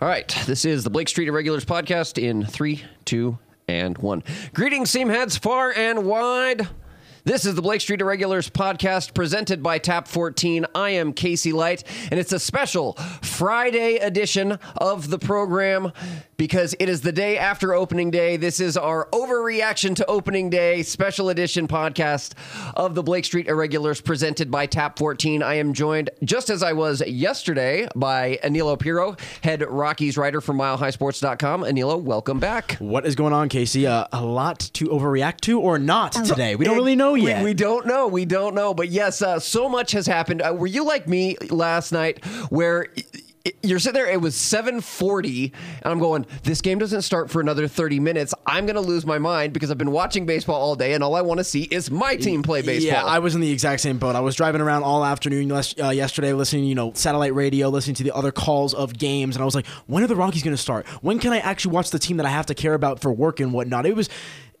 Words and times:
All 0.00 0.08
right, 0.08 0.34
this 0.46 0.64
is 0.64 0.82
the 0.82 0.88
Blake 0.88 1.10
Street 1.10 1.28
Irregulars 1.28 1.66
podcast 1.66 2.16
in 2.16 2.42
three, 2.46 2.82
two, 3.04 3.38
and 3.68 3.98
one. 3.98 4.24
Greetings, 4.54 4.88
seam 4.88 5.10
heads 5.10 5.36
far 5.36 5.74
and 5.76 6.06
wide. 6.06 6.66
This 7.22 7.44
is 7.44 7.54
the 7.54 7.60
Blake 7.60 7.82
Street 7.82 8.00
Irregulars 8.00 8.48
podcast 8.48 9.12
presented 9.12 9.62
by 9.62 9.76
Tap 9.76 10.08
14. 10.08 10.64
I 10.74 10.90
am 10.90 11.12
Casey 11.12 11.52
Light, 11.52 11.84
and 12.10 12.18
it's 12.18 12.32
a 12.32 12.38
special 12.38 12.94
Friday 13.20 13.96
edition 13.96 14.58
of 14.78 15.10
the 15.10 15.18
program 15.18 15.92
because 16.38 16.74
it 16.80 16.88
is 16.88 17.02
the 17.02 17.12
day 17.12 17.36
after 17.36 17.74
opening 17.74 18.10
day. 18.10 18.38
This 18.38 18.58
is 18.58 18.78
our 18.78 19.06
overreaction 19.12 19.94
to 19.96 20.06
opening 20.06 20.48
day 20.48 20.82
special 20.82 21.28
edition 21.28 21.68
podcast 21.68 22.32
of 22.74 22.94
the 22.94 23.02
Blake 23.02 23.26
Street 23.26 23.48
Irregulars 23.48 24.00
presented 24.00 24.50
by 24.50 24.64
Tap 24.64 24.98
14. 24.98 25.42
I 25.42 25.56
am 25.56 25.74
joined, 25.74 26.08
just 26.24 26.48
as 26.48 26.62
I 26.62 26.72
was 26.72 27.06
yesterday, 27.06 27.86
by 27.94 28.38
Aniello 28.42 28.78
Piro, 28.78 29.16
head 29.42 29.62
Rockies 29.68 30.16
writer 30.16 30.40
from 30.40 30.56
MileHighSports.com. 30.56 31.64
Aniello, 31.64 32.00
welcome 32.00 32.40
back. 32.40 32.76
What 32.78 33.04
is 33.04 33.14
going 33.14 33.34
on, 33.34 33.50
Casey? 33.50 33.86
Uh, 33.86 34.06
a 34.10 34.24
lot 34.24 34.58
to 34.72 34.86
overreact 34.86 35.40
to 35.42 35.60
or 35.60 35.78
not 35.78 36.12
today? 36.12 36.56
We 36.56 36.64
don't 36.64 36.76
really 36.76 36.96
know 36.96 37.09
We- 37.12 37.26
yet. 37.26 37.44
We, 37.44 37.54
don't 37.54 37.86
know. 37.86 38.06
We 38.06 38.24
don't 38.24 38.54
know. 38.54 38.74
But 38.74 38.88
yes, 38.88 39.22
uh, 39.22 39.38
so 39.38 39.68
much 39.68 39.92
has 39.92 40.06
happened. 40.06 40.42
Uh, 40.42 40.54
were 40.54 40.66
you 40.66 40.84
like 40.84 41.08
me 41.08 41.36
last 41.50 41.92
night 41.92 42.24
where 42.50 42.86
you're 43.62 43.78
sitting 43.78 43.94
there, 43.94 44.10
it 44.10 44.20
was 44.20 44.36
740, 44.36 45.52
and 45.82 45.92
I'm 45.92 45.98
going, 45.98 46.26
this 46.42 46.60
game 46.60 46.78
doesn't 46.78 47.02
start 47.02 47.30
for 47.30 47.40
another 47.40 47.66
30 47.68 47.98
minutes. 48.00 48.34
I'm 48.46 48.66
going 48.66 48.74
to 48.74 48.82
lose 48.82 49.06
my 49.06 49.18
mind 49.18 49.52
because 49.52 49.70
I've 49.70 49.78
been 49.78 49.92
watching 49.92 50.26
baseball 50.26 50.60
all 50.60 50.76
day, 50.76 50.92
and 50.92 51.02
all 51.02 51.14
I 51.14 51.22
want 51.22 51.38
to 51.38 51.44
see 51.44 51.62
is 51.62 51.90
my 51.90 52.16
team 52.16 52.42
play 52.42 52.62
baseball. 52.62 52.92
Yeah, 52.92 53.04
I 53.04 53.18
was 53.18 53.34
in 53.34 53.40
the 53.40 53.50
exact 53.50 53.80
same 53.80 53.98
boat. 53.98 54.14
I 54.14 54.20
was 54.20 54.36
driving 54.36 54.60
around 54.60 54.82
all 54.82 55.04
afternoon 55.04 55.48
les- 55.48 55.78
uh, 55.80 55.88
yesterday, 55.90 56.32
listening, 56.32 56.64
you 56.64 56.74
know, 56.74 56.92
satellite 56.94 57.34
radio, 57.34 57.68
listening 57.68 57.96
to 57.96 58.02
the 58.04 58.14
other 58.14 58.32
calls 58.32 58.74
of 58.74 58.96
games, 58.98 59.36
and 59.36 59.42
I 59.42 59.46
was 59.46 59.54
like, 59.54 59.66
when 59.86 60.02
are 60.02 60.06
the 60.08 60.16
Rockies 60.16 60.42
going 60.42 60.56
to 60.56 60.62
start? 60.62 60.86
When 61.02 61.18
can 61.18 61.32
I 61.32 61.38
actually 61.38 61.72
watch 61.74 61.90
the 61.90 61.98
team 61.98 62.18
that 62.18 62.26
I 62.26 62.30
have 62.30 62.46
to 62.46 62.54
care 62.54 62.74
about 62.74 63.00
for 63.00 63.10
work 63.12 63.40
and 63.40 63.52
whatnot? 63.52 63.86
It 63.86 63.96
was 63.96 64.10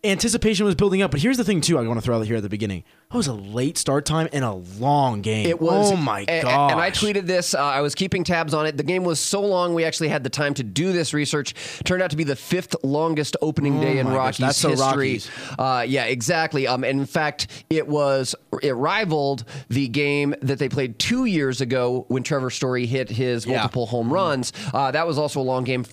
anticipation 0.04 0.64
was 0.66 0.74
building 0.74 1.02
up, 1.02 1.10
but 1.10 1.20
here's 1.20 1.36
the 1.36 1.44
thing 1.44 1.60
too. 1.60 1.78
I 1.78 1.86
want 1.86 1.98
to 1.98 2.04
throw 2.04 2.18
out 2.18 2.26
here 2.26 2.36
at 2.36 2.42
the 2.42 2.48
beginning. 2.48 2.84
It 3.12 3.16
was 3.16 3.26
a 3.26 3.34
late 3.34 3.76
start 3.76 4.04
time 4.06 4.28
and 4.32 4.44
a 4.44 4.52
long 4.52 5.20
game. 5.20 5.44
It 5.44 5.60
was. 5.60 5.90
Oh 5.90 5.96
my 5.96 6.24
god! 6.24 6.70
And 6.70 6.80
I 6.80 6.92
tweeted 6.92 7.26
this. 7.26 7.54
Uh, 7.54 7.58
I 7.58 7.80
was 7.80 7.96
keeping 7.96 8.22
tabs 8.22 8.54
on 8.54 8.66
it. 8.66 8.76
The 8.76 8.84
game 8.84 9.02
was 9.02 9.18
so 9.18 9.40
long, 9.40 9.74
we 9.74 9.84
actually 9.84 10.10
had 10.10 10.22
the 10.22 10.30
time 10.30 10.54
to 10.54 10.62
do 10.62 10.92
this 10.92 11.12
research. 11.12 11.54
Turned 11.84 12.02
out 12.04 12.10
to 12.10 12.16
be 12.16 12.22
the 12.22 12.36
fifth 12.36 12.76
longest 12.84 13.36
opening 13.42 13.80
day 13.80 13.98
in 13.98 14.06
Oh 14.06 14.10
my 14.10 14.14
gosh, 14.16 14.38
Rockies 14.38 14.46
that's 14.46 14.58
so 14.58 14.68
history. 14.70 14.86
Rockies. 15.14 15.30
Uh, 15.58 15.84
yeah, 15.88 16.04
exactly. 16.04 16.68
Um, 16.68 16.84
and 16.84 17.00
in 17.00 17.06
fact, 17.06 17.48
it 17.68 17.88
was 17.88 18.36
it 18.62 18.76
rivaled 18.76 19.44
the 19.68 19.88
game 19.88 20.36
that 20.42 20.60
they 20.60 20.68
played 20.68 21.00
two 21.00 21.24
years 21.24 21.60
ago 21.60 22.04
when 22.06 22.22
Trevor 22.22 22.50
Story 22.50 22.86
hit 22.86 23.10
his 23.10 23.44
Yeah. 23.44 23.56
multiple 23.58 23.86
home 23.86 24.12
runs. 24.12 24.52
Uh, 24.72 24.92
that 24.92 25.04
was 25.08 25.18
also 25.18 25.40
a 25.40 25.42
long 25.42 25.64
game. 25.64 25.84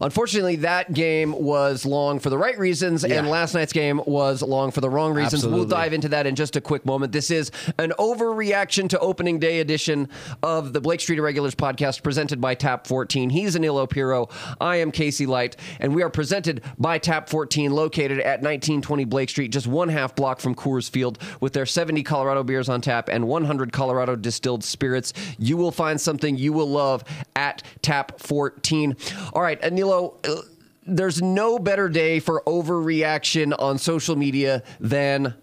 Unfortunately, 0.00 0.56
that 0.56 0.92
game 0.94 1.30
was 1.30 1.86
long 1.86 2.18
for 2.18 2.28
the 2.28 2.36
right 2.36 2.58
reasons, 2.58 3.04
and 3.04 3.28
last 3.28 3.54
night's 3.54 3.72
game 3.72 4.00
was 4.04 4.42
long 4.42 4.72
for 4.72 4.80
the 4.80 4.90
wrong 4.90 5.12
reasons. 5.14 5.34
Absolutely. 5.44 5.60
We'll 5.60 5.68
dive 5.68 5.92
into 5.92 6.08
that 6.08 6.26
in 6.26 6.34
just 6.34 6.56
a 6.56 6.60
quick 6.62 6.86
moment. 6.86 7.12
This 7.12 7.30
is 7.30 7.50
an 7.78 7.92
overreaction 7.98 8.88
to 8.90 8.98
opening 9.00 9.38
day 9.38 9.60
edition 9.60 10.08
of 10.42 10.72
the 10.72 10.80
Blake 10.80 11.00
Street 11.00 11.18
Irregulars 11.18 11.54
podcast 11.54 12.02
presented 12.02 12.40
by 12.40 12.54
Tap 12.54 12.86
14. 12.86 13.30
He's 13.30 13.54
Aniello 13.56 13.88
Piro. 13.88 14.28
I 14.60 14.76
am 14.76 14.90
Casey 14.90 15.26
Light, 15.26 15.56
and 15.80 15.94
we 15.94 16.02
are 16.02 16.10
presented 16.10 16.62
by 16.78 16.98
Tap 16.98 17.28
14, 17.28 17.72
located 17.72 18.18
at 18.20 18.40
1920 18.40 19.04
Blake 19.04 19.28
Street, 19.28 19.48
just 19.52 19.66
one 19.66 19.88
half 19.88 20.14
block 20.16 20.40
from 20.40 20.54
Coors 20.54 20.88
Field, 20.88 21.18
with 21.40 21.52
their 21.52 21.66
70 21.66 22.02
Colorado 22.02 22.42
beers 22.42 22.68
on 22.68 22.80
tap 22.80 23.08
and 23.08 23.26
100 23.28 23.72
Colorado 23.72 24.16
distilled 24.16 24.64
spirits. 24.64 25.12
You 25.38 25.56
will 25.56 25.72
find 25.72 26.00
something 26.00 26.36
you 26.36 26.52
will 26.52 26.70
love 26.70 27.04
at 27.36 27.62
Tap 27.82 28.18
14. 28.20 28.96
All 29.32 29.42
right, 29.42 29.60
Aniello. 29.62 30.14
uh, 30.26 30.42
There's 30.86 31.22
no 31.22 31.58
better 31.58 31.88
day 31.88 32.18
for 32.20 32.42
overreaction 32.46 33.54
on 33.58 33.78
social 33.78 34.16
media 34.16 34.62
than 34.80 35.34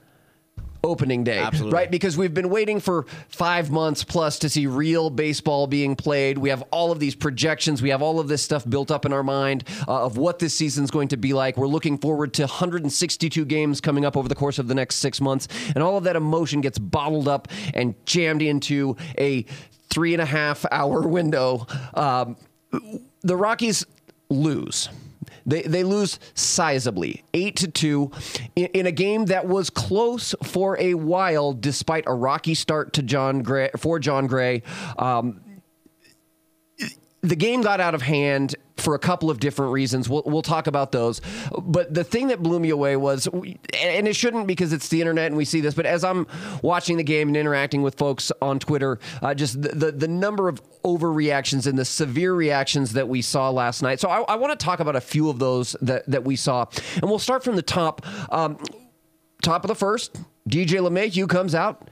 opening 0.84 1.24
day, 1.24 1.40
Absolutely. 1.40 1.76
right? 1.76 1.92
Because 1.92 2.18
we've 2.18 2.34
been 2.34 2.50
waiting 2.50 2.80
for 2.80 3.06
five 3.28 3.70
months 3.70 4.04
plus 4.04 4.40
to 4.40 4.50
see 4.50 4.68
real 4.68 5.10
baseball 5.10 5.68
being 5.68 5.96
played. 5.96 6.38
We 6.38 6.50
have 6.50 6.64
all 6.72 6.92
of 6.92 7.00
these 7.00 7.16
projections. 7.16 7.82
We 7.82 7.90
have 7.90 8.02
all 8.02 8.20
of 8.20 8.28
this 8.28 8.42
stuff 8.42 8.68
built 8.70 8.92
up 8.92 9.06
in 9.06 9.14
our 9.14 9.24
mind 9.24 9.64
uh, 9.88 10.06
of 10.06 10.18
what 10.18 10.40
this 10.40 10.54
season's 10.54 10.92
going 10.92 11.10
to 11.10 11.18
be 11.18 11.34
like. 11.34 11.58
We're 11.58 11.68
looking 11.68 11.98
forward 11.98 12.34
to 12.36 12.44
162 12.44 13.46
games 13.46 13.82
coming 13.82 14.06
up 14.06 14.16
over 14.16 14.28
the 14.28 14.36
course 14.36 14.60
of 14.60 14.68
the 14.68 14.76
next 14.76 14.96
six 14.98 15.20
months, 15.20 15.48
and 15.76 15.84
all 15.84 15.98
of 15.98 16.04
that 16.06 16.16
emotion 16.16 16.62
gets 16.62 16.80
bottled 16.80 17.28
up 17.28 17.48
and 17.74 17.96
jammed 18.06 18.42
into 18.42 18.96
a 19.18 19.44
three 19.90 20.14
and 20.14 20.22
a 20.22 20.26
half 20.26 20.66
hour 20.72 21.08
window. 21.08 21.66
Um, 21.94 22.38
the 23.22 23.36
Rockies 23.36 23.86
lose. 24.30 24.90
They, 25.50 25.64
they 25.64 25.84
lose 25.84 26.20
sizably, 26.36 27.24
eight 27.34 27.56
to 27.58 27.68
two, 27.68 28.12
in, 28.56 28.68
in 28.68 28.86
a 28.86 28.92
game 28.92 29.26
that 29.26 29.48
was 29.48 29.70
close 29.70 30.36
for 30.44 30.80
a 30.80 30.94
while, 30.94 31.54
despite 31.54 32.04
a 32.06 32.14
rocky 32.14 32.54
start 32.54 32.94
to 32.94 33.02
Jon 33.02 33.42
Gray 33.42 33.72
for 33.76 34.00
Jon 34.00 34.28
Gray. 34.28 34.62
Um, 34.98 35.42
the 37.22 37.36
game 37.36 37.62
got 37.62 37.80
out 37.80 37.94
of 37.94 38.02
hand 38.02 38.56
for 38.78 38.96
a 38.96 39.00
couple 39.00 39.30
of 39.30 39.40
different 39.40 39.74
reasons. 39.74 40.08
We'll, 40.08 40.24
we'll 40.26 40.42
talk 40.42 40.68
about 40.68 40.92
those. 40.92 41.22
But 41.62 41.94
the 41.94 42.04
thing 42.04 42.28
that 42.30 42.42
blew 42.42 42.60
me 42.60 42.70
away 42.70 42.96
was, 42.96 43.28
and 43.28 44.08
it 44.08 44.16
shouldn't 44.16 44.48
because 44.48 44.72
it's 44.72 44.88
the 44.88 45.02
internet 45.02 45.28
and 45.28 45.36
we 45.36 45.46
see 45.46 45.60
this, 45.60 45.74
but 45.74 45.86
as 45.86 46.04
I'm 46.04 46.28
watching 46.62 46.98
the 46.98 47.04
game 47.04 47.28
and 47.28 47.38
interacting 47.38 47.82
with 47.82 47.96
folks 47.96 48.32
on 48.42 48.60
Twitter, 48.60 49.00
uh, 49.22 49.34
just 49.34 49.62
the, 49.62 49.70
the, 49.70 49.92
the 49.92 50.08
number 50.08 50.48
of 50.48 50.62
overreactions 50.84 51.68
and 51.68 51.78
the 51.78 51.86
severe 51.86 52.34
reactions 52.34 52.94
that 52.94 53.10
we 53.10 53.22
saw 53.22 53.50
last 53.50 53.82
night. 53.82 54.00
So 54.00 54.10
I, 54.10 54.22
I 54.22 54.36
want 54.36 54.58
to 54.58 54.66
talk 54.66 54.80
about 54.80 54.96
a 54.96 55.02
few 55.02 55.30
of 55.30 55.40
those 55.40 55.76
that, 55.82 56.06
that 56.08 56.24
we 56.24 56.36
saw. 56.36 56.66
And 56.96 57.04
we'll 57.04 57.20
start 57.20 57.44
from 57.44 57.58
the 57.58 57.62
top. 57.62 58.06
Um, 58.34 58.58
top 59.44 59.64
of 59.64 59.68
the 59.68 59.76
first, 59.76 60.18
DJ 60.48 60.80
LeMahieu 60.80 61.28
comes 61.28 61.54
out, 61.54 61.90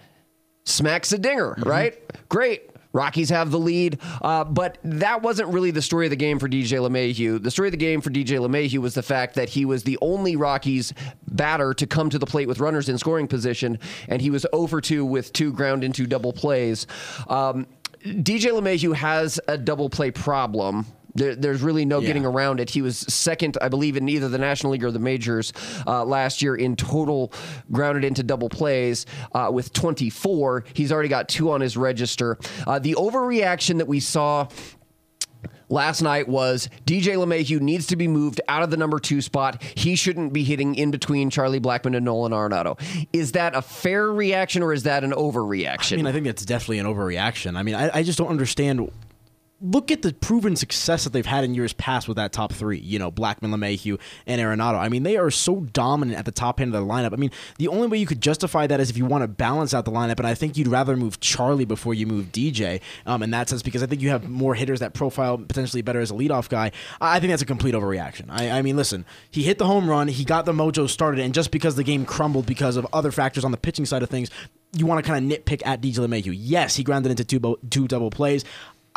smacks 0.64 1.12
a 1.12 1.18
dinger, 1.18 1.56
right? 1.60 1.96
Great. 2.30 2.70
Rockies 2.98 3.30
have 3.30 3.52
the 3.52 3.60
lead, 3.60 4.00
uh, 4.24 4.44
but 4.44 4.80
that 4.84 5.22
wasn't 5.22 5.50
really 5.50 5.70
the 5.70 5.84
story 5.84 6.08
of 6.08 6.10
the 6.10 6.16
game 6.16 6.40
for 6.40 6.50
DJ 6.50 6.80
LeMahieu. 6.80 7.42
The 7.42 7.52
story 7.52 7.68
of 7.68 7.72
the 7.72 7.78
game 7.78 8.02
for 8.02 8.10
DJ 8.10 8.40
LeMahieu 8.40 8.80
was 8.80 8.96
the 8.96 9.04
fact 9.04 9.36
that 9.36 9.50
he 9.50 9.66
was 9.66 9.84
the 9.84 10.00
only 10.02 10.36
Rockies 10.36 10.94
batter 11.28 11.76
to 11.76 11.86
come 11.86 12.10
to 12.10 12.18
the 12.18 12.26
plate 12.26 12.48
with 12.48 12.60
runners 12.60 12.90
in 12.90 12.98
scoring 12.98 13.28
position, 13.28 13.78
and 14.08 14.20
he 14.20 14.32
was 14.32 14.48
over 14.52 14.82
2 14.82 15.06
with 15.06 15.32
two 15.32 15.54
ground 15.54 15.84
into 15.84 16.08
double 16.08 16.34
plays. 16.34 16.88
Um, 17.28 17.68
DJ 18.04 18.52
LeMahieu 18.52 18.96
has 18.96 19.40
a 19.48 19.60
double 19.60 19.90
play 19.90 20.10
problem. 20.10 20.88
There, 21.18 21.36
there's 21.36 21.62
really 21.62 21.84
no 21.84 22.00
Yeah. 22.00 22.08
getting 22.08 22.26
around 22.26 22.60
it. 22.60 22.70
He 22.70 22.82
was 22.82 22.98
second, 22.98 23.58
I 23.62 23.70
believe, 23.70 23.98
in 23.98 24.08
either 24.08 24.30
the 24.30 24.38
National 24.38 24.72
League 24.74 24.84
or 24.84 24.92
the 24.92 25.00
majors 25.00 25.52
uh, 25.86 26.06
last 26.06 26.42
year 26.42 26.56
in 26.56 26.76
total 26.76 27.34
grounded 27.72 28.04
into 28.06 28.24
double 28.24 28.50
plays 28.50 29.06
uh, 29.34 29.50
with 29.52 29.74
24. 29.74 30.64
He's 30.74 30.92
already 30.92 31.10
got 31.10 31.28
two 31.28 31.52
on 31.52 31.62
his 31.62 31.76
register. 31.76 32.38
Uh, 32.66 32.80
the 32.80 32.94
overreaction 32.94 33.80
that 33.80 33.88
we 33.88 34.00
saw 34.00 34.48
last 35.70 36.02
night 36.02 36.28
was 36.30 36.70
DJ 36.86 37.16
LeMahieu 37.16 37.60
needs 37.60 37.88
to 37.88 37.96
be 37.96 38.08
moved 38.08 38.40
out 38.48 38.64
of 38.64 38.70
the 38.70 38.78
number 38.78 39.00
two 39.00 39.22
spot. 39.22 39.62
He 39.76 39.96
shouldn't 39.96 40.32
be 40.34 40.44
hitting 40.44 40.76
in 40.76 40.92
between 40.92 41.30
Charlie 41.30 41.60
Blackmon 41.60 41.96
and 41.96 42.06
Nolan 42.06 42.32
Arenado. 42.32 42.80
Is 43.12 43.34
that 43.34 43.56
a 43.56 43.62
fair 43.62 44.12
reaction 44.12 44.64
or 44.64 44.72
is 44.72 44.84
that 44.84 45.04
an 45.04 45.12
overreaction? 45.12 45.94
I 45.94 45.96
mean, 45.98 46.08
I 46.08 46.12
think 46.12 46.26
that's 46.26 46.46
definitely 46.46 46.80
an 46.80 46.86
overreaction. 46.86 47.58
I 47.58 47.64
mean, 47.64 47.76
I, 47.76 47.90
I 47.98 48.04
just 48.04 48.18
don't 48.18 48.30
understand. 48.30 48.90
Look 49.60 49.90
at 49.90 50.04
the 50.04 50.14
proven 50.14 50.56
success 50.56 51.04
that 51.04 51.14
they've 51.14 51.26
had 51.26 51.44
in 51.44 51.56
years 51.56 51.74
past 51.74 52.08
with 52.08 52.18
that 52.18 52.32
top 52.32 52.54
three. 52.54 52.78
You 52.78 53.00
know, 53.00 53.12
Blackmon, 53.12 53.54
LeMahieu, 53.56 54.00
and 54.28 54.40
Arenado. 54.40 54.78
I 54.78 54.88
mean, 54.88 55.02
they 55.02 55.18
are 55.18 55.32
so 55.32 55.62
dominant 55.62 56.18
at 56.20 56.26
the 56.26 56.32
top 56.32 56.62
end 56.62 56.76
of 56.76 56.82
the 56.82 56.88
lineup. 56.88 57.14
I 57.14 57.16
mean, 57.16 57.32
the 57.58 57.68
only 57.68 57.88
way 57.88 57.98
you 57.98 58.06
could 58.06 58.22
justify 58.22 58.68
that 58.68 58.80
is 58.80 58.92
if 58.92 58.98
you 58.98 59.06
want 59.06 59.24
to 59.24 59.28
balance 59.28 59.74
out 59.74 59.86
the 59.86 59.92
lineup. 59.92 60.20
And 60.20 60.28
I 60.28 60.36
think 60.36 60.58
you'd 60.58 60.68
rather 60.68 60.96
move 60.96 61.20
Charlie 61.20 61.66
before 61.66 61.96
you 61.96 62.06
move 62.06 62.32
DJ. 62.32 62.82
Um, 63.08 63.24
in 63.24 63.32
that 63.32 63.50
sense, 63.50 63.64
because 63.64 63.82
I 63.82 63.88
think 63.88 64.02
you 64.02 64.10
have 64.10 64.30
more 64.30 64.54
hitters 64.54 64.80
that 64.80 64.94
profile 64.94 65.38
potentially 65.40 65.82
better 65.82 66.02
as 66.02 66.12
a 66.12 66.14
leadoff 66.14 66.50
guy. 66.50 66.72
I 67.02 67.20
think 67.20 67.32
that's 67.32 67.42
a 67.42 67.46
complete 67.46 67.74
overreaction. 67.74 68.26
I, 68.30 68.52
I 68.52 68.62
mean, 68.62 68.76
listen, 68.76 69.06
he 69.32 69.44
hit 69.44 69.58
the 69.58 69.66
home 69.66 69.90
run, 69.90 70.08
he 70.08 70.24
got 70.24 70.46
the 70.46 70.54
mojo 70.54 70.88
started, 70.88 71.24
and 71.24 71.34
just 71.34 71.50
because 71.50 71.76
the 71.76 71.84
game 71.84 72.06
crumbled 72.06 72.46
because 72.46 72.78
of 72.78 72.86
other 72.94 73.12
factors 73.12 73.44
on 73.44 73.52
the 73.52 73.58
pitching 73.58 73.86
side 73.86 74.04
of 74.04 74.10
things, 74.10 74.30
you 74.74 74.86
want 74.86 75.04
to 75.04 75.10
kind 75.10 75.32
of 75.32 75.40
nitpick 75.40 75.62
at 75.66 75.82
DJ 75.82 75.96
LeMahieu. 75.96 76.36
Yes, 76.38 76.76
he 76.76 76.84
grounded 76.84 77.10
into 77.10 77.24
two, 77.24 77.40
bo- 77.40 77.60
two 77.70 77.88
double 77.88 78.10
plays. 78.10 78.44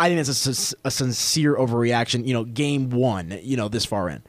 I 0.00 0.08
think 0.08 0.24
that's 0.24 0.76
a 0.84 0.90
sincere 0.90 1.54
overreaction. 1.56 2.26
You 2.26 2.32
know, 2.32 2.44
game 2.44 2.88
one. 2.88 3.38
You 3.42 3.58
know, 3.58 3.68
this 3.68 3.84
far 3.84 4.08
in. 4.08 4.22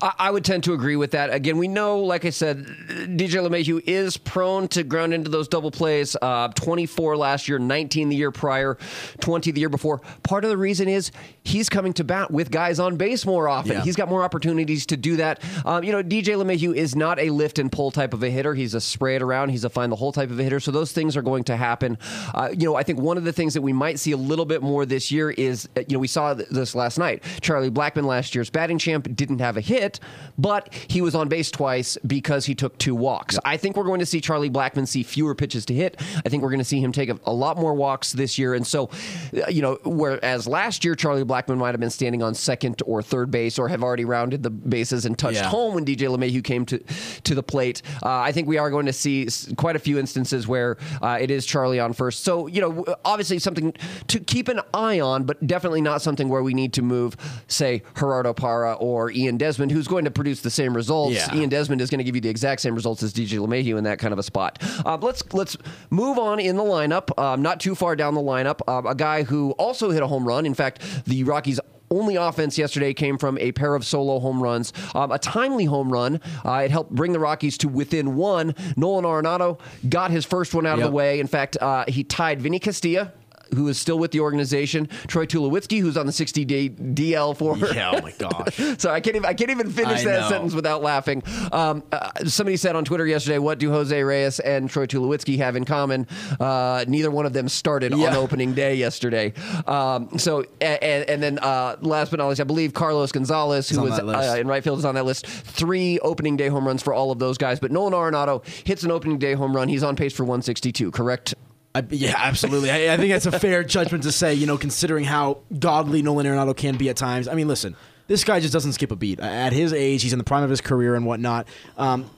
I, 0.00 0.12
I 0.18 0.30
would 0.30 0.44
tend 0.44 0.64
to 0.64 0.72
agree 0.72 0.96
with 0.96 1.12
that. 1.12 1.32
Again, 1.32 1.58
we 1.58 1.68
know, 1.68 2.00
like 2.00 2.24
I 2.24 2.30
said, 2.30 2.66
DJ 2.66 3.46
LeMahieu 3.46 3.82
is 3.86 4.16
prone 4.16 4.68
to 4.68 4.82
ground 4.82 5.14
into 5.14 5.30
those 5.30 5.48
double 5.48 5.70
plays. 5.70 6.16
Uh, 6.20 6.48
24 6.48 7.16
last 7.16 7.48
year, 7.48 7.58
19 7.58 8.08
the 8.08 8.16
year 8.16 8.30
prior, 8.30 8.78
20 9.20 9.50
the 9.50 9.60
year 9.60 9.68
before. 9.68 10.00
Part 10.22 10.44
of 10.44 10.50
the 10.50 10.56
reason 10.56 10.88
is 10.88 11.10
he's 11.44 11.68
coming 11.68 11.92
to 11.94 12.04
bat 12.04 12.30
with 12.30 12.50
guys 12.50 12.78
on 12.78 12.96
base 12.96 13.26
more 13.26 13.48
often. 13.48 13.72
Yeah. 13.72 13.82
He's 13.82 13.96
got 13.96 14.08
more 14.08 14.22
opportunities 14.22 14.86
to 14.86 14.96
do 14.96 15.16
that. 15.16 15.42
Um, 15.64 15.84
you 15.84 15.92
know, 15.92 16.02
DJ 16.02 16.36
LeMahieu 16.36 16.74
is 16.74 16.94
not 16.96 17.18
a 17.18 17.30
lift 17.30 17.58
and 17.58 17.70
pull 17.70 17.90
type 17.90 18.14
of 18.14 18.22
a 18.22 18.30
hitter. 18.30 18.54
He's 18.54 18.74
a 18.74 18.80
spray 18.80 19.16
it 19.16 19.22
around. 19.22 19.50
He's 19.50 19.64
a 19.64 19.70
find 19.70 19.90
the 19.90 19.96
hole 19.96 20.12
type 20.12 20.30
of 20.30 20.38
a 20.38 20.42
hitter. 20.42 20.60
So 20.60 20.70
those 20.70 20.92
things 20.92 21.16
are 21.16 21.22
going 21.22 21.44
to 21.44 21.56
happen. 21.56 21.98
Uh, 22.34 22.50
you 22.52 22.64
know, 22.64 22.76
I 22.76 22.82
think 22.82 22.98
one 22.98 23.16
of 23.16 23.24
the 23.24 23.32
things 23.32 23.54
that 23.54 23.62
we 23.62 23.72
might 23.72 23.98
see 23.98 24.12
a 24.12 24.16
little 24.16 24.44
bit 24.44 24.62
more 24.62 24.86
this 24.86 25.10
year 25.10 25.30
is, 25.30 25.68
uh, 25.76 25.80
you 25.80 25.96
know, 25.96 25.98
we 25.98 26.08
saw 26.08 26.34
this 26.34 26.74
last 26.74 26.98
night. 26.98 27.22
Charlie 27.40 27.70
Blackmon, 27.70 28.04
last 28.04 28.34
year's 28.34 28.50
batting 28.50 28.78
champ, 28.78 29.08
didn't 29.14 29.40
have 29.40 29.51
a 29.56 29.60
hit, 29.60 30.00
but 30.38 30.72
he 30.88 31.00
was 31.00 31.14
on 31.14 31.28
base 31.28 31.50
twice 31.50 31.98
because 32.06 32.46
he 32.46 32.54
took 32.54 32.76
two 32.78 32.94
walks. 32.94 33.38
I 33.44 33.56
think 33.56 33.76
we're 33.76 33.84
going 33.84 34.00
to 34.00 34.06
see 34.06 34.20
Charlie 34.20 34.50
Blackmon 34.50 34.86
see 34.88 35.02
fewer 35.02 35.34
pitches 35.34 35.64
to 35.66 35.74
hit. 35.74 36.00
I 36.24 36.28
think 36.28 36.42
we're 36.42 36.50
going 36.50 36.58
to 36.60 36.64
see 36.64 36.80
him 36.80 36.92
take 36.92 37.08
a, 37.08 37.18
a 37.24 37.32
lot 37.32 37.56
more 37.56 37.74
walks 37.74 38.12
this 38.12 38.38
year. 38.38 38.54
And 38.54 38.66
so, 38.66 38.90
uh, 39.36 39.48
you 39.48 39.62
know, 39.62 39.78
whereas 39.84 40.46
last 40.46 40.84
year 40.84 40.94
Charlie 40.94 41.24
Blackmon 41.24 41.58
might 41.58 41.70
have 41.72 41.80
been 41.80 41.90
standing 41.90 42.22
on 42.22 42.34
second 42.34 42.82
or 42.86 43.02
third 43.02 43.30
base 43.30 43.58
or 43.58 43.68
have 43.68 43.82
already 43.82 44.04
rounded 44.04 44.42
the 44.42 44.50
bases 44.50 45.04
and 45.06 45.18
touched 45.18 45.36
Yeah. 45.36 45.48
home 45.48 45.74
when 45.74 45.84
DJ 45.84 46.08
LeMahieu 46.08 46.42
came 46.44 46.64
to 46.66 46.78
to 47.24 47.34
the 47.34 47.42
plate. 47.42 47.82
Uh, 48.02 48.08
I 48.20 48.32
think 48.32 48.48
we 48.48 48.58
are 48.58 48.70
going 48.70 48.86
to 48.86 48.92
see 48.92 49.28
quite 49.56 49.76
a 49.76 49.78
few 49.78 49.98
instances 49.98 50.46
where 50.48 50.76
uh, 51.00 51.18
it 51.20 51.30
is 51.30 51.46
Charlie 51.46 51.80
on 51.80 51.92
first. 51.92 52.24
So 52.24 52.46
you 52.46 52.60
know, 52.60 52.84
obviously 53.04 53.38
something 53.38 53.72
to 54.08 54.20
keep 54.20 54.48
an 54.48 54.60
eye 54.74 55.00
on, 55.00 55.24
but 55.24 55.44
definitely 55.46 55.80
not 55.80 56.02
something 56.02 56.28
where 56.28 56.42
we 56.42 56.54
need 56.54 56.72
to 56.74 56.82
move, 56.82 57.16
say 57.48 57.82
Gerardo 57.98 58.32
Parra 58.32 58.74
or 58.74 59.10
Ian 59.10 59.38
Desmond, 59.42 59.72
who's 59.72 59.88
going 59.88 60.04
to 60.04 60.10
produce 60.12 60.40
the 60.40 60.50
same 60.50 60.72
results. 60.72 61.16
Yeah. 61.16 61.34
Ian 61.34 61.48
Desmond 61.48 61.80
is 61.80 61.90
going 61.90 61.98
to 61.98 62.04
give 62.04 62.14
you 62.14 62.20
the 62.20 62.28
exact 62.28 62.60
same 62.60 62.76
results 62.76 63.02
as 63.02 63.12
DJ 63.12 63.40
LeMahieu 63.44 63.76
in 63.76 63.82
that 63.82 63.98
kind 63.98 64.12
of 64.12 64.18
a 64.20 64.22
spot. 64.22 64.62
Uh, 64.86 64.96
let's 65.02 65.24
let's 65.32 65.56
move 65.90 66.16
on 66.16 66.38
in 66.38 66.54
the 66.56 66.62
lineup. 66.62 67.18
Um, 67.20 67.42
not 67.42 67.58
too 67.58 67.74
far 67.74 67.96
down 67.96 68.14
the 68.14 68.20
lineup, 68.20 68.60
um, 68.68 68.86
a 68.86 68.94
guy 68.94 69.24
who 69.24 69.50
also 69.52 69.90
hit 69.90 70.00
a 70.00 70.06
home 70.06 70.28
run. 70.28 70.46
In 70.46 70.54
fact, 70.54 70.80
the 71.06 71.24
Rockies 71.24 71.58
only 71.90 72.14
offense 72.14 72.56
yesterday 72.56 72.94
came 72.94 73.18
from 73.18 73.36
a 73.38 73.50
pair 73.50 73.74
of 73.74 73.84
solo 73.84 74.20
home 74.20 74.40
runs, 74.40 74.72
um, 74.94 75.10
a 75.10 75.18
timely 75.18 75.64
home 75.64 75.92
run. 75.92 76.20
Uh, 76.44 76.62
it 76.64 76.70
helped 76.70 76.92
bring 76.92 77.12
the 77.12 77.18
Rockies 77.18 77.58
to 77.58 77.68
within 77.68 78.14
one. 78.14 78.54
Nolan 78.76 79.04
Arenado 79.04 79.58
got 79.88 80.12
his 80.12 80.24
first 80.24 80.54
one 80.54 80.66
out 80.66 80.78
of 80.78 80.84
the 80.84 80.90
way. 80.92 81.18
In 81.18 81.26
fact, 81.26 81.56
uh, 81.60 81.84
he 81.88 82.04
tied 82.04 82.40
Vinny 82.40 82.60
Castilla. 82.60 83.12
Who 83.54 83.68
is 83.68 83.78
still 83.78 83.98
with 83.98 84.10
the 84.10 84.20
organization? 84.20 84.88
Troy 85.06 85.26
Tulowitzki, 85.26 85.80
who's 85.80 85.96
on 85.96 86.06
the 86.06 86.12
60-day 86.12 86.70
DL 86.70 87.36
for 87.36 87.56
Yeah, 87.58 87.92
oh 87.96 88.02
my 88.02 88.12
gosh. 88.12 88.56
so 88.78 88.90
I 88.90 89.00
can't 89.00 89.16
even 89.16 89.26
I 89.26 89.34
can't 89.34 89.50
even 89.50 89.70
finish 89.70 90.00
I 90.00 90.04
that 90.04 90.20
know. 90.22 90.28
sentence 90.28 90.54
without 90.54 90.82
laughing. 90.82 91.22
Um, 91.52 91.82
uh, 91.92 92.10
somebody 92.24 92.56
said 92.56 92.76
on 92.76 92.84
Twitter 92.84 93.06
yesterday, 93.06 93.38
"What 93.38 93.58
do 93.58 93.70
Jose 93.70 94.02
Reyes 94.02 94.40
and 94.40 94.68
Troy 94.70 94.86
Tulowitzki 94.86 95.38
have 95.38 95.56
in 95.56 95.64
common?" 95.64 96.06
Uh, 96.40 96.84
neither 96.88 97.10
one 97.10 97.26
of 97.26 97.32
them 97.32 97.48
started 97.48 97.92
on 97.92 98.00
opening 98.14 98.54
day 98.54 98.74
yesterday. 98.74 99.32
Um, 99.66 100.18
so 100.18 100.44
and, 100.60 101.08
and 101.08 101.22
then 101.22 101.38
uh, 101.38 101.76
last 101.80 102.10
but 102.10 102.18
not 102.18 102.28
least, 102.28 102.40
I 102.40 102.44
believe 102.44 102.74
Carlos 102.74 103.12
Gonzalez, 103.12 103.68
who 103.68 103.82
was 103.82 103.98
uh, 103.98 104.36
in 104.38 104.46
right 104.46 104.62
field, 104.62 104.78
is 104.78 104.84
on 104.84 104.94
that 104.94 105.04
list. 105.04 105.26
Three 105.26 105.98
opening 106.00 106.36
day 106.36 106.48
home 106.48 106.66
runs 106.66 106.82
for 106.82 106.94
all 106.94 107.10
of 107.10 107.18
those 107.18 107.38
guys, 107.38 107.60
but 107.60 107.70
Nolan 107.70 107.92
Arenado 107.92 108.44
hits 108.66 108.82
an 108.82 108.90
opening 108.90 109.18
day 109.18 109.34
home 109.34 109.54
run. 109.54 109.68
He's 109.68 109.82
on 109.82 109.96
pace 109.96 110.12
for 110.12 110.24
162. 110.24 110.90
Correct. 110.90 111.34
I, 111.74 111.82
yeah, 111.88 112.14
absolutely. 112.16 112.70
I, 112.70 112.94
I 112.94 112.96
think 112.98 113.12
that's 113.12 113.26
a 113.26 113.38
fair 113.38 113.64
judgment 113.64 114.04
to 114.04 114.12
say, 114.12 114.34
you 114.34 114.46
know, 114.46 114.58
considering 114.58 115.04
how 115.04 115.38
godly 115.58 116.02
Nolan 116.02 116.26
Arenado 116.26 116.54
can 116.56 116.76
be 116.76 116.90
at 116.90 116.96
times. 116.96 117.28
I 117.28 117.34
mean, 117.34 117.48
listen, 117.48 117.76
this 118.08 118.24
guy 118.24 118.40
just 118.40 118.52
doesn't 118.52 118.74
skip 118.74 118.90
a 118.90 118.96
beat. 118.96 119.20
At 119.20 119.52
his 119.52 119.72
age, 119.72 120.02
he's 120.02 120.12
in 120.12 120.18
the 120.18 120.24
prime 120.24 120.42
of 120.42 120.50
his 120.50 120.60
career 120.60 120.94
and 120.94 121.06
whatnot. 121.06 121.48
Um, 121.78 122.10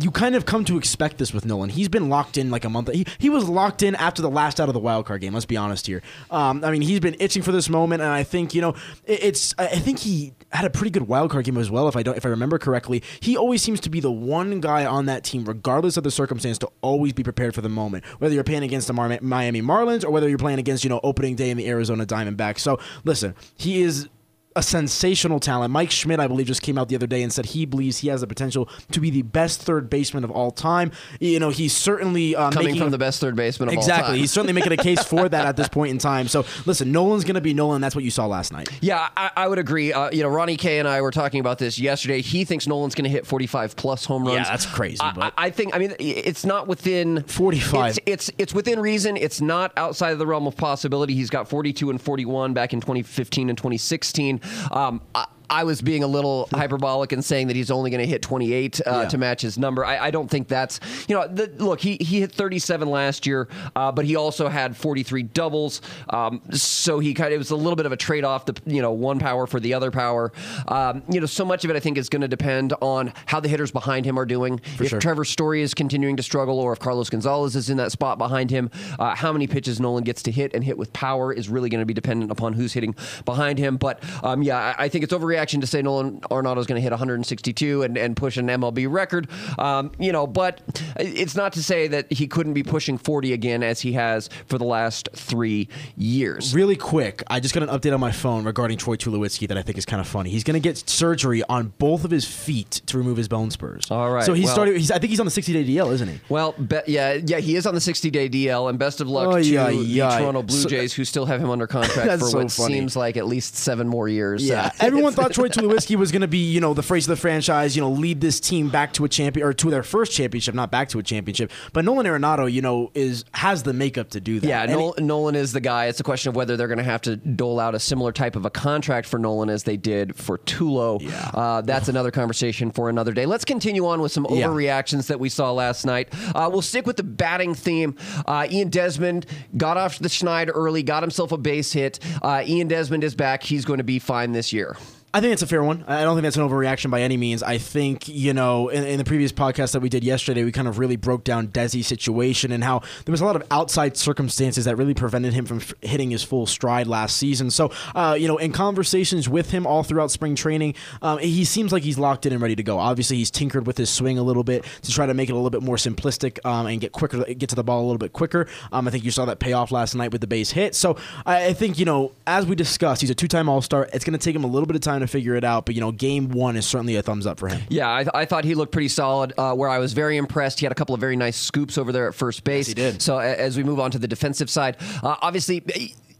you 0.00 0.12
kind 0.12 0.36
of 0.36 0.46
come 0.46 0.64
to 0.66 0.78
expect 0.78 1.18
this 1.18 1.34
with 1.34 1.44
Nolan. 1.44 1.68
He's 1.68 1.88
been 1.88 2.08
locked 2.08 2.38
in 2.38 2.50
like 2.50 2.64
a 2.64 2.68
month. 2.68 2.92
He, 2.92 3.04
he 3.18 3.28
was 3.28 3.48
locked 3.48 3.82
in 3.82 3.96
after 3.96 4.22
the 4.22 4.30
last 4.30 4.60
out 4.60 4.68
of 4.68 4.74
the 4.74 4.80
wild 4.80 5.06
card 5.06 5.20
game. 5.20 5.32
Let's 5.32 5.46
be 5.46 5.56
honest 5.56 5.88
here. 5.88 6.02
Um, 6.30 6.64
I 6.64 6.70
mean, 6.70 6.82
he's 6.82 7.00
been 7.00 7.16
itching 7.18 7.42
for 7.42 7.50
this 7.50 7.68
moment, 7.68 8.00
and 8.00 8.10
I 8.10 8.22
think 8.22 8.54
you 8.54 8.60
know 8.60 8.74
it, 9.06 9.24
it's. 9.24 9.54
I 9.58 9.66
think 9.66 9.98
he 9.98 10.34
had 10.52 10.64
a 10.64 10.70
pretty 10.70 10.90
good 10.90 11.08
wild 11.08 11.30
card 11.32 11.44
game 11.46 11.56
as 11.58 11.70
well. 11.70 11.88
If 11.88 11.96
I 11.96 12.02
don't, 12.04 12.16
if 12.16 12.24
I 12.24 12.28
remember 12.28 12.58
correctly, 12.58 13.02
he 13.18 13.36
always 13.36 13.60
seems 13.60 13.80
to 13.80 13.90
be 13.90 13.98
the 13.98 14.12
one 14.12 14.60
guy 14.60 14.86
on 14.86 15.06
that 15.06 15.24
team, 15.24 15.44
regardless 15.44 15.96
of 15.96 16.04
the 16.04 16.10
circumstance, 16.12 16.58
to 16.58 16.68
always 16.80 17.12
be 17.12 17.24
prepared 17.24 17.54
for 17.54 17.60
the 17.60 17.68
moment. 17.68 18.04
Whether 18.20 18.34
you're 18.34 18.44
playing 18.44 18.62
against 18.62 18.86
the 18.86 18.92
Mar- 18.92 19.18
Miami 19.20 19.62
Marlins 19.62 20.04
or 20.04 20.10
whether 20.10 20.28
you're 20.28 20.38
playing 20.38 20.60
against 20.60 20.84
you 20.84 20.90
know 20.90 21.00
opening 21.02 21.34
day 21.34 21.50
in 21.50 21.56
the 21.56 21.68
Arizona 21.68 22.06
Diamondbacks. 22.06 22.60
So 22.60 22.78
listen, 23.04 23.34
he 23.56 23.82
is 23.82 24.08
a 24.56 24.62
sensational 24.62 25.40
talent. 25.40 25.72
Mike 25.72 25.90
Schmidt, 25.90 26.20
I 26.20 26.26
believe, 26.26 26.46
just 26.46 26.62
came 26.62 26.78
out 26.78 26.88
the 26.88 26.94
other 26.96 27.06
day 27.06 27.22
and 27.22 27.32
said 27.32 27.46
he 27.46 27.64
believes 27.66 27.98
he 27.98 28.08
has 28.08 28.20
the 28.20 28.26
potential 28.26 28.68
to 28.90 29.00
be 29.00 29.10
the 29.10 29.22
best 29.22 29.62
third 29.62 29.88
baseman 29.90 30.24
of 30.24 30.30
all 30.30 30.50
time. 30.50 30.90
You 31.20 31.38
know, 31.40 31.50
he's 31.50 31.76
certainly 31.76 32.34
uh, 32.36 32.50
Coming 32.50 32.66
making 32.66 32.80
from 32.80 32.88
a- 32.88 32.90
the 32.92 32.98
best 32.98 33.20
third 33.20 33.36
baseman 33.36 33.68
of 33.68 33.76
all 33.76 33.82
time. 33.82 33.90
exactly. 33.90 34.18
He's 34.18 34.30
certainly 34.32 34.52
making 34.52 34.72
a 34.72 34.76
case 34.76 35.02
for 35.04 35.28
that 35.28 35.46
at 35.46 35.56
this 35.56 35.68
point 35.68 35.90
in 35.90 35.98
time. 35.98 36.28
So 36.28 36.44
listen, 36.66 36.92
Nolan's 36.92 37.24
going 37.24 37.34
to 37.36 37.40
be 37.40 37.54
Nolan. 37.54 37.80
That's 37.80 37.94
what 37.94 38.04
you 38.04 38.10
saw 38.10 38.26
last 38.26 38.52
night. 38.52 38.68
Yeah, 38.80 39.08
I, 39.16 39.30
I 39.36 39.48
would 39.48 39.58
agree. 39.58 39.92
Uh, 39.92 40.10
you 40.10 40.22
know, 40.22 40.28
Ronnie 40.28 40.56
K 40.56 40.78
and 40.78 40.88
I 40.88 41.00
were 41.00 41.10
talking 41.10 41.40
about 41.40 41.58
this 41.58 41.78
yesterday. 41.78 42.20
He 42.20 42.44
thinks 42.44 42.66
Nolan's 42.66 42.94
going 42.94 43.04
to 43.04 43.10
hit 43.10 43.26
45 43.26 43.76
plus 43.76 44.04
home 44.04 44.24
runs. 44.24 44.36
Yeah, 44.36 44.44
that's 44.44 44.66
crazy, 44.66 44.98
I, 45.00 45.32
I 45.36 45.50
think. 45.50 45.74
I 45.74 45.78
mean, 45.78 45.94
it's 45.98 46.44
not 46.44 46.66
within 46.66 47.22
45. 47.24 47.90
It's, 47.90 47.98
it's 48.06 48.30
it's 48.38 48.54
within 48.54 48.80
reason. 48.80 49.16
It's 49.16 49.40
not 49.40 49.72
outside 49.76 50.10
of 50.12 50.18
the 50.18 50.26
realm 50.26 50.46
of 50.46 50.56
possibility. 50.56 51.14
He's 51.14 51.30
got 51.30 51.48
42 51.48 51.90
and 51.90 52.00
41 52.00 52.52
back 52.54 52.72
in 52.72 52.80
2015 52.80 53.48
and 53.48 53.56
2016. 53.56 54.40
Um, 54.70 55.00
I, 55.14 55.26
I 55.52 55.64
was 55.64 55.82
being 55.82 56.02
a 56.02 56.06
little 56.06 56.48
hyperbolic 56.52 57.12
and 57.12 57.22
saying 57.24 57.48
that 57.48 57.56
he's 57.56 57.70
only 57.70 57.90
going 57.90 58.00
to 58.00 58.06
hit 58.06 58.22
28 58.22 58.80
uh, 58.80 58.90
Yeah. 59.02 59.08
to 59.08 59.18
match 59.18 59.42
his 59.42 59.58
number. 59.58 59.84
I, 59.84 60.06
I 60.06 60.10
don't 60.10 60.28
think 60.30 60.48
that's 60.48 60.80
you 61.08 61.14
know. 61.14 61.28
The, 61.28 61.52
look, 61.62 61.80
he 61.80 61.98
he 62.00 62.20
hit 62.20 62.32
37 62.32 62.88
last 62.88 63.26
year, 63.26 63.48
uh, 63.76 63.92
but 63.92 64.04
he 64.06 64.16
also 64.16 64.48
had 64.48 64.76
43 64.76 65.22
doubles. 65.24 65.82
Um, 66.08 66.40
so 66.52 66.98
he 67.00 67.12
kind 67.14 67.28
of 67.28 67.34
it 67.34 67.38
was 67.38 67.50
a 67.50 67.56
little 67.56 67.76
bit 67.76 67.84
of 67.86 67.92
a 67.92 67.96
trade 67.96 68.24
off. 68.24 68.46
The 68.46 68.56
you 68.64 68.80
know 68.80 68.92
one 68.92 69.18
power 69.18 69.46
for 69.46 69.60
the 69.60 69.74
other 69.74 69.90
power. 69.90 70.32
Um, 70.68 71.02
you 71.10 71.20
know, 71.20 71.26
so 71.26 71.44
much 71.44 71.64
of 71.64 71.70
it 71.70 71.76
I 71.76 71.80
think 71.80 71.98
is 71.98 72.08
going 72.08 72.22
to 72.22 72.28
depend 72.28 72.72
on 72.80 73.12
how 73.26 73.38
the 73.40 73.48
hitters 73.48 73.70
behind 73.70 74.06
him 74.06 74.18
are 74.18 74.24
doing. 74.26 74.58
if 74.80 74.88
sure. 74.88 75.00
Trevor 75.00 75.24
Story 75.26 75.60
is 75.60 75.74
continuing 75.74 76.16
to 76.16 76.22
struggle, 76.22 76.58
or 76.58 76.72
if 76.72 76.78
Carlos 76.78 77.10
Gonzalez 77.10 77.56
is 77.56 77.68
in 77.68 77.76
that 77.76 77.92
spot 77.92 78.16
behind 78.16 78.50
him, 78.50 78.70
uh, 78.98 79.14
how 79.14 79.32
many 79.32 79.46
pitches 79.46 79.80
Nolan 79.80 80.04
gets 80.04 80.22
to 80.22 80.30
hit 80.30 80.54
and 80.54 80.64
hit 80.64 80.78
with 80.78 80.92
power 80.94 81.32
is 81.32 81.48
really 81.50 81.68
going 81.68 81.80
to 81.82 81.86
be 81.86 81.94
dependent 81.94 82.30
upon 82.30 82.54
who's 82.54 82.72
hitting 82.72 82.94
behind 83.24 83.58
him. 83.58 83.76
But 83.76 84.02
um, 84.22 84.42
yeah, 84.42 84.74
I, 84.78 84.84
I 84.84 84.88
think 84.88 85.04
it's 85.04 85.12
overreaction 85.12 85.41
to 85.50 85.66
say 85.66 85.82
Nolan 85.82 86.20
Arenado 86.22 86.58
is 86.58 86.66
going 86.66 86.76
to 86.76 86.82
hit 86.82 86.90
162 86.92 87.82
and, 87.82 87.96
and 87.98 88.16
push 88.16 88.36
an 88.36 88.46
MLB 88.48 88.86
record. 88.90 89.28
Um, 89.58 89.92
you 89.98 90.12
know, 90.12 90.26
but 90.26 90.60
it's 90.98 91.34
not 91.34 91.52
to 91.54 91.62
say 91.62 91.88
that 91.88 92.12
he 92.12 92.26
couldn't 92.26 92.54
be 92.54 92.62
pushing 92.62 92.98
40 92.98 93.32
again 93.32 93.62
as 93.62 93.80
he 93.80 93.92
has 93.92 94.28
for 94.46 94.58
the 94.58 94.64
last 94.64 95.08
three 95.14 95.68
years. 95.96 96.54
Really 96.54 96.76
quick, 96.76 97.22
I 97.28 97.40
just 97.40 97.54
got 97.54 97.62
an 97.62 97.68
update 97.68 97.92
on 97.94 98.00
my 98.00 98.12
phone 98.12 98.44
regarding 98.44 98.78
Troy 98.78 98.96
Tulowitzki 98.96 99.48
that 99.48 99.56
I 99.58 99.62
think 99.62 99.78
is 99.78 99.84
kind 99.86 100.00
of 100.00 100.06
funny. 100.06 100.30
He's 100.30 100.44
going 100.44 100.54
to 100.54 100.60
get 100.60 100.88
surgery 100.88 101.42
on 101.48 101.72
both 101.78 102.04
of 102.04 102.10
his 102.10 102.24
feet 102.24 102.82
to 102.86 102.98
remove 102.98 103.16
his 103.16 103.28
bone 103.28 103.50
spurs. 103.50 103.90
All 103.90 104.10
right, 104.10 104.24
So 104.24 104.34
he's 104.34 104.46
well- 104.46 104.54
started. 104.54 104.76
He's, 104.76 104.90
I 104.90 104.98
think 104.98 105.10
he's 105.10 105.20
on 105.20 105.26
the 105.26 105.30
60 105.30 105.52
day 105.52 105.64
DL, 105.64 105.92
isn't 105.92 106.08
he? 106.08 106.20
Well, 106.28 106.52
be, 106.52 106.78
yeah, 106.86 107.14
yeah, 107.14 107.38
he 107.38 107.56
is 107.56 107.66
on 107.66 107.74
the 107.74 107.80
60-day 107.80 108.28
DL, 108.28 108.68
and 108.70 108.78
best 108.78 109.00
of 109.00 109.08
luck 109.08 109.28
Oh, 109.28 109.36
to 109.36 109.42
yeah, 109.44 109.68
the 109.70 109.76
yeah. 109.76 110.18
Toronto 110.18 110.42
Blue 110.42 110.56
So- 110.62 110.68
Jays, 110.68 110.92
who 110.92 111.04
still 111.04 111.26
have 111.26 111.40
him 111.42 111.50
under 111.50 111.66
contract 111.66 112.10
for 112.20 112.26
so 112.28 112.38
what 112.38 112.50
funny. 112.52 112.74
seems 112.74 112.96
like 112.96 113.16
at 113.16 113.26
least 113.26 113.56
seven 113.56 113.88
more 113.88 114.08
years. 114.08 114.46
Yeah, 114.46 114.66
Uh, 114.66 114.70
everyone 114.80 115.12
it's- 115.12 115.26
thought 115.32 115.52
Troy 115.52 115.68
Tulowitzki 115.68 115.96
was 115.96 116.12
going 116.12 116.22
to 116.22 116.28
be, 116.28 116.38
you 116.38 116.60
know, 116.60 116.74
the 116.74 116.82
face 116.82 117.04
of 117.04 117.10
the 117.10 117.16
franchise, 117.16 117.74
you 117.76 117.82
know, 117.82 117.90
lead 117.90 118.20
this 118.20 118.40
team 118.40 118.68
back 118.68 118.92
to 118.94 119.04
a 119.04 119.08
champion 119.08 119.46
or 119.46 119.52
to 119.52 119.70
their 119.70 119.82
first 119.82 120.12
championship, 120.12 120.54
not 120.54 120.70
back 120.70 120.88
to 120.90 120.98
a 120.98 121.02
championship. 121.02 121.50
But 121.72 121.84
Nolan 121.84 122.06
Arenado, 122.06 122.50
you 122.50 122.62
know, 122.62 122.90
is 122.94 123.24
has 123.32 123.62
the 123.62 123.72
makeup 123.72 124.10
to 124.10 124.20
do 124.20 124.40
that. 124.40 124.46
Yeah, 124.46 124.66
he- 124.96 125.02
Nolan 125.02 125.34
is 125.34 125.52
the 125.52 125.60
guy. 125.60 125.86
It's 125.86 126.00
a 126.00 126.04
question 126.04 126.30
of 126.30 126.36
whether 126.36 126.56
they're 126.56 126.68
going 126.68 126.78
to 126.78 126.84
have 126.84 127.02
to 127.02 127.16
dole 127.16 127.58
out 127.60 127.74
a 127.74 127.78
similar 127.80 128.12
type 128.12 128.36
of 128.36 128.44
a 128.44 128.50
contract 128.50 129.06
for 129.08 129.18
Nolan 129.18 129.48
as 129.50 129.64
they 129.64 129.76
did 129.76 130.16
for 130.16 130.38
Tulo. 130.38 131.00
Yeah. 131.00 131.30
Uh, 131.34 131.60
that's 131.62 131.88
another 131.88 132.10
conversation 132.10 132.70
for 132.70 132.88
another 132.88 133.12
day. 133.12 133.26
Let's 133.26 133.44
continue 133.44 133.86
on 133.86 134.00
with 134.00 134.12
some 134.12 134.26
Yeah. 134.30 134.46
overreactions 134.46 135.06
that 135.08 135.18
we 135.20 135.28
saw 135.28 135.52
last 135.52 135.84
night. 135.86 136.08
Uh, 136.34 136.48
we'll 136.52 136.62
stick 136.62 136.86
with 136.86 136.96
the 136.96 137.02
batting 137.02 137.54
theme. 137.54 137.96
Uh, 138.26 138.46
Ian 138.50 138.68
Desmond 138.68 139.26
got 139.56 139.76
off 139.76 139.98
the 139.98 140.08
schneid 140.08 140.50
early, 140.54 140.82
got 140.82 141.02
himself 141.02 141.32
a 141.32 141.38
base 141.38 141.72
hit. 141.72 141.98
Uh, 142.22 142.42
Ian 142.46 142.68
Desmond 142.68 143.04
is 143.04 143.14
back. 143.14 143.42
He's 143.42 143.64
going 143.64 143.78
to 143.78 143.84
be 143.84 143.98
fine 143.98 144.32
this 144.32 144.52
year. 144.52 144.76
I 145.14 145.20
think 145.20 145.34
it's 145.34 145.42
a 145.42 145.46
fair 145.46 145.62
one. 145.62 145.84
I 145.86 146.04
don't 146.04 146.16
think 146.16 146.22
that's 146.22 146.38
an 146.38 146.48
overreaction 146.48 146.90
by 146.90 147.02
any 147.02 147.18
means. 147.18 147.42
I 147.42 147.58
think, 147.58 148.08
you 148.08 148.32
know, 148.32 148.70
in, 148.70 148.82
in 148.84 148.96
the 148.96 149.04
previous 149.04 149.30
podcast 149.30 149.72
that 149.72 149.80
we 149.80 149.90
did 149.90 150.02
yesterday, 150.02 150.42
we 150.42 150.52
kind 150.52 150.66
of 150.66 150.78
really 150.78 150.96
broke 150.96 151.22
down 151.22 151.48
Desi's 151.48 151.86
situation 151.86 152.50
and 152.50 152.64
how 152.64 152.78
there 153.04 153.12
was 153.12 153.20
a 153.20 153.26
lot 153.26 153.36
of 153.36 153.42
outside 153.50 153.98
circumstances 153.98 154.64
that 154.64 154.76
really 154.76 154.94
prevented 154.94 155.34
him 155.34 155.44
from 155.44 155.58
f- 155.58 155.74
hitting 155.82 156.12
his 156.12 156.22
full 156.22 156.46
stride 156.46 156.86
last 156.86 157.18
season. 157.18 157.50
So, 157.50 157.70
uh, 157.94 158.16
you 158.18 158.26
know, 158.26 158.38
in 158.38 158.52
conversations 158.52 159.28
with 159.28 159.50
him 159.50 159.66
all 159.66 159.82
throughout 159.82 160.10
spring 160.10 160.34
training, 160.34 160.76
um, 161.02 161.18
he 161.18 161.44
seems 161.44 161.72
like 161.72 161.82
he's 161.82 161.98
locked 161.98 162.24
in 162.24 162.32
and 162.32 162.40
ready 162.40 162.56
to 162.56 162.62
go. 162.62 162.78
Obviously, 162.78 163.18
he's 163.18 163.30
tinkered 163.30 163.66
with 163.66 163.76
his 163.76 163.90
swing 163.90 164.16
a 164.16 164.22
little 164.22 164.44
bit 164.44 164.64
to 164.80 164.90
try 164.90 165.04
to 165.04 165.12
make 165.12 165.28
it 165.28 165.32
a 165.32 165.36
little 165.36 165.50
bit 165.50 165.62
more 165.62 165.76
simplistic 165.76 166.42
um, 166.46 166.66
and 166.66 166.80
get 166.80 166.92
quicker, 166.92 167.22
get 167.34 167.50
to 167.50 167.54
the 167.54 167.64
ball 167.64 167.82
a 167.82 167.84
little 167.84 167.98
bit 167.98 168.14
quicker. 168.14 168.46
Um, 168.72 168.88
I 168.88 168.90
think 168.90 169.04
you 169.04 169.10
saw 169.10 169.26
that 169.26 169.40
pay 169.40 169.52
off 169.52 169.70
last 169.70 169.94
night 169.94 170.10
with 170.10 170.22
the 170.22 170.26
base 170.26 170.52
hit. 170.52 170.74
So, 170.74 170.96
I, 171.26 171.48
I 171.48 171.52
think, 171.52 171.78
you 171.78 171.84
know, 171.84 172.12
as 172.26 172.46
we 172.46 172.56
discussed, 172.56 173.02
he's 173.02 173.10
a 173.10 173.14
two 173.14 173.28
time 173.28 173.50
All 173.50 173.60
Star. 173.60 173.90
It's 173.92 174.06
going 174.06 174.18
to 174.18 174.24
take 174.24 174.34
him 174.34 174.44
a 174.44 174.48
little 174.48 174.66
bit 174.66 174.74
of 174.74 174.80
time 174.80 175.01
to 175.02 175.06
figure 175.06 175.34
it 175.34 175.44
out. 175.44 175.66
But 175.66 175.74
you 175.74 175.80
know, 175.80 175.92
game 175.92 176.30
one 176.30 176.56
is 176.56 176.66
certainly 176.66 176.96
a 176.96 177.02
thumbs 177.02 177.26
up 177.26 177.38
for 177.38 177.48
him. 177.48 177.60
Yeah, 177.68 177.88
I, 177.88 178.06
I 178.14 178.24
thought 178.24 178.44
he 178.44 178.54
looked 178.54 178.72
pretty 178.72 178.88
solid. 178.88 179.32
Uh, 179.36 179.54
where 179.54 179.68
I 179.68 179.78
was 179.78 179.92
very 179.92 180.16
impressed, 180.16 180.60
he 180.60 180.64
had 180.66 180.72
a 180.72 180.74
couple 180.74 180.94
of 180.94 181.00
very 181.00 181.16
nice 181.16 181.36
scoops 181.36 181.78
over 181.78 181.92
there 181.92 182.08
at 182.08 182.14
first 182.14 182.44
base. 182.44 182.66
he 182.66 182.74
did. 182.74 183.02
So 183.02 183.18
a- 183.18 183.34
as 183.36 183.56
we 183.56 183.62
move 183.64 183.78
on 183.80 183.90
to 183.92 183.98
the 183.98 184.08
defensive 184.08 184.48
side, 184.50 184.76
uh, 185.02 185.16
obviously. 185.22 185.62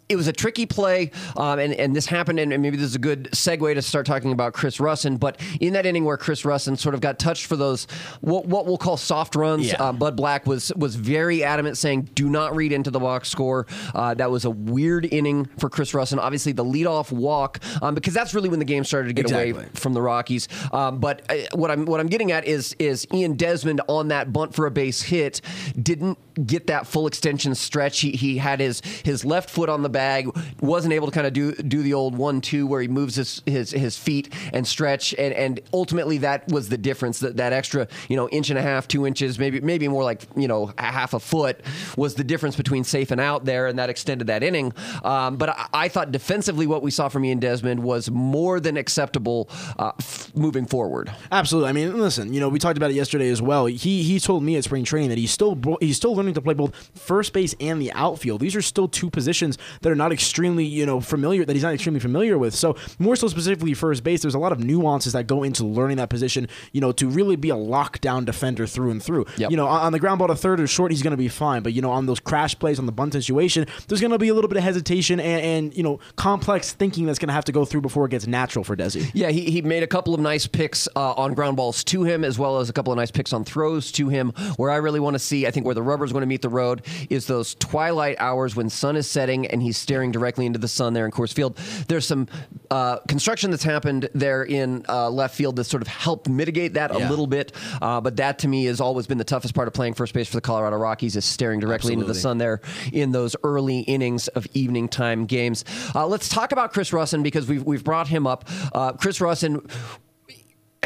It 0.08 0.16
was 0.16 0.26
a 0.28 0.32
tricky 0.32 0.66
play, 0.66 1.10
um, 1.36 1.58
and, 1.58 1.72
and 1.72 1.96
this 1.96 2.04
happened, 2.06 2.38
and 2.38 2.50
maybe 2.60 2.76
this 2.76 2.86
is 2.86 2.94
a 2.96 2.98
good 2.98 3.30
segue 3.32 3.72
to 3.74 3.80
start 3.80 4.04
talking 4.04 4.30
about 4.32 4.52
Chris 4.52 4.76
Rusin. 4.76 5.18
But 5.18 5.40
in 5.58 5.72
that 5.72 5.86
inning 5.86 6.04
where 6.04 6.18
Chris 6.18 6.42
Rusin 6.42 6.76
sort 6.78 6.94
of 6.94 7.00
got 7.00 7.18
touched 7.18 7.46
for 7.46 7.56
those 7.56 7.86
what, 8.20 8.44
what 8.44 8.66
we'll 8.66 8.76
call 8.76 8.98
soft 8.98 9.34
runs, 9.34 9.68
Yeah. 9.68 9.82
uh, 9.82 9.92
Bud 9.92 10.14
Black 10.16 10.46
was 10.46 10.70
was 10.76 10.96
very 10.96 11.42
adamant, 11.42 11.78
saying, 11.78 12.10
"Do 12.14 12.28
not 12.28 12.54
read 12.54 12.72
into 12.72 12.90
the 12.90 13.00
box 13.00 13.30
score." 13.30 13.66
Uh, 13.94 14.12
that 14.14 14.30
was 14.30 14.44
a 14.44 14.50
weird 14.50 15.06
inning 15.10 15.46
for 15.56 15.70
Chris 15.70 15.92
Rusin. 15.92 16.18
Obviously, 16.18 16.52
the 16.52 16.64
leadoff 16.64 17.10
walk, 17.10 17.60
um, 17.80 17.94
because 17.94 18.12
that's 18.12 18.34
really 18.34 18.50
when 18.50 18.58
the 18.58 18.64
game 18.66 18.84
started 18.84 19.08
to 19.08 19.14
get 19.14 19.30
away 19.30 19.52
from 19.74 19.94
the 19.94 20.02
Rockies. 20.02 20.46
Um, 20.72 20.98
but 20.98 21.22
uh, 21.30 21.36
what 21.54 21.70
I'm 21.70 21.86
what 21.86 22.00
I'm 22.00 22.08
getting 22.08 22.32
at 22.32 22.44
is 22.46 22.76
is 22.78 23.06
Ian 23.14 23.34
Desmond 23.34 23.80
on 23.88 24.08
that 24.08 24.30
bunt 24.32 24.54
for 24.54 24.66
a 24.66 24.70
base 24.70 25.00
hit 25.02 25.40
didn't 25.80 26.18
get 26.46 26.66
that 26.66 26.86
full 26.86 27.06
extension 27.06 27.54
stretch. 27.54 28.00
He 28.00 28.10
he 28.12 28.36
had 28.38 28.60
his 28.60 28.82
his 29.04 29.24
left 29.24 29.48
foot 29.48 29.68
on 29.70 29.82
the 29.82 29.88
bag, 29.92 30.28
wasn't 30.60 30.92
able 30.92 31.06
to 31.06 31.12
kind 31.12 31.26
of 31.26 31.32
do 31.32 31.52
do 31.54 31.82
the 31.82 31.94
old 31.94 32.16
one 32.16 32.40
two 32.40 32.66
where 32.66 32.80
he 32.80 32.88
moves 32.88 33.16
his 33.16 33.42
his, 33.46 33.70
his 33.70 33.96
feet 33.96 34.32
and 34.52 34.66
stretch, 34.66 35.14
and 35.14 35.34
and 35.34 35.60
ultimately 35.72 36.18
that 36.18 36.48
was 36.48 36.68
the 36.68 36.78
difference. 36.78 37.20
That 37.20 37.36
that 37.36 37.52
extra 37.52 37.88
you 38.08 38.16
know 38.16 38.28
inch 38.30 38.50
and 38.50 38.58
a 38.58 38.62
half, 38.62 38.88
two 38.88 39.06
inches, 39.06 39.38
maybe 39.38 39.60
maybe 39.60 39.88
more 39.88 40.04
like 40.04 40.22
you 40.36 40.48
know 40.48 40.72
a 40.78 40.82
half 40.82 41.14
a 41.14 41.20
foot 41.20 41.60
was 41.96 42.14
the 42.14 42.24
difference 42.24 42.56
between 42.56 42.84
safe 42.84 43.10
and 43.10 43.20
out 43.20 43.44
there, 43.44 43.66
and 43.66 43.78
that 43.78 43.90
extended 43.90 44.26
that 44.26 44.42
inning. 44.42 44.72
Um, 45.04 45.36
but 45.36 45.50
I, 45.50 45.68
I 45.72 45.88
thought 45.88 46.12
defensively 46.12 46.66
what 46.66 46.82
we 46.82 46.90
saw 46.90 47.08
from 47.08 47.24
Ian 47.24 47.38
Desmond 47.38 47.82
was 47.82 48.10
more 48.10 48.60
than 48.60 48.76
acceptable 48.76 49.48
uh, 49.78 49.92
moving 50.34 50.66
forward. 50.66 51.12
Absolutely. 51.30 51.70
I 51.70 51.72
mean, 51.72 51.98
listen. 51.98 52.32
You 52.32 52.40
know, 52.40 52.48
we 52.48 52.58
talked 52.58 52.76
about 52.76 52.90
it 52.90 52.94
yesterday 52.94 53.28
as 53.28 53.42
well. 53.42 53.66
He 53.66 54.02
he 54.02 54.20
told 54.20 54.42
me 54.42 54.56
at 54.56 54.64
spring 54.64 54.84
training 54.84 55.10
that 55.10 55.18
he's 55.18 55.30
still 55.30 55.58
he's 55.80 55.96
still 55.96 56.14
learning 56.14 56.34
to 56.34 56.42
play 56.42 56.54
both 56.54 56.90
first 56.94 57.32
base 57.32 57.54
and 57.60 57.80
the 57.80 57.92
outfield. 57.92 58.40
These 58.40 58.56
are 58.56 58.62
still 58.62 58.88
two 58.88 59.10
positions 59.10 59.58
that 59.82 59.90
are 59.90 59.96
not 59.96 60.12
extremely 60.12 60.64
you 60.64 60.86
know 60.86 61.00
familiar 61.00 61.44
that 61.44 61.54
he's 61.54 61.62
not 61.62 61.74
extremely 61.74 62.00
familiar 62.00 62.38
with. 62.38 62.54
So 62.54 62.76
more 62.98 63.16
so 63.16 63.28
specifically 63.28 63.74
first 63.74 64.04
base, 64.04 64.22
there's 64.22 64.34
a 64.34 64.38
lot 64.38 64.52
of 64.52 64.60
nuances 64.60 65.12
that 65.12 65.26
go 65.26 65.42
into 65.42 65.64
learning 65.64 65.98
that 65.98 66.10
position. 66.10 66.48
You 66.72 66.80
know, 66.80 66.92
to 66.92 67.08
really 67.08 67.36
be 67.36 67.50
a 67.50 67.56
lockdown 67.56 68.24
defender 68.24 68.66
through 68.66 68.90
and 68.90 69.02
through. 69.02 69.26
Yep. 69.36 69.50
You 69.50 69.56
know, 69.56 69.66
on 69.66 69.92
the 69.92 69.98
ground 69.98 70.18
ball 70.18 70.28
to 70.28 70.36
third 70.36 70.60
or 70.60 70.66
short, 70.66 70.92
he's 70.92 71.02
going 71.02 71.12
to 71.12 71.16
be 71.16 71.28
fine. 71.28 71.62
But 71.62 71.72
you 71.72 71.82
know, 71.82 71.90
on 71.90 72.06
those 72.06 72.20
crash 72.20 72.58
plays 72.58 72.78
on 72.78 72.86
the 72.86 72.92
bunt 72.92 73.12
situation, 73.12 73.66
there's 73.88 74.00
going 74.00 74.12
to 74.12 74.18
be 74.18 74.28
a 74.28 74.34
little 74.34 74.48
bit 74.48 74.58
of 74.58 74.64
hesitation 74.64 75.20
and, 75.20 75.42
and 75.42 75.76
you 75.76 75.82
know 75.82 76.00
complex 76.16 76.72
thinking 76.72 77.06
that's 77.06 77.18
going 77.18 77.28
to 77.28 77.34
have 77.34 77.44
to 77.44 77.52
go 77.52 77.64
through 77.64 77.82
before 77.82 78.06
it 78.06 78.10
gets 78.10 78.26
natural 78.26 78.64
for 78.64 78.76
Desi. 78.76 79.10
Yeah, 79.14 79.30
he, 79.30 79.50
he 79.50 79.62
made 79.62 79.82
a 79.82 79.86
couple 79.86 80.14
of 80.14 80.20
nice 80.22 80.46
picks 80.46 80.88
uh, 80.96 81.12
on 81.12 81.34
ground 81.34 81.56
balls 81.56 81.84
to 81.84 82.04
him, 82.04 82.24
as 82.24 82.38
well 82.38 82.58
as 82.58 82.70
a 82.70 82.72
couple 82.72 82.92
of 82.92 82.96
nice 82.96 83.10
picks 83.10 83.32
on 83.32 83.44
throws 83.44 83.92
to 83.92 84.08
him. 84.08 84.30
Where 84.56 84.70
I 84.70 84.76
really 84.76 85.00
want 85.00 85.14
to 85.14 85.18
see, 85.18 85.46
I 85.46 85.50
think, 85.50 85.66
where 85.66 85.74
the 85.74 85.82
rubber's 85.82 86.12
going 86.12 86.22
to 86.22 86.26
meet 86.26 86.42
the 86.42 86.48
road 86.48 86.82
is 87.10 87.26
those 87.26 87.54
twilight 87.56 88.16
hours 88.18 88.56
when 88.56 88.70
sun 88.70 88.96
is 88.96 89.08
setting 89.08 89.46
and 89.46 89.62
he's 89.62 89.76
staring 89.76 90.12
directly 90.12 90.46
into 90.46 90.58
the 90.58 90.68
sun 90.68 90.92
there 90.92 91.04
in 91.04 91.10
Coors 91.10 91.32
Field. 91.32 91.56
There's 91.88 92.06
some 92.06 92.28
uh, 92.70 92.98
construction 93.00 93.50
that's 93.50 93.64
happened 93.64 94.08
there 94.14 94.44
in 94.44 94.84
uh, 94.88 95.10
left 95.10 95.34
field 95.34 95.56
that 95.56 95.64
sort 95.64 95.82
of 95.82 95.88
helped 95.88 96.28
mitigate 96.28 96.74
that 96.74 96.90
a 96.90 96.98
little 96.98 97.26
bit. 97.26 97.52
Uh, 97.80 98.00
but 98.00 98.16
that 98.16 98.38
to 98.40 98.48
me 98.48 98.64
has 98.64 98.80
always 98.80 99.06
been 99.06 99.18
the 99.18 99.24
toughest 99.24 99.54
part 99.54 99.68
of 99.68 99.74
playing 99.74 99.94
first 99.94 100.14
base 100.14 100.28
for 100.28 100.36
the 100.36 100.40
Colorado 100.40 100.76
Rockies 100.76 101.16
is 101.16 101.24
staring 101.24 101.60
directly 101.60 101.92
into 101.92 102.06
the 102.06 102.14
sun 102.14 102.38
there 102.38 102.60
in 102.92 103.12
those 103.12 103.36
early 103.44 103.80
innings 103.80 104.28
of 104.28 104.46
evening 104.54 104.88
time 104.88 105.26
games. 105.26 105.64
Uh, 105.94 106.06
let's 106.06 106.28
talk 106.28 106.52
about 106.52 106.72
Chris 106.72 106.90
Rusin 106.90 107.22
because 107.22 107.48
we've 107.48 107.64
we've 107.64 107.84
brought 107.84 108.08
him 108.08 108.26
up. 108.26 108.48
Uh, 108.72 108.92
Chris 108.92 109.18
Rusin 109.18 109.68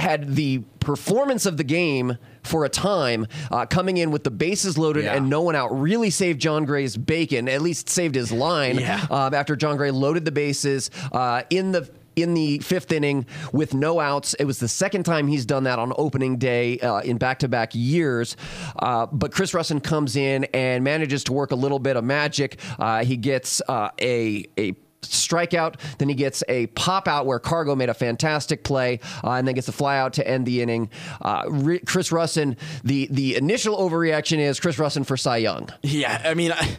had 0.06 0.36
the 0.36 0.58
performance 0.80 1.46
of 1.46 1.56
the 1.56 1.64
game 1.64 2.16
for 2.44 2.64
a 2.64 2.68
time, 2.68 3.26
uh, 3.50 3.66
coming 3.66 3.96
in 3.96 4.12
with 4.12 4.22
the 4.22 4.30
bases 4.30 4.78
loaded 4.78 5.04
Yeah. 5.04 5.16
and 5.16 5.28
no 5.28 5.42
one 5.42 5.56
out. 5.56 5.68
Really 5.78 6.10
saved 6.10 6.40
Jon 6.40 6.64
Gray's 6.64 6.96
bacon, 6.96 7.48
at 7.48 7.60
least 7.60 7.88
saved 7.88 8.14
his 8.14 8.30
line. 8.30 8.76
Yeah. 8.78 9.04
um, 9.10 9.34
after 9.34 9.56
Jon 9.56 9.76
Gray 9.76 9.90
loaded 9.90 10.24
the 10.24 10.32
bases 10.32 10.90
uh, 11.12 11.42
in 11.50 11.72
the. 11.72 11.88
In 12.18 12.32
the 12.32 12.60
fifth 12.60 12.92
inning 12.92 13.26
with 13.52 13.74
no 13.74 14.00
outs, 14.00 14.32
it 14.40 14.46
was 14.46 14.58
the 14.58 14.68
second 14.68 15.02
time 15.04 15.26
he's 15.26 15.44
done 15.44 15.64
that 15.64 15.78
on 15.78 15.92
opening 15.98 16.38
day 16.38 16.78
uh, 16.78 17.00
in 17.00 17.18
back-to-back 17.18 17.72
years. 17.74 18.38
Uh, 18.78 19.04
but 19.12 19.32
Chris 19.32 19.52
Rusin 19.52 19.82
comes 19.84 20.16
in 20.16 20.44
and 20.54 20.82
manages 20.82 21.24
to 21.24 21.34
work 21.34 21.50
a 21.50 21.54
little 21.54 21.78
bit 21.78 21.94
of 21.94 22.04
magic. 22.04 22.58
Uh, 22.78 23.04
he 23.04 23.18
gets 23.18 23.60
uh, 23.68 23.90
a 24.00 24.46
a 24.58 24.72
strikeout. 25.06 25.76
Then 25.98 26.08
he 26.08 26.14
gets 26.14 26.42
a 26.48 26.66
pop 26.68 27.08
out 27.08 27.26
where 27.26 27.38
Cargo 27.38 27.74
made 27.74 27.88
a 27.88 27.94
fantastic 27.94 28.64
play, 28.64 29.00
uh, 29.24 29.32
and 29.32 29.46
then 29.46 29.54
gets 29.54 29.68
a 29.68 29.72
fly 29.72 29.98
out 29.98 30.14
to 30.14 30.26
end 30.26 30.46
the 30.46 30.62
inning. 30.62 30.90
Uh, 31.20 31.44
Ri- 31.48 31.80
Chris 31.80 32.10
Rusin, 32.10 32.56
the 32.84 33.08
the 33.10 33.36
initial 33.36 33.76
overreaction 33.76 34.38
is 34.38 34.60
Chris 34.60 34.76
Rusin 34.76 35.04
for 35.06 35.16
Cy 35.16 35.38
Young. 35.38 35.68
Yeah, 35.82 36.20
I 36.24 36.34
mean, 36.34 36.52
I, 36.52 36.78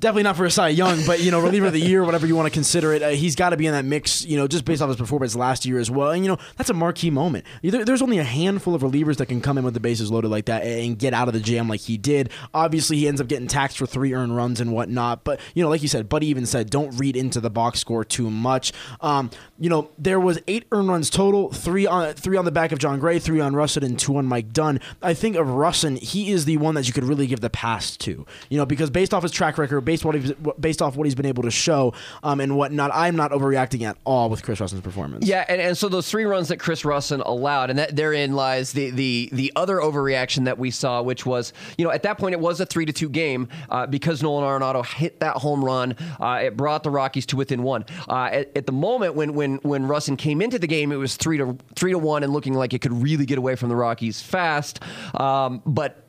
definitely 0.00 0.24
not 0.24 0.36
for 0.36 0.44
a 0.44 0.50
Cy 0.50 0.68
Young, 0.68 1.04
but 1.06 1.20
you 1.20 1.30
know, 1.30 1.40
reliever 1.40 1.66
of 1.66 1.72
the 1.72 1.80
year, 1.80 2.04
whatever 2.04 2.26
you 2.26 2.36
want 2.36 2.46
to 2.46 2.52
consider 2.52 2.92
it, 2.92 3.02
uh, 3.02 3.08
he's 3.10 3.34
got 3.34 3.50
to 3.50 3.56
be 3.56 3.66
in 3.66 3.72
that 3.72 3.84
mix. 3.84 4.24
You 4.24 4.36
know, 4.36 4.46
just 4.46 4.64
based 4.64 4.82
off 4.82 4.88
his 4.88 4.96
performance 4.96 5.34
last 5.34 5.64
year 5.64 5.78
as 5.78 5.90
well. 5.90 6.10
And 6.10 6.24
you 6.24 6.30
know, 6.30 6.38
that's 6.56 6.70
a 6.70 6.74
marquee 6.74 7.10
moment. 7.10 7.44
There, 7.62 7.84
there's 7.84 8.02
only 8.02 8.18
a 8.18 8.24
handful 8.24 8.74
of 8.74 8.82
relievers 8.82 9.16
that 9.16 9.26
can 9.26 9.40
come 9.40 9.58
in 9.58 9.64
with 9.64 9.74
the 9.74 9.80
bases 9.80 10.10
loaded 10.10 10.30
like 10.30 10.46
that 10.46 10.64
and 10.64 10.98
get 10.98 11.14
out 11.14 11.28
of 11.28 11.34
the 11.34 11.40
jam 11.40 11.68
like 11.68 11.80
he 11.80 11.96
did. 11.96 12.30
Obviously, 12.52 12.98
he 12.98 13.08
ends 13.08 13.20
up 13.20 13.28
getting 13.28 13.48
taxed 13.48 13.78
for 13.78 13.86
three 13.86 14.12
earned 14.14 14.36
runs 14.36 14.60
and 14.60 14.72
whatnot. 14.72 15.24
But 15.24 15.40
you 15.54 15.62
know, 15.62 15.68
like 15.68 15.82
you 15.82 15.88
said, 15.88 16.08
Buddy 16.08 16.26
even 16.26 16.46
said, 16.46 16.70
don't 16.70 16.96
read 16.98 17.16
into 17.16 17.40
the 17.40 17.50
box 17.50 17.80
score 17.80 18.04
too 18.04 18.30
much. 18.30 18.72
Um, 19.00 19.30
you 19.58 19.70
know, 19.70 19.90
there 19.98 20.20
was 20.20 20.38
eight 20.46 20.66
earned 20.72 20.88
runs 20.88 21.10
total, 21.10 21.50
three 21.52 21.86
on 21.86 22.12
three 22.14 22.36
on 22.36 22.44
the 22.44 22.52
back 22.52 22.72
of 22.72 22.78
Jon 22.78 23.00
Gray, 23.00 23.18
three 23.18 23.40
on 23.40 23.54
Rusin, 23.54 23.82
and 23.82 23.98
two 23.98 24.16
on 24.16 24.26
Mike 24.26 24.52
Dunn. 24.52 24.80
I 25.02 25.14
think 25.14 25.36
of 25.36 25.46
Rusin, 25.46 25.98
he 25.98 26.30
is 26.30 26.44
the 26.44 26.58
one 26.58 26.74
that 26.74 26.86
you 26.86 26.92
could 26.92 27.04
really 27.04 27.26
give 27.26 27.40
the 27.40 27.50
pass 27.50 27.96
to. 27.98 28.26
You 28.50 28.58
know, 28.58 28.66
because 28.66 28.90
based 28.90 29.14
off 29.14 29.22
his 29.22 29.32
track 29.32 29.56
record, 29.56 29.85
based 29.86 30.04
what 30.04 30.14
he's, 30.14 30.32
based 30.60 30.82
off 30.82 30.96
what 30.96 31.04
he's 31.04 31.14
been 31.14 31.24
able 31.24 31.44
to 31.44 31.50
show, 31.50 31.94
um, 32.22 32.40
and 32.40 32.58
whatnot, 32.58 32.90
I'm 32.92 33.16
not 33.16 33.30
overreacting 33.30 33.82
at 33.82 33.96
all 34.04 34.28
with 34.28 34.42
Chris 34.42 34.60
Rusin's 34.60 34.82
performance. 34.82 35.26
Yeah, 35.26 35.46
and, 35.48 35.62
and 35.62 35.78
so 35.78 35.88
those 35.88 36.10
three 36.10 36.24
runs 36.24 36.48
that 36.48 36.58
Chris 36.58 36.82
Rusin 36.82 37.22
allowed, 37.24 37.70
and 37.70 37.78
that 37.78 37.96
therein 37.96 38.34
lies 38.34 38.72
the 38.72 38.90
the 38.90 39.30
the 39.32 39.52
other 39.56 39.78
overreaction 39.78 40.44
that 40.44 40.58
we 40.58 40.70
saw, 40.70 41.00
which 41.00 41.24
was 41.24 41.54
you 41.78 41.86
know 41.86 41.90
at 41.90 42.02
that 42.02 42.18
point 42.18 42.34
it 42.34 42.40
was 42.40 42.60
a 42.60 42.66
three 42.66 42.84
to 42.84 42.92
two 42.92 43.08
game 43.08 43.48
uh, 43.70 43.86
because 43.86 44.22
Nolan 44.22 44.44
Arenado 44.44 44.84
hit 44.84 45.20
that 45.20 45.36
home 45.36 45.64
run. 45.64 45.96
Uh, 46.20 46.40
it 46.42 46.56
brought 46.56 46.82
the 46.82 46.90
Rockies 46.90 47.24
to 47.26 47.36
within 47.36 47.62
one. 47.62 47.86
Uh, 48.08 48.28
at, 48.32 48.56
at 48.56 48.66
the 48.66 48.72
moment 48.72 49.14
when 49.14 49.34
when 49.34 49.56
when 49.62 49.84
Rusin 49.84 50.18
came 50.18 50.42
into 50.42 50.58
the 50.58 50.66
game, 50.66 50.92
it 50.92 50.96
was 50.96 51.16
three 51.16 51.38
to 51.38 51.56
three 51.76 51.92
to 51.92 51.98
one 51.98 52.22
and 52.24 52.32
looking 52.32 52.54
like 52.54 52.74
it 52.74 52.80
could 52.80 52.92
really 52.92 53.24
get 53.24 53.38
away 53.38 53.54
from 53.54 53.68
the 53.68 53.76
Rockies 53.76 54.20
fast, 54.20 54.82
um, 55.14 55.62
but. 55.64 56.02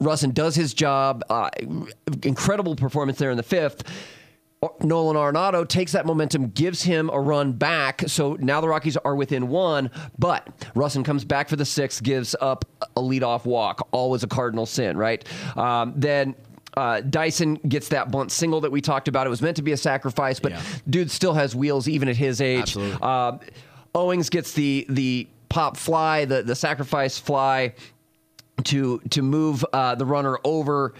Rusin 0.00 0.32
does 0.32 0.54
his 0.54 0.74
job. 0.74 1.24
Uh, 1.28 1.50
incredible 2.22 2.76
performance 2.76 3.18
there 3.18 3.30
in 3.30 3.36
the 3.36 3.42
fifth. 3.42 3.82
Nolan 4.82 5.14
Arenado 5.16 5.66
takes 5.68 5.92
that 5.92 6.04
momentum, 6.04 6.48
gives 6.48 6.82
him 6.82 7.10
a 7.12 7.20
run 7.20 7.52
back. 7.52 8.02
So 8.08 8.36
now 8.40 8.60
the 8.60 8.68
Rockies 8.68 8.96
are 8.96 9.14
within 9.14 9.48
one, 9.48 9.88
but 10.18 10.48
Rusin 10.74 11.04
comes 11.04 11.24
back 11.24 11.48
for 11.48 11.54
the 11.54 11.64
sixth, 11.64 12.02
gives 12.02 12.34
up 12.40 12.64
a 12.96 13.00
leadoff 13.00 13.44
walk. 13.44 13.86
Always 13.92 14.24
a 14.24 14.26
cardinal 14.26 14.66
sin, 14.66 14.96
right? 14.96 15.24
Um, 15.56 15.92
then. 15.96 16.34
Uh, 16.76 17.00
Dyson 17.00 17.56
gets 17.66 17.88
that 17.88 18.12
bunt 18.12 18.30
single 18.30 18.60
that 18.60 18.70
we 18.70 18.80
talked 18.80 19.08
about. 19.08 19.26
It 19.26 19.30
was 19.30 19.42
meant 19.42 19.56
to 19.56 19.62
be 19.62 19.72
a 19.72 19.76
sacrifice, 19.76 20.38
but 20.38 20.52
Yeah. 20.52 20.62
dude 20.88 21.10
still 21.10 21.32
has 21.34 21.56
wheels 21.56 21.88
even 21.88 22.08
at 22.08 22.16
his 22.16 22.40
age. 22.40 22.76
Um, 22.76 23.40
Owings 23.96 24.30
gets 24.30 24.52
the 24.52 24.86
the 24.88 25.26
pop 25.48 25.76
fly, 25.76 26.24
the 26.24 26.42
the 26.44 26.54
sacrifice 26.54 27.18
fly 27.18 27.74
to 28.64 29.00
to 29.10 29.22
move 29.22 29.64
uh, 29.72 29.94
the 29.94 30.06
runner 30.06 30.38
over. 30.44 30.94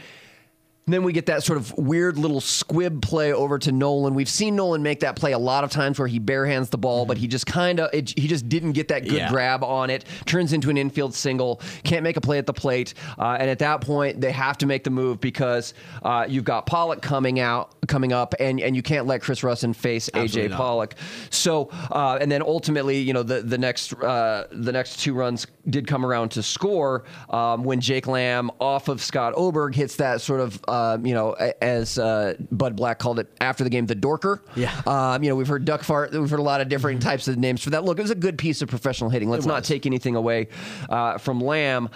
And 0.88 0.94
then 0.94 1.02
we 1.02 1.12
get 1.12 1.26
that 1.26 1.42
sort 1.44 1.58
of 1.58 1.76
weird 1.76 2.16
little 2.16 2.40
squib 2.40 3.02
play 3.02 3.30
over 3.30 3.58
to 3.58 3.72
Nolan. 3.72 4.14
We've 4.14 4.26
seen 4.26 4.56
Nolan 4.56 4.82
make 4.82 5.00
that 5.00 5.16
play 5.16 5.32
a 5.32 5.38
lot 5.38 5.62
of 5.62 5.70
times 5.70 5.98
where 5.98 6.08
he 6.08 6.18
barehands 6.18 6.70
the 6.70 6.78
ball, 6.78 7.04
but 7.04 7.18
he 7.18 7.26
just 7.28 7.44
kind 7.44 7.78
of 7.78 7.90
he 7.92 8.02
just 8.26 8.48
didn't 8.48 8.72
get 8.72 8.88
that 8.88 9.02
good 9.04 9.12
Yeah. 9.12 9.28
grab 9.28 9.62
on 9.62 9.90
it. 9.90 10.06
Turns 10.24 10.54
into 10.54 10.70
an 10.70 10.78
infield 10.78 11.14
single. 11.14 11.60
Can't 11.84 12.02
make 12.02 12.16
a 12.16 12.22
play 12.22 12.38
at 12.38 12.46
the 12.46 12.54
plate, 12.54 12.94
uh, 13.18 13.36
and 13.38 13.50
at 13.50 13.58
that 13.58 13.82
point 13.82 14.22
they 14.22 14.32
have 14.32 14.56
to 14.58 14.66
make 14.66 14.82
the 14.82 14.88
move 14.88 15.20
because 15.20 15.74
uh, 16.02 16.24
you've 16.26 16.44
got 16.44 16.64
Pollock 16.64 17.02
coming 17.02 17.38
out, 17.38 17.74
coming 17.86 18.14
up, 18.14 18.34
and 18.40 18.58
and 18.58 18.74
you 18.74 18.80
can't 18.80 19.06
let 19.06 19.20
Chris 19.20 19.42
Rusin 19.42 19.76
face 19.76 20.08
Absolutely 20.14 20.48
AJ 20.48 20.50
not. 20.52 20.56
Pollock. 20.56 20.94
So 21.28 21.68
uh, 21.92 22.16
and 22.18 22.32
then 22.32 22.40
ultimately, 22.40 22.96
you 23.00 23.12
know, 23.12 23.22
the 23.22 23.42
the 23.42 23.58
next 23.58 23.92
uh, 23.92 24.46
the 24.52 24.72
next 24.72 25.00
two 25.00 25.12
runs 25.12 25.46
did 25.68 25.86
come 25.86 26.06
around 26.06 26.30
to 26.30 26.42
score 26.42 27.04
um, 27.28 27.62
when 27.62 27.78
Jake 27.78 28.06
Lamb 28.06 28.50
off 28.58 28.88
of 28.88 29.02
Scott 29.02 29.34
Oberg 29.36 29.74
hits 29.74 29.96
that 29.96 30.22
sort 30.22 30.40
of 30.40 30.58
uh, 30.66 30.77
um, 30.78 31.06
you 31.06 31.14
know, 31.14 31.32
as 31.60 31.98
uh, 31.98 32.34
Bud 32.50 32.76
Black 32.76 32.98
called 32.98 33.18
it 33.18 33.28
after 33.40 33.64
the 33.64 33.70
game, 33.70 33.86
the 33.86 33.96
Dorker. 33.96 34.40
Yeah. 34.54 34.74
Um, 34.86 35.22
you 35.22 35.28
know, 35.30 35.36
we've 35.36 35.48
heard 35.48 35.64
Duck 35.64 35.82
Fart. 35.82 36.12
We've 36.12 36.30
heard 36.30 36.38
a 36.40 36.42
lot 36.42 36.60
of 36.60 36.68
different 36.68 37.02
types 37.02 37.28
of 37.28 37.36
names 37.38 37.62
for 37.62 37.70
that. 37.70 37.84
Look, 37.84 37.98
it 37.98 38.02
was 38.02 38.10
a 38.10 38.16
good 38.16 38.38
piece 38.38 38.62
of 38.62 38.68
professional 38.68 39.10
hitting. 39.10 39.28
Let's 39.28 39.46
not 39.46 39.64
take 39.64 39.86
anything 39.86 40.14
away 40.16 40.48
uh, 40.88 41.18
from 41.18 41.40
Lamb. 41.40 41.88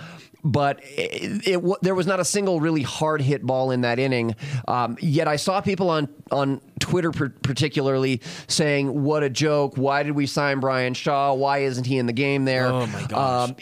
But 0.45 0.81
it, 0.83 1.47
it, 1.47 1.77
there 1.83 1.95
was 1.95 2.09
not 2.09 2.19
a 2.19 2.25
single 2.25 2.59
really 2.59 2.83
hard 2.83 3.21
hit 3.21 3.47
ball 3.47 3.71
in 3.71 3.83
that 3.83 4.01
inning. 4.01 4.35
Um, 4.67 4.97
yet 5.01 5.29
I 5.29 5.37
saw 5.37 5.61
people 5.61 5.89
on 5.89 6.09
on 6.33 6.61
Twitter, 6.81 7.12
per- 7.12 7.29
particularly, 7.29 8.21
saying, 8.49 9.05
"What 9.05 9.23
a 9.23 9.31
joke! 9.31 9.77
Why 9.77 10.03
did 10.03 10.17
we 10.17 10.27
sign 10.27 10.59
Bryan 10.59 10.95
Shaw? 10.95 11.33
Why 11.35 11.59
isn't 11.59 11.87
he 11.87 11.97
in 11.97 12.07
the 12.07 12.12
game 12.12 12.45
there?" 12.45 12.67
Oh, 12.67 12.87
my 12.89 13.05
gosh. 13.05 13.51
Um, 13.51 13.57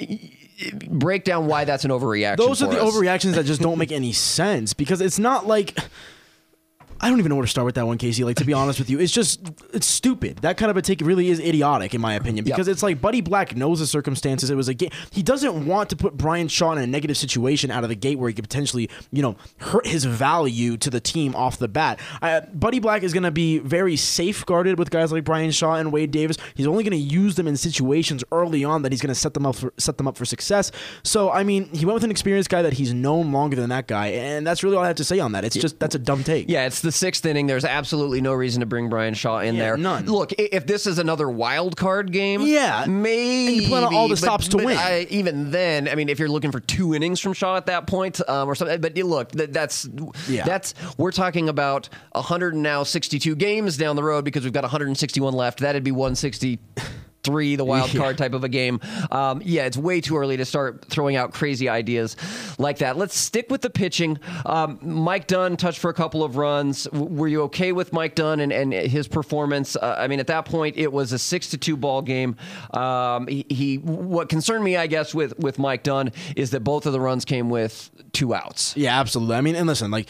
break 0.88 1.24
down 1.24 1.46
why 1.46 1.64
that's 1.64 1.84
an 1.84 1.90
overreaction. 1.90 2.36
Those 2.36 2.62
are 2.62 2.68
the 2.70 2.82
us. 2.82 2.94
overreactions 2.94 3.34
that 3.34 3.44
just 3.44 3.60
don't 3.60 3.78
make 3.78 3.92
any 3.92 4.12
sense 4.12 4.74
because 4.74 5.00
it's 5.00 5.18
not 5.18 5.46
like 5.46 5.78
I 7.02 7.08
don't 7.08 7.18
even 7.18 7.30
know 7.30 7.36
where 7.36 7.44
to 7.44 7.50
start 7.50 7.64
with 7.64 7.76
that 7.76 7.86
one, 7.86 7.96
Casey. 7.96 8.24
Like 8.24 8.36
to 8.36 8.44
be 8.44 8.52
honest 8.52 8.78
with 8.78 8.90
you, 8.90 9.00
it's 9.00 9.12
just 9.12 9.40
it's 9.72 9.86
stupid. 9.86 10.38
That 10.38 10.58
kind 10.58 10.70
of 10.70 10.76
a 10.76 10.82
take 10.82 11.00
really 11.00 11.30
is 11.30 11.40
idiotic 11.40 11.94
in 11.94 12.00
my 12.00 12.14
opinion 12.14 12.44
because 12.44 12.68
it's 12.68 12.82
like 12.82 13.00
Buddy 13.00 13.22
Black 13.22 13.56
knows 13.56 13.80
the 13.80 13.86
circumstances. 13.86 14.50
It 14.50 14.54
was 14.54 14.68
a 14.68 14.74
game. 14.74 14.90
He 15.10 15.22
doesn't 15.22 15.66
want 15.66 15.88
to 15.90 15.96
put 15.96 16.16
Bryan 16.16 16.48
Shaw 16.48 16.72
in 16.72 16.78
a 16.78 16.86
negative 16.86 17.16
situation 17.16 17.70
out 17.70 17.84
of 17.84 17.88
the 17.88 17.94
gate 17.94 18.18
where 18.18 18.28
he 18.28 18.34
could 18.34 18.44
potentially 18.44 18.90
you 19.12 19.22
know 19.22 19.36
hurt 19.58 19.86
his 19.86 20.04
value 20.04 20.76
to 20.76 20.90
the 20.90 21.00
team 21.00 21.34
off 21.34 21.58
the 21.58 21.68
bat. 21.68 21.98
Uh, 22.20 22.42
Buddy 22.52 22.80
Black 22.80 23.02
is 23.02 23.14
going 23.14 23.22
to 23.22 23.30
be 23.30 23.58
very 23.58 23.96
safeguarded 23.96 24.78
with 24.78 24.90
guys 24.90 25.10
like 25.10 25.24
Bryan 25.24 25.52
Shaw 25.52 25.76
and 25.76 25.92
Wade 25.92 26.10
Davis. 26.10 26.36
He's 26.54 26.66
only 26.66 26.84
going 26.84 26.92
to 26.92 26.98
use 26.98 27.36
them 27.36 27.46
in 27.46 27.56
situations 27.56 28.22
early 28.30 28.62
on 28.62 28.82
that 28.82 28.92
he's 28.92 29.00
going 29.00 29.08
to 29.08 29.18
set 29.18 29.32
them 29.32 29.46
up 29.46 29.56
for 29.56 29.72
set 29.78 29.96
them 29.96 30.06
up 30.06 30.18
for 30.18 30.26
success. 30.26 30.70
So 31.02 31.30
I 31.30 31.44
mean, 31.44 31.70
he 31.72 31.86
went 31.86 31.94
with 31.94 32.04
an 32.04 32.10
experienced 32.10 32.50
guy 32.50 32.60
that 32.60 32.74
he's 32.74 32.92
known 32.92 33.32
longer 33.32 33.56
than 33.56 33.70
that 33.70 33.86
guy, 33.86 34.08
and 34.08 34.46
that's 34.46 34.62
really 34.62 34.76
all 34.76 34.84
I 34.84 34.88
have 34.88 34.96
to 34.96 35.04
say 35.04 35.18
on 35.18 35.32
that. 35.32 35.44
It's 35.46 35.56
just 35.56 35.78
that's 35.80 35.94
a 35.94 35.98
dumb 35.98 36.24
take. 36.24 36.50
Yeah, 36.50 36.66
it's 36.66 36.82
the 36.82 36.89
sixth 36.92 37.24
inning. 37.26 37.46
There's 37.46 37.64
absolutely 37.64 38.20
no 38.20 38.32
reason 38.32 38.60
to 38.60 38.66
bring 38.66 38.88
Bryan 38.88 39.14
Shaw 39.14 39.38
in 39.40 39.54
Yeah, 39.54 39.60
there. 39.62 39.76
none. 39.76 40.06
Look, 40.06 40.32
if 40.38 40.66
this 40.66 40.86
is 40.86 40.98
another 40.98 41.28
wild 41.28 41.76
card 41.76 42.12
game, 42.12 42.42
Yeah. 42.42 42.84
maybe 42.88 43.46
And 43.54 43.62
you 43.62 43.68
plan 43.68 43.84
on 43.84 43.94
all 43.94 44.08
the 44.08 44.12
but- 44.14 44.18
stops 44.18 44.48
to 44.48 44.56
but 44.58 44.66
win. 44.66 44.76
I, 44.78 45.06
even 45.10 45.50
then, 45.50 45.88
I 45.88 45.94
mean, 45.94 46.08
if 46.08 46.18
you're 46.18 46.28
looking 46.28 46.52
for 46.52 46.60
two 46.60 46.94
innings 46.94 47.20
from 47.20 47.32
Shaw 47.32 47.56
at 47.56 47.66
that 47.66 47.86
point, 47.86 48.20
um, 48.28 48.48
or 48.48 48.54
something, 48.54 48.80
but 48.80 48.96
you 48.96 49.06
look, 49.06 49.30
that, 49.32 49.52
that's 49.52 49.88
Yeah. 50.28 50.44
that's 50.44 50.74
we're 50.96 51.12
talking 51.12 51.48
about 51.48 51.88
100 52.14 52.54
and 52.54 52.62
now 52.62 52.82
62 52.82 53.34
games 53.36 53.76
down 53.76 53.96
the 53.96 54.02
road 54.02 54.24
because 54.24 54.44
we've 54.44 54.52
got 54.52 54.64
161 54.64 55.34
left. 55.34 55.60
That'd 55.60 55.84
be 55.84 55.92
160. 55.92 56.58
Three, 57.22 57.56
the 57.56 57.64
wild 57.66 57.92
Yeah. 57.92 58.00
card 58.00 58.18
type 58.18 58.32
of 58.32 58.44
a 58.44 58.48
game. 58.48 58.80
Um, 59.10 59.42
yeah, 59.44 59.66
it's 59.66 59.76
way 59.76 60.00
too 60.00 60.16
early 60.16 60.38
to 60.38 60.44
start 60.46 60.86
throwing 60.88 61.16
out 61.16 61.32
crazy 61.34 61.68
ideas 61.68 62.16
like 62.58 62.78
that. 62.78 62.96
Let's 62.96 63.16
stick 63.16 63.50
with 63.50 63.60
the 63.60 63.68
pitching. 63.68 64.18
Um, 64.46 64.78
Mike 64.80 65.26
Dunn 65.26 65.56
touched 65.58 65.80
for 65.80 65.90
a 65.90 65.94
couple 65.94 66.24
of 66.24 66.36
runs. 66.36 66.84
W- 66.84 67.04
were 67.14 67.28
you 67.28 67.42
okay 67.42 67.72
with 67.72 67.92
Mike 67.92 68.14
Dunn 68.14 68.40
and, 68.40 68.52
and 68.52 68.72
his 68.72 69.06
performance? 69.06 69.76
Uh, 69.76 69.96
I 69.98 70.08
mean, 70.08 70.18
at 70.20 70.28
that 70.28 70.46
point, 70.46 70.78
it 70.78 70.92
was 70.92 71.12
a 71.12 71.18
six 71.18 71.48
to 71.50 71.58
two 71.58 71.76
ball 71.76 72.00
game. 72.00 72.36
Um, 72.72 73.26
he, 73.26 73.44
he, 73.50 73.76
what 73.76 74.28
concerned 74.30 74.64
me, 74.64 74.76
I 74.76 74.86
guess, 74.86 75.14
with 75.14 75.38
with 75.38 75.58
Mike 75.58 75.82
Dunn 75.82 76.12
is 76.36 76.50
that 76.52 76.60
both 76.60 76.86
of 76.86 76.92
the 76.92 77.00
runs 77.00 77.24
came 77.26 77.50
with 77.50 77.90
two 78.12 78.32
outs. 78.34 78.74
Yeah, 78.76 78.98
absolutely. 78.98 79.36
I 79.36 79.40
mean, 79.42 79.56
and 79.56 79.66
listen, 79.66 79.90
like 79.90 80.06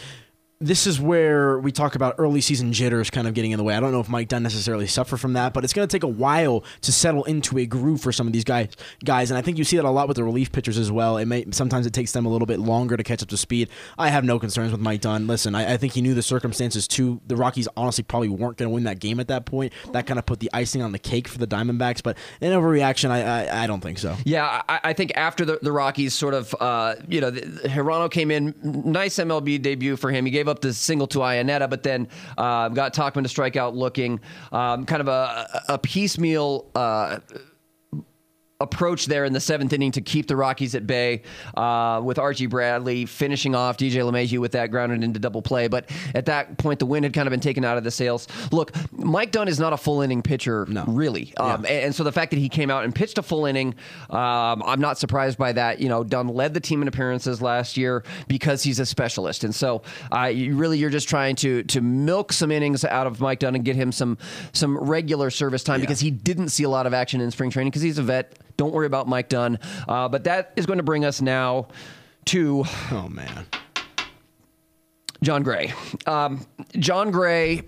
this 0.63 0.87
is 0.87 1.01
where 1.01 1.59
we 1.59 1.73
talk 1.73 1.95
about 1.95 2.17
early 2.19 2.43
season 2.43 2.71
jitters 2.71 3.09
kind 3.09 3.27
of 3.27 3.33
getting 3.33 3.53
in 3.53 3.57
the 3.57 3.65
way. 3.65 3.75
I 3.75 3.81
don't 3.81 3.93
know 3.93 4.01
if 4.01 4.11
Mike 4.11 4.29
Dunn 4.29 4.43
necessarily 4.43 4.87
suffer 4.87 5.17
from 5.17 5.33
that, 5.33 5.55
but 5.55 5.65
it's 5.65 5.73
going 5.73 5.89
to 5.89 5.91
take 5.91 6.03
a 6.03 6.09
while 6.09 6.65
to 6.83 6.93
settle 6.93 7.25
into 7.25 7.57
a 7.57 7.65
groove 7.65 8.03
for 8.03 8.13
some 8.13 8.27
of 8.27 8.35
these 8.35 8.45
guys. 8.45 8.69
Guys, 9.03 9.31
and 9.31 9.39
I 9.39 9.43
think 9.43 9.57
you 9.57 9.65
see 9.65 9.77
that 9.77 9.87
a 9.87 9.91
lot 9.91 10.07
with 10.07 10.19
the 10.19 10.25
relief 10.25 10.53
pitchers 10.53 10.77
as 10.77 10.93
well. 10.93 11.17
It 11.17 11.25
may 11.25 11.47
sometimes 11.51 11.87
it 11.87 11.95
takes 11.95 12.13
them 12.13 12.27
a 12.27 12.29
little 12.29 12.45
bit 12.45 12.61
longer 12.61 12.99
to 12.99 13.03
catch 13.03 13.23
up 13.23 13.31
to 13.31 13.39
speed. 13.39 13.71
I 13.97 14.11
have 14.11 14.23
no 14.23 14.39
concerns 14.39 14.71
with 14.71 14.83
Mike 14.83 15.01
Dunn. 15.01 15.27
Listen, 15.27 15.55
I, 15.55 15.75
I 15.75 15.77
think 15.79 15.95
he 15.95 16.03
knew 16.03 16.13
the 16.13 16.23
circumstances 16.23 16.87
too. 16.87 17.23
The 17.27 17.37
Rockies 17.37 17.67
honestly 17.75 18.05
probably 18.05 18.29
weren't 18.29 18.59
going 18.59 18.69
to 18.69 18.75
win 18.75 18.85
that 18.85 19.01
game 19.01 19.19
at 19.19 19.29
that 19.29 19.47
point. 19.47 19.73
That 19.93 20.07
kind 20.07 20.19
of 20.19 20.27
put 20.27 20.41
the 20.41 20.51
icing 20.53 20.83
on 20.83 20.93
the 20.93 20.99
cake 20.99 21.27
for 21.27 21.39
the 21.39 21.47
Diamondbacks. 21.47 22.03
But 22.03 22.19
an 22.43 22.53
overreaction, 22.53 23.11
I 23.11 23.21
I, 23.23 23.65
I 23.65 23.67
don't 23.67 23.81
think 23.81 23.99
so. 23.99 24.15
Yeah, 24.27 24.63
I, 24.69 24.81
I 24.85 24.93
think 24.93 25.13
after 25.17 25.47
the, 25.47 25.59
the 25.63 25.73
Rockies 25.73 26.13
sort 26.13 26.35
of, 26.35 26.55
uh, 26.61 26.97
you 27.09 27.23
know, 27.23 27.31
the, 27.31 27.41
Hirano 27.67 28.11
came 28.11 28.31
in, 28.31 28.55
nice 28.63 29.17
MLB 29.17 29.63
debut 29.63 29.97
for 29.97 30.11
him. 30.11 30.27
He 30.27 30.31
gave 30.31 30.50
up 30.51 30.61
the 30.61 30.73
single 30.75 31.07
to 31.09 31.19
Iannetta, 31.21 31.71
but 31.71 31.83
then 31.83 32.09
uh, 32.37 32.69
got 32.69 32.95
Talkman 32.95 33.23
to 33.23 33.29
strike 33.29 33.57
out 33.57 33.75
looking. 33.75 34.21
Um, 34.53 34.85
kind 34.85 35.01
of 35.01 35.09
a, 35.09 35.63
a 35.69 35.79
piecemeal. 35.79 36.67
Uh, 36.75 37.21
approach 38.61 39.07
there 39.07 39.25
in 39.25 39.33
the 39.33 39.41
seventh 39.41 39.73
inning 39.73 39.93
to 39.93 40.01
keep 40.01 40.27
the 40.27 40.37
Rockies 40.37 40.75
at 40.75 40.87
bay 40.87 41.23
uh, 41.57 42.01
with 42.05 42.19
Archie 42.19 42.47
Bradley 42.47 43.07
finishing 43.07 43.55
off 43.55 43.77
DJ 43.79 43.95
LeMahieu 44.03 44.39
with 44.39 44.53
that 44.53 44.71
grounded 44.71 45.03
into 45.03 45.19
double 45.19 45.43
play. 45.43 45.69
But 45.69 45.91
at 46.15 46.27
that 46.27 46.59
point, 46.59 46.79
the 46.79 46.87
wind 46.87 47.05
had 47.05 47.13
kind 47.15 47.27
of 47.27 47.31
been 47.31 47.41
taken 47.41 47.65
out 47.65 47.79
of 47.79 47.85
the 47.85 47.91
sails. 47.91 48.29
Look, 48.53 48.73
Mike 48.93 49.31
Dunn 49.33 49.49
is 49.49 49.59
not 49.59 49.73
a 49.73 49.77
full 49.77 50.01
inning 50.03 50.23
pitcher, 50.23 50.67
No. 50.69 50.85
really. 50.87 51.33
Um, 51.37 51.65
and, 51.65 51.67
and 51.87 51.95
so 51.95 52.05
the 52.05 52.13
fact 52.13 52.31
that 52.31 52.39
he 52.39 52.49
came 52.49 52.71
out 52.71 52.85
and 52.85 52.95
pitched 52.95 53.19
a 53.19 53.23
full 53.23 53.47
inning, 53.47 53.75
um, 54.11 54.63
I'm 54.67 54.81
not 54.81 54.99
surprised 54.99 55.39
by 55.39 55.53
that. 55.53 55.81
You 55.81 55.89
know, 55.89 56.05
Dunn 56.05 56.29
led 56.29 56.55
the 56.55 56.61
team 56.61 56.83
in 56.83 56.89
appearances 56.89 57.41
last 57.41 57.77
year 57.77 58.05
because 58.29 58.63
he's 58.63 58.79
a 58.79 58.87
specialist. 58.87 59.45
And 59.45 59.55
so 59.55 59.83
uh, 60.15 60.25
you 60.27 60.57
really, 60.57 60.79
you're 60.79 60.91
just 60.91 61.09
trying 61.09 61.37
to 61.37 61.63
to 61.65 61.81
milk 61.81 62.33
some 62.33 62.51
innings 62.51 62.85
out 62.85 63.07
of 63.07 63.21
Mike 63.21 63.39
Dunn 63.41 63.55
and 63.55 63.65
get 63.65 63.77
him 63.77 63.93
some 63.93 64.19
some 64.53 64.77
regular 64.79 65.31
service 65.31 65.63
time 65.65 65.81
because 65.81 66.01
he 66.01 66.11
didn't 66.11 66.49
see 66.51 66.65
a 66.65 66.69
lot 66.69 66.87
of 66.87 66.95
action 66.95 67.21
in 67.21 67.31
spring 67.31 67.51
training 67.51 67.71
because 67.71 67.83
he's 67.83 67.99
a 67.99 68.03
vet. 68.03 68.39
Don't 68.57 68.73
worry 68.73 68.87
about 68.87 69.09
Mike 69.09 69.29
Dunn. 69.29 69.59
Uh, 69.89 70.09
but 70.09 70.25
that 70.25 70.53
is 70.57 70.67
going 70.67 70.79
to 70.79 70.83
bring 70.83 71.05
us 71.05 71.21
now 71.21 71.69
to 72.27 72.65
Oh 72.91 73.09
man. 73.09 73.47
Jon 75.23 75.43
Gray. 75.43 75.73
Um, 76.07 76.47
Jon 76.79 77.11
Gray 77.11 77.63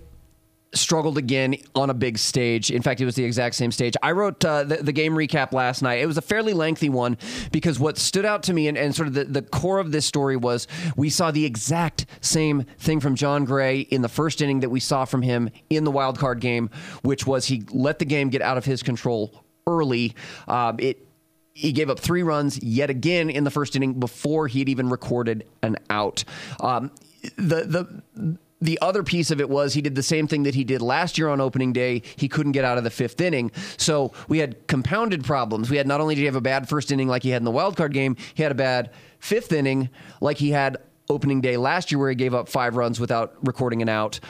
struggled 0.73 1.17
again 1.17 1.55
on 1.75 1.89
a 1.89 1.93
big 1.93 2.17
stage. 2.17 2.71
In 2.71 2.81
fact, 2.81 2.99
it 2.99 3.05
was 3.05 3.15
the 3.15 3.23
exact 3.23 3.55
same 3.55 3.71
stage. 3.71 3.95
I 4.01 4.11
wrote 4.11 4.43
uh, 4.43 4.63
the, 4.63 4.77
the 4.77 4.91
game 4.91 5.13
recap 5.13 5.53
last 5.53 5.81
night. 5.81 5.99
It 5.99 6.07
was 6.07 6.17
a 6.17 6.21
fairly 6.21 6.53
lengthy 6.53 6.89
one 6.89 7.17
because 7.51 7.79
what 7.79 7.97
stood 7.97 8.25
out 8.25 8.43
to 8.43 8.53
me 8.53 8.67
and, 8.67 8.77
and 8.77 8.95
sort 8.95 9.07
of 9.07 9.13
the, 9.13 9.25
the 9.25 9.41
core 9.41 9.79
of 9.79 9.91
this 9.91 10.05
story 10.05 10.35
was 10.35 10.67
we 10.95 11.09
saw 11.09 11.31
the 11.31 11.45
exact 11.45 12.05
same 12.21 12.63
thing 12.79 12.99
from 12.99 13.15
Jon 13.15 13.45
Gray 13.45 13.81
in 13.81 14.01
the 14.01 14.09
first 14.09 14.41
inning 14.41 14.61
that 14.61 14.69
we 14.69 14.79
saw 14.79 15.05
from 15.05 15.21
him 15.21 15.49
in 15.69 15.83
the 15.83 15.91
wild 15.91 16.17
card 16.17 16.39
game, 16.39 16.69
which 17.03 17.27
was 17.27 17.45
he 17.45 17.63
let 17.71 17.99
the 17.99 18.05
game 18.05 18.29
get 18.29 18.41
out 18.41 18.57
of 18.57 18.65
his 18.65 18.81
control 18.81 19.42
early. 19.67 20.15
Um, 20.47 20.77
it 20.79 21.07
he 21.53 21.71
gave 21.71 21.89
up 21.89 21.99
three 21.99 22.23
runs 22.23 22.61
yet 22.63 22.89
again 22.89 23.29
in 23.29 23.43
the 23.43 23.51
first 23.51 23.75
inning 23.75 23.99
before 23.99 24.47
he 24.47 24.59
had 24.59 24.69
even 24.69 24.89
recorded 24.89 25.45
an 25.61 25.77
out. 25.89 26.23
Um, 26.59 26.91
the 27.37 27.63
the 27.63 28.37
the 28.63 28.79
other 28.81 29.03
piece 29.03 29.29
of 29.29 29.41
it 29.41 29.49
was 29.49 29.73
he 29.73 29.81
did 29.81 29.93
the 29.93 30.03
same 30.03 30.25
thing 30.25 30.43
that 30.43 30.55
he 30.55 30.63
did 30.63 30.81
last 30.81 31.17
year 31.17 31.27
on 31.27 31.41
opening 31.41 31.73
day. 31.73 32.01
He 32.15 32.29
couldn't 32.29 32.53
get 32.53 32.63
out 32.63 32.77
of 32.77 32.85
the 32.85 32.89
fifth 32.89 33.19
inning. 33.19 33.51
So 33.77 34.13
we 34.29 34.37
had 34.37 34.67
compounded 34.67 35.25
problems. 35.25 35.69
We 35.69 35.75
had 35.75 35.85
not 35.85 35.99
only 35.99 36.15
did 36.15 36.21
he 36.21 36.25
have 36.27 36.37
a 36.37 36.41
bad 36.41 36.69
first 36.69 36.91
inning 36.91 37.09
like 37.09 37.23
he 37.23 37.29
had 37.29 37.41
in 37.41 37.43
the 37.43 37.51
wild 37.51 37.75
card 37.75 37.93
game, 37.93 38.15
he 38.33 38.41
had 38.41 38.53
a 38.53 38.55
bad 38.55 38.91
fifth 39.19 39.51
inning 39.51 39.89
like 40.21 40.37
he 40.37 40.51
had 40.51 40.77
opening 41.09 41.41
day 41.41 41.57
last 41.57 41.91
year 41.91 41.99
where 41.99 42.09
he 42.09 42.15
gave 42.15 42.33
up 42.33 42.47
five 42.47 42.77
runs 42.77 43.01
without 43.01 43.35
recording 43.45 43.81
an 43.81 43.89
out. 43.89 44.21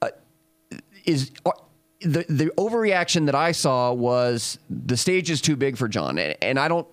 Uh, 0.00 0.10
is 1.04 1.32
the 2.04 2.24
the 2.28 2.46
overreaction 2.56 3.26
that 3.26 3.34
I 3.34 3.52
saw 3.52 3.92
was 3.92 4.58
the 4.68 4.96
stage 4.96 5.30
is 5.30 5.40
too 5.40 5.56
big 5.56 5.76
for 5.76 5.88
John, 5.88 6.18
and, 6.18 6.36
and 6.42 6.58
I 6.58 6.68
don't. 6.68 6.86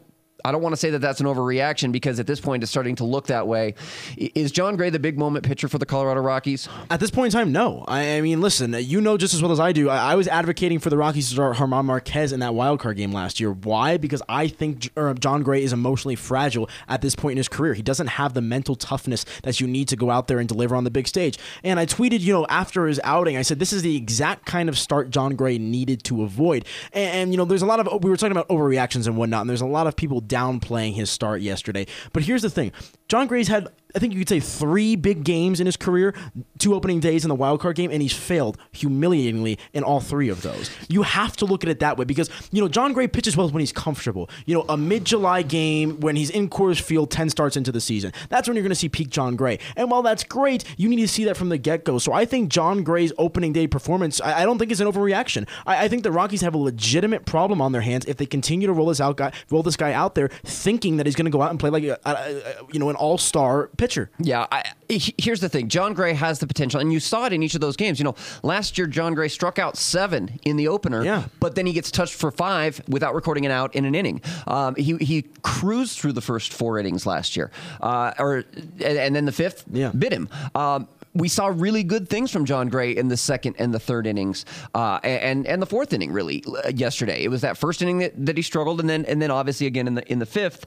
I 0.45 0.51
don't 0.51 0.61
want 0.61 0.73
to 0.73 0.77
say 0.77 0.89
that 0.91 0.99
that's 0.99 1.19
an 1.19 1.25
overreaction 1.25 1.91
because 1.91 2.19
at 2.19 2.27
this 2.27 2.39
point 2.39 2.63
it's 2.63 2.71
starting 2.71 2.95
to 2.97 3.03
look 3.03 3.27
that 3.27 3.47
way. 3.47 3.75
Is 4.17 4.51
Jon 4.51 4.75
Gray 4.75 4.89
the 4.89 4.99
big 4.99 5.17
moment 5.17 5.45
pitcher 5.45 5.67
for 5.67 5.77
the 5.77 5.85
Colorado 5.85 6.21
Rockies? 6.21 6.69
At 6.89 6.99
this 6.99 7.11
point 7.11 7.33
in 7.33 7.39
time, 7.39 7.51
no. 7.51 7.83
I, 7.87 8.17
I 8.17 8.21
mean, 8.21 8.41
listen, 8.41 8.75
you 8.77 9.01
know 9.01 9.17
just 9.17 9.33
as 9.33 9.41
well 9.41 9.51
as 9.51 9.59
I 9.59 9.71
do. 9.71 9.89
I, 9.89 10.13
I 10.13 10.15
was 10.15 10.27
advocating 10.27 10.79
for 10.79 10.89
the 10.89 10.97
Rockies 10.97 11.27
to 11.29 11.33
start 11.33 11.57
German 11.57 11.85
Marquez 11.85 12.31
in 12.31 12.39
that 12.39 12.53
wild 12.53 12.79
card 12.79 12.97
game 12.97 13.11
last 13.11 13.39
year. 13.39 13.51
Why? 13.51 13.97
Because 13.97 14.21
I 14.29 14.47
think 14.47 14.79
J- 14.79 14.89
er, 14.97 15.13
Jon 15.13 15.43
Gray 15.43 15.63
is 15.63 15.73
emotionally 15.73 16.15
fragile 16.15 16.69
at 16.87 17.01
this 17.01 17.15
point 17.15 17.33
in 17.33 17.37
his 17.37 17.47
career. 17.47 17.73
He 17.73 17.81
doesn't 17.81 18.07
have 18.07 18.33
the 18.33 18.41
mental 18.41 18.75
toughness 18.75 19.25
that 19.43 19.59
you 19.59 19.67
need 19.67 19.87
to 19.89 19.95
go 19.95 20.09
out 20.09 20.27
there 20.27 20.39
and 20.39 20.47
deliver 20.47 20.75
on 20.75 20.83
the 20.83 20.91
big 20.91 21.07
stage. 21.07 21.37
And 21.63 21.79
I 21.79 21.85
tweeted, 21.85 22.21
you 22.21 22.33
know, 22.33 22.45
after 22.49 22.87
his 22.87 22.99
outing, 23.03 23.37
I 23.37 23.41
said 23.41 23.59
this 23.59 23.73
is 23.73 23.81
the 23.81 23.95
exact 23.95 24.45
kind 24.45 24.69
of 24.69 24.77
start 24.77 25.09
Jon 25.09 25.35
Gray 25.35 25.57
needed 25.57 26.03
to 26.05 26.23
avoid. 26.23 26.65
And, 26.93 27.09
and 27.13 27.31
you 27.31 27.37
know, 27.37 27.45
there's 27.45 27.61
a 27.61 27.65
lot 27.65 27.79
of 27.79 28.03
we 28.03 28.09
were 28.09 28.17
talking 28.17 28.31
about 28.31 28.47
overreactions 28.49 29.07
and 29.07 29.17
whatnot, 29.17 29.41
and 29.41 29.49
there's 29.49 29.61
a 29.61 29.65
lot 29.65 29.87
of 29.87 29.95
people 29.95 30.21
downplaying 30.29 30.93
his 30.93 31.09
start 31.09 31.41
yesterday. 31.41 31.85
But 32.13 32.23
here's 32.23 32.43
the 32.43 32.49
thing: 32.49 32.71
Jon 33.09 33.27
Gray's 33.27 33.49
had 33.49 33.67
I 33.95 33.99
think 33.99 34.13
you 34.13 34.19
could 34.19 34.29
say 34.29 34.39
three 34.39 34.95
big 34.95 35.23
games 35.23 35.59
in 35.59 35.65
his 35.65 35.75
career, 35.75 36.13
two 36.59 36.75
opening 36.75 36.99
days 36.99 37.25
in 37.25 37.29
the 37.29 37.35
wild 37.35 37.59
card 37.59 37.75
game, 37.75 37.89
and 37.89 38.01
he's 38.01 38.13
failed 38.13 38.57
humiliatingly 38.71 39.57
in 39.73 39.83
all 39.83 39.99
three 39.99 40.29
of 40.29 40.41
those. 40.41 40.69
You 40.89 41.01
have 41.03 41.35
to 41.37 41.45
look 41.45 41.63
at 41.63 41.69
it 41.69 41.79
that 41.79 41.97
way 41.97 42.05
because 42.05 42.29
you 42.51 42.61
know 42.61 42.67
Jon 42.67 42.93
Gray 42.93 43.07
pitches 43.07 43.35
well 43.35 43.49
when 43.49 43.61
he's 43.61 43.71
comfortable. 43.71 44.29
You 44.45 44.55
know, 44.55 44.65
a 44.69 44.77
mid-July 44.77 45.41
game 45.43 45.99
when 46.01 46.15
he's 46.15 46.29
in 46.29 46.49
Coors 46.49 46.79
Field, 46.79 47.09
ten 47.11 47.29
starts 47.29 47.57
into 47.57 47.71
the 47.71 47.81
season, 47.81 48.11
that's 48.29 48.47
when 48.47 48.55
you're 48.55 48.63
going 48.63 48.69
to 48.69 48.75
see 48.75 48.89
peak 48.89 49.09
Jon 49.09 49.35
Gray. 49.35 49.59
And 49.75 49.89
while 49.89 50.01
that's 50.01 50.23
great, 50.23 50.63
you 50.77 50.87
need 50.89 50.97
to 50.97 51.07
see 51.07 51.23
that 51.25 51.35
from 51.37 51.49
the 51.49 51.57
get-go. 51.57 51.97
So 51.97 52.13
I 52.13 52.25
think 52.25 52.49
Jon 52.49 52.83
Gray's 52.83 53.11
opening 53.17 53.53
day 53.53 53.67
performance, 53.67 54.21
I, 54.21 54.41
I 54.41 54.45
don't 54.45 54.57
think 54.59 54.71
is 54.71 54.81
an 54.81 54.87
overreaction. 54.91 55.47
I, 55.65 55.85
I 55.85 55.87
think 55.87 56.03
the 56.03 56.11
Rockies 56.11 56.41
have 56.41 56.53
a 56.53 56.57
legitimate 56.59 57.25
problem 57.25 57.61
on 57.61 57.71
their 57.71 57.81
hands 57.81 58.05
if 58.05 58.17
they 58.17 58.25
continue 58.25 58.67
to 58.67 58.73
roll 58.73 58.87
this 58.87 59.01
out 59.01 59.17
guy, 59.17 59.31
roll 59.49 59.63
this 59.63 59.77
guy 59.77 59.93
out 59.93 60.15
there, 60.15 60.29
thinking 60.43 60.97
that 60.97 61.05
he's 61.05 61.15
going 61.15 61.25
to 61.25 61.31
go 61.31 61.41
out 61.41 61.49
and 61.49 61.59
play 61.59 61.69
like 61.71 61.83
a, 61.83 61.97
a, 62.05 62.11
a- 62.11 62.53
you 62.71 62.79
know 62.79 62.89
an 62.89 62.95
all 62.95 63.17
star 63.17 63.67
pitcher. 63.79 64.11
Yeah, 64.19 64.45
I, 64.51 64.63
here's 64.89 65.39
the 65.39 65.49
thing. 65.49 65.67
Jon 65.69 65.93
Gray 65.95 66.13
has 66.13 66.37
the 66.39 66.45
potential, 66.45 66.79
and 66.79 66.93
you 66.93 66.99
saw 66.99 67.25
it 67.25 67.33
in 67.33 67.41
each 67.41 67.55
of 67.55 67.61
those 67.61 67.75
games. 67.75 67.97
You 67.97 68.03
know, 68.05 68.15
last 68.43 68.77
year 68.77 68.85
Jon 68.85 69.15
Gray 69.15 69.27
struck 69.29 69.57
out 69.57 69.77
seven 69.77 70.39
in 70.43 70.57
the 70.57 70.67
opener, 70.67 71.03
Yeah. 71.03 71.23
but 71.39 71.55
then 71.55 71.65
he 71.65 71.73
gets 71.73 71.89
touched 71.89 72.13
for 72.13 72.29
five 72.29 72.81
without 72.87 73.15
recording 73.15 73.45
an 73.47 73.51
out 73.51 73.73
in 73.75 73.85
an 73.85 73.95
inning. 73.95 74.21
Um, 74.45 74.75
he 74.75 74.97
he 74.97 75.23
cruised 75.41 75.97
through 75.99 76.13
the 76.13 76.21
first 76.21 76.53
four 76.53 76.77
innings 76.77 77.05
last 77.07 77.35
year, 77.35 77.49
uh, 77.81 78.11
or 78.19 78.43
and, 78.79 78.97
and 78.97 79.15
then 79.15 79.25
the 79.25 79.31
fifth 79.31 79.65
Yeah. 79.71 79.89
bit 79.97 80.11
him. 80.13 80.29
Um, 80.53 80.87
we 81.15 81.27
saw 81.27 81.47
really 81.47 81.83
good 81.83 82.07
things 82.07 82.29
from 82.29 82.45
Jon 82.45 82.69
Gray 82.69 82.91
in 82.95 83.07
the 83.07 83.17
second 83.17 83.55
and 83.57 83.73
the 83.73 83.79
third 83.79 84.05
innings, 84.05 84.45
uh, 84.75 84.99
and 85.03 85.47
and 85.47 85.59
the 85.61 85.65
fourth 85.65 85.91
inning 85.93 86.11
really 86.11 86.43
uh, 86.45 86.69
yesterday. 86.69 87.23
It 87.23 87.29
was 87.29 87.41
that 87.41 87.57
first 87.57 87.81
inning 87.81 87.97
that, 87.99 88.25
that 88.27 88.37
he 88.37 88.43
struggled, 88.43 88.79
and 88.79 88.87
then 88.89 89.05
and 89.05 89.19
then 89.21 89.31
obviously 89.31 89.65
again 89.67 89.87
in 89.87 89.95
the 89.95 90.11
in 90.11 90.19
the 90.19 90.25
fifth. 90.27 90.65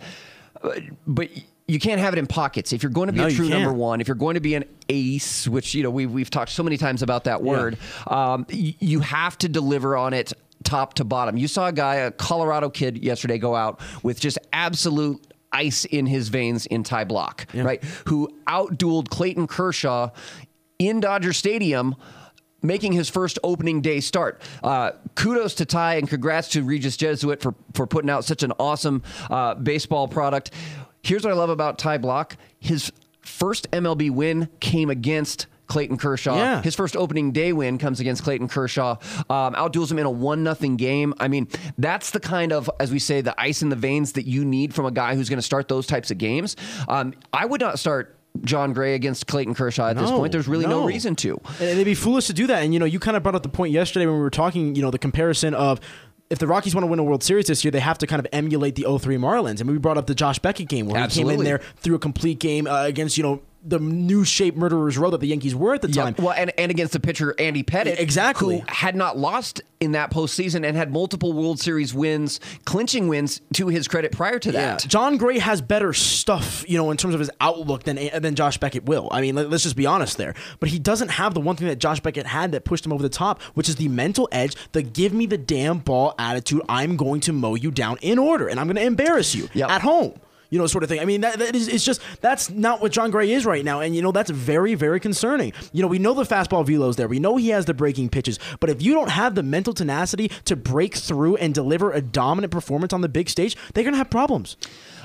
Uh, 0.62 0.70
But 1.06 1.28
you 1.72 1.80
can't 1.80 2.00
have 2.00 2.12
it 2.12 2.18
in 2.18 2.26
pockets. 2.26 2.72
If 2.72 2.82
you're 2.82 2.92
going 2.92 3.06
to 3.08 3.12
be 3.12 3.20
No, 3.20 3.26
a 3.26 3.30
true 3.32 3.48
number 3.48 3.72
one, 3.72 4.00
if 4.00 4.08
you're 4.08 4.14
going 4.14 4.34
to 4.34 4.40
be 4.40 4.54
an 4.54 4.64
ace, 4.88 5.48
which 5.48 5.74
you 5.74 5.82
know 5.82 5.90
we've 5.90 6.10
we've 6.10 6.30
talked 6.30 6.50
so 6.50 6.62
many 6.62 6.76
times 6.76 7.02
about 7.02 7.24
that 7.24 7.42
word, 7.42 7.78
um, 8.06 8.46
y- 8.50 8.74
you 8.78 9.00
have 9.00 9.38
to 9.38 9.48
deliver 9.48 9.96
on 9.96 10.12
it 10.12 10.32
top 10.64 10.94
to 10.94 11.04
bottom. 11.04 11.36
You 11.36 11.48
saw 11.48 11.66
a 11.68 11.72
guy, 11.72 11.96
a 11.96 12.10
Colorado 12.10 12.70
kid, 12.70 13.02
yesterday 13.02 13.38
go 13.38 13.54
out 13.56 13.80
with 14.02 14.20
just 14.20 14.38
absolute 14.52 15.20
ice 15.52 15.84
in 15.84 16.06
his 16.06 16.28
veins 16.28 16.66
in 16.66 16.82
Ty 16.82 17.04
Blach, 17.06 17.46
right? 17.64 17.82
Who 18.06 18.28
outdueled 18.46 19.08
Clayton 19.10 19.46
Kershaw 19.46 20.10
in 20.78 21.00
Dodger 21.00 21.32
Stadium. 21.32 21.94
Making 22.64 22.92
his 22.92 23.08
first 23.08 23.40
opening 23.42 23.80
day 23.80 23.98
start. 23.98 24.40
Uh, 24.62 24.92
kudos 25.16 25.54
to 25.56 25.64
Ty 25.64 25.96
and 25.96 26.08
congrats 26.08 26.46
to 26.50 26.62
Regis 26.62 26.96
Jesuit 26.96 27.42
for, 27.42 27.56
for 27.74 27.88
putting 27.88 28.08
out 28.08 28.24
such 28.24 28.44
an 28.44 28.52
awesome 28.56 29.02
uh, 29.28 29.56
baseball 29.56 30.06
product. 30.06 30.52
Here's 31.02 31.24
what 31.24 31.32
I 31.32 31.36
love 31.36 31.50
about 31.50 31.78
Ty 31.78 31.98
Blach. 31.98 32.36
His 32.60 32.92
first 33.22 33.70
MLB 33.70 34.10
win 34.10 34.48
came 34.60 34.88
against 34.90 35.46
Clayton 35.66 35.96
Kershaw. 35.96 36.36
Yeah. 36.36 36.62
His 36.62 36.74
first 36.74 36.96
opening 36.96 37.32
day 37.32 37.52
win 37.52 37.78
comes 37.78 37.98
against 37.98 38.22
Clayton 38.24 38.48
Kershaw. 38.48 38.96
Um, 39.30 39.54
outduels 39.54 39.90
him 39.90 39.98
in 39.98 40.06
a 40.06 40.10
one 40.10 40.42
nothing 40.42 40.76
game. 40.76 41.14
I 41.18 41.28
mean, 41.28 41.48
that's 41.78 42.10
the 42.10 42.20
kind 42.20 42.52
of, 42.52 42.68
as 42.78 42.92
we 42.92 42.98
say, 42.98 43.20
the 43.20 43.34
ice 43.40 43.62
in 43.62 43.68
the 43.68 43.76
veins 43.76 44.12
that 44.12 44.26
you 44.26 44.44
need 44.44 44.74
from 44.74 44.84
a 44.84 44.90
guy 44.90 45.14
who's 45.14 45.28
going 45.28 45.38
to 45.38 45.42
start 45.42 45.68
those 45.68 45.86
types 45.86 46.10
of 46.10 46.18
games. 46.18 46.56
Um, 46.88 47.14
I 47.32 47.46
would 47.46 47.60
not 47.60 47.78
start 47.78 48.16
Jon 48.42 48.72
Gray 48.72 48.94
against 48.94 49.26
Clayton 49.26 49.54
Kershaw 49.54 49.88
at 49.88 49.96
this 49.96 50.10
point. 50.10 50.32
There's 50.32 50.48
really 50.48 50.66
no, 50.66 50.80
no. 50.80 50.86
reason 50.86 51.16
to. 51.16 51.40
And 51.58 51.68
it'd 51.68 51.84
be 51.84 51.94
foolish 51.94 52.26
to 52.28 52.32
do 52.32 52.46
that. 52.46 52.62
And 52.62 52.72
you 52.72 52.80
know, 52.80 52.86
you 52.86 52.98
kind 52.98 53.16
of 53.16 53.22
brought 53.22 53.34
up 53.34 53.42
the 53.42 53.48
point 53.48 53.72
yesterday 53.72 54.06
when 54.06 54.14
we 54.16 54.20
were 54.20 54.30
talking. 54.30 54.74
You 54.74 54.82
know, 54.82 54.90
the 54.90 54.98
comparison 54.98 55.54
of 55.54 55.80
if 56.32 56.38
the 56.38 56.46
Rockies 56.46 56.74
want 56.74 56.84
to 56.84 56.86
win 56.86 56.98
a 56.98 57.04
World 57.04 57.22
Series 57.22 57.46
this 57.46 57.62
year, 57.62 57.70
they 57.70 57.78
have 57.80 57.98
to 57.98 58.06
kind 58.06 58.18
of 58.18 58.26
emulate 58.32 58.74
the 58.74 58.84
03 58.84 59.16
Marlins. 59.18 59.60
And 59.60 59.70
we 59.70 59.76
brought 59.76 59.98
up 59.98 60.06
the 60.06 60.14
Josh 60.14 60.38
Beckett 60.38 60.66
game 60.66 60.86
where 60.86 60.98
he 61.02 61.08
came 61.08 61.28
in 61.28 61.44
there 61.44 61.60
through 61.76 61.94
a 61.94 61.98
complete 61.98 62.40
game 62.40 62.66
uh, 62.66 62.84
against 62.84 63.18
you 63.18 63.22
know 63.22 63.42
the 63.64 63.78
new 63.78 64.24
shape 64.24 64.56
murderers 64.56 64.98
row 64.98 65.10
that 65.10 65.20
the 65.20 65.28
Yankees 65.28 65.54
were 65.54 65.72
at 65.74 65.82
the 65.82 65.88
time. 65.88 66.14
Well, 66.18 66.34
and, 66.36 66.52
and 66.58 66.70
against 66.70 66.92
the 66.92 67.00
pitcher 67.00 67.34
Andy 67.38 67.62
Pettitte, 67.62 68.00
Exactly. 68.00 68.58
who 68.58 68.64
had 68.68 68.96
not 68.96 69.16
lost 69.16 69.62
in 69.80 69.92
that 69.92 70.10
postseason 70.10 70.66
and 70.66 70.76
had 70.76 70.92
multiple 70.92 71.32
World 71.32 71.60
Series 71.60 71.94
wins, 71.94 72.40
clinching 72.64 73.06
wins 73.08 73.40
to 73.54 73.68
his 73.68 73.86
credit 73.86 74.10
prior 74.12 74.38
to 74.40 74.50
Yeah. 74.52 74.60
that. 74.76 74.86
Jon 74.88 75.16
Gray 75.16 75.38
has 75.38 75.60
better 75.60 75.92
stuff, 75.92 76.64
you 76.68 76.76
know, 76.76 76.90
in 76.90 76.96
terms 76.96 77.14
of 77.14 77.20
his 77.20 77.30
outlook 77.40 77.84
than 77.84 77.98
than 78.20 78.34
Josh 78.34 78.58
Beckett 78.58 78.84
will. 78.84 79.08
I 79.12 79.20
mean, 79.20 79.34
let- 79.36 79.50
let's 79.50 79.62
just 79.62 79.76
be 79.76 79.86
honest 79.86 80.16
there. 80.18 80.34
But 80.60 80.68
he 80.70 80.78
doesn't 80.80 81.10
have 81.12 81.34
the 81.34 81.40
one 81.40 81.54
thing 81.56 81.68
that 81.68 81.76
Josh 81.78 82.00
Beckett 82.00 82.26
had 82.26 82.52
that 82.52 82.64
pushed 82.64 82.84
him 82.84 82.92
over 82.92 83.02
the 83.02 83.08
top, 83.08 83.40
which 83.54 83.68
is 83.68 83.76
the 83.76 83.88
mental 83.88 84.28
edge, 84.32 84.54
the 84.72 84.82
give 84.82 85.12
me 85.12 85.26
the 85.26 85.38
damn 85.38 85.78
ball 85.78 86.14
attitude. 86.18 86.62
I'm 86.68 86.96
going 86.96 87.20
to 87.22 87.32
mow 87.32 87.54
you 87.54 87.70
down 87.70 87.98
in 88.02 88.18
order, 88.18 88.48
and 88.48 88.58
I'm 88.58 88.66
going 88.66 88.76
to 88.76 88.82
embarrass 88.82 89.34
you 89.34 89.48
Yep. 89.54 89.70
at 89.70 89.82
home. 89.82 90.14
You 90.52 90.58
know, 90.58 90.66
sort 90.66 90.84
of 90.84 90.90
thing. 90.90 91.00
I 91.00 91.06
mean, 91.06 91.22
that, 91.22 91.38
that 91.38 91.56
is 91.56 91.66
it's 91.66 91.82
just 91.82 92.02
that's 92.20 92.50
not 92.50 92.82
what 92.82 92.92
Jon 92.92 93.10
Gray 93.10 93.32
is 93.32 93.46
right 93.46 93.64
now, 93.64 93.80
and 93.80 93.96
you 93.96 94.02
know 94.02 94.12
that's 94.12 94.30
very, 94.30 94.74
very 94.74 95.00
concerning. 95.00 95.54
You 95.72 95.80
know, 95.80 95.88
we 95.88 95.98
know 95.98 96.12
the 96.12 96.24
fastball 96.24 96.66
velo's 96.66 96.96
there, 96.96 97.08
we 97.08 97.18
know 97.18 97.38
he 97.38 97.48
has 97.48 97.64
the 97.64 97.72
breaking 97.72 98.10
pitches, 98.10 98.38
but 98.60 98.68
if 98.68 98.82
you 98.82 98.92
don't 98.92 99.08
have 99.08 99.34
the 99.34 99.42
mental 99.42 99.72
tenacity 99.72 100.28
to 100.44 100.54
break 100.54 100.94
through 100.94 101.36
and 101.36 101.54
deliver 101.54 101.90
a 101.90 102.02
dominant 102.02 102.52
performance 102.52 102.92
on 102.92 103.00
the 103.00 103.08
big 103.08 103.30
stage, 103.30 103.56
they're 103.72 103.82
gonna 103.82 103.96
have 103.96 104.10
problems. 104.10 104.58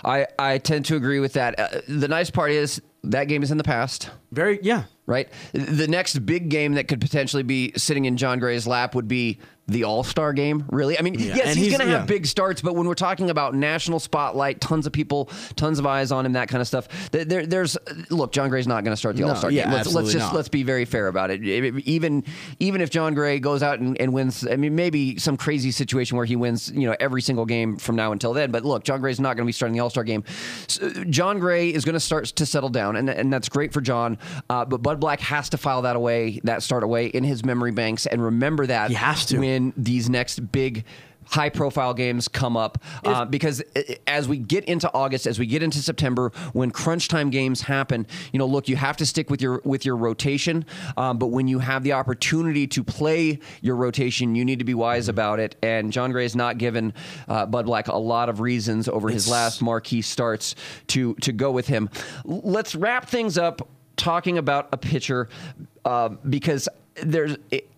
I, 0.04 0.28
I 0.38 0.58
tend 0.58 0.86
to 0.86 0.96
agree 0.96 1.20
with 1.20 1.34
that. 1.34 1.58
Uh, 1.58 1.82
the 1.88 2.08
nice 2.08 2.30
part 2.30 2.52
is 2.52 2.82
that 3.04 3.26
game 3.26 3.42
is 3.42 3.52
in 3.52 3.58
the 3.58 3.64
past. 3.64 4.10
Very, 4.32 4.60
yeah. 4.62 4.84
right? 5.06 5.30
The 5.54 5.88
next 5.88 6.20
big 6.26 6.50
game 6.50 6.74
that 6.74 6.88
could 6.88 7.02
potentially 7.02 7.44
be 7.44 7.72
sitting 7.78 8.06
in 8.06 8.18
Jon 8.18 8.40
Gray's 8.40 8.68
lap 8.68 8.96
would 8.96 9.08
be 9.08 9.40
the 9.68 9.84
All 9.84 10.04
Star 10.04 10.34
game. 10.34 10.66
Really, 10.72 10.98
I 10.98 11.02
mean, 11.02 11.16
yes, 11.16 11.40
and 11.40 11.50
he's, 11.50 11.68
he's- 11.68 11.78
going 11.78 11.88
to 11.88 11.94
have 11.98 12.04
yeah. 12.04 12.06
big 12.16 12.26
starts, 12.26 12.62
but 12.62 12.76
when 12.76 12.88
we're 12.88 12.94
talking 12.94 13.30
about 13.30 13.54
national 13.54 14.00
spotlight, 14.00 14.62
tons 14.62 14.86
of 14.88 14.94
people, 14.94 15.30
tons 15.56 15.78
of 15.80 15.86
eyes 15.86 16.12
on 16.12 16.26
him, 16.26 16.34
that 16.34 16.48
kind 16.48 16.62
of 16.62 16.68
stuff. 16.68 16.88
There, 17.12 17.26
there- 17.26 17.46
there's 17.46 17.78
look, 18.10 18.32
Jon 18.32 18.50
Gray's 18.50 18.68
not 18.68 18.84
going 18.84 18.94
to 18.94 18.98
start 18.98 19.16
the 19.16 19.24
No, 19.24 19.30
All 19.30 19.36
Star 19.36 19.52
yeah, 19.52 19.64
game. 19.66 19.74
Let's, 19.74 19.94
let's 19.94 20.12
just 20.12 20.28
not. 20.28 20.36
let's 20.36 20.50
be 20.50 20.64
very 20.64 20.86
fair 20.86 21.08
about 21.08 21.32
it. 21.32 21.44
Even 21.44 22.24
even 22.60 22.82
if 22.82 22.90
Jon 22.90 23.14
Gray 23.14 23.40
goes 23.40 23.62
out 23.62 23.80
and, 23.80 24.00
and 24.00 24.14
wins, 24.14 24.48
I 24.48 24.56
mean, 24.56 24.76
maybe 24.76 25.18
some 25.18 25.36
crazy 25.38 25.72
situation 25.72 26.18
where 26.18 26.26
he 26.26 26.36
wins, 26.36 26.72
you 26.72 26.88
know, 26.88 26.96
every 27.00 27.22
single 27.22 27.46
game 27.46 27.78
from 27.78 27.96
now 27.98 28.12
until 28.14 28.34
then. 28.34 28.52
But 28.52 28.64
look, 28.64 28.84
Jon 28.84 29.02
Gray's 29.02 29.20
not 29.20 29.36
going 29.36 29.46
to 29.46 29.50
be 29.50 29.52
starting 29.52 29.74
the 29.74 29.82
All 29.82 29.90
Star 29.90 30.04
game. 30.04 30.24
So, 30.68 30.90
Jon 31.06 31.40
Gray 31.40 31.70
is 31.74 31.84
going 31.84 31.94
to 31.94 32.00
start 32.00 32.26
to 32.28 32.46
settle 32.46 32.70
down, 32.70 32.96
and, 32.96 33.10
and 33.10 33.32
that's 33.34 33.50
great 33.50 33.74
for 33.74 33.82
John. 33.82 34.18
Uh, 34.50 34.64
but 34.66 34.82
Bud 34.82 35.00
Black 35.00 35.20
has 35.20 35.50
to 35.50 35.58
file 35.58 35.82
that 35.82 35.96
away, 35.96 36.40
that 36.44 36.64
start 36.64 36.84
away 36.84 37.08
in 37.08 37.24
his 37.24 37.44
memory 37.44 37.72
banks, 37.72 38.06
and 38.06 38.24
remember 38.24 38.66
that 38.68 38.90
He 38.90 38.96
has 38.96 39.26
to. 39.28 39.38
when 39.40 39.57
these 39.76 40.10
next 40.10 40.52
big. 40.52 40.86
High 41.30 41.50
profile 41.50 41.94
games 41.94 42.30
come 42.30 42.56
up 42.56 42.82
uh, 43.04 43.26
because 43.26 43.62
as 44.08 44.30
we 44.30 44.38
get 44.38 44.64
into 44.64 44.90
August, 44.94 45.28
as 45.28 45.38
we 45.38 45.46
get 45.46 45.62
into 45.62 45.80
September, 45.80 46.32
when 46.54 46.72
crunch 46.72 47.10
time 47.10 47.32
games 47.32 47.60
happen, 47.60 48.08
you 48.32 48.40
know, 48.40 48.46
look, 48.46 48.70
you 48.70 48.78
have 48.78 48.96
to 48.96 49.06
stick 49.06 49.30
with 49.30 49.42
your 49.42 49.62
with 49.66 49.84
your 49.84 49.98
rotation. 49.98 50.66
Um, 50.96 51.18
but 51.18 51.28
when 51.28 51.50
you 51.50 51.60
have 51.60 51.84
the 51.84 51.92
opportunity 51.92 52.66
to 52.68 52.82
play 52.82 53.40
your 53.62 53.76
rotation, 53.76 54.36
you 54.36 54.46
need 54.46 54.60
to 54.60 54.64
be 54.64 54.74
wise 54.74 55.10
about 55.10 55.42
it. 55.42 55.58
And 55.62 55.92
Jon 55.92 56.14
Gray 56.14 56.24
has 56.24 56.34
not 56.34 56.60
given 56.60 56.94
uh, 57.28 57.46
Bud 57.46 57.66
Black 57.66 57.90
a 57.90 57.98
lot 57.98 58.30
of 58.30 58.40
reasons 58.40 58.88
over 58.88 59.10
his 59.10 59.28
last 59.28 59.62
marquee 59.62 60.02
starts 60.02 60.56
to 60.88 61.14
to 61.16 61.34
go 61.34 61.52
with 61.52 61.68
him. 61.68 61.90
Let's 62.24 62.74
wrap 62.74 63.10
things 63.10 63.38
up 63.38 63.68
talking 63.98 64.38
about 64.38 64.70
a 64.72 64.78
pitcher 64.78 65.28
uh, 65.84 66.08
because 66.08 66.70
there's. 67.04 67.36
It, 67.52 67.70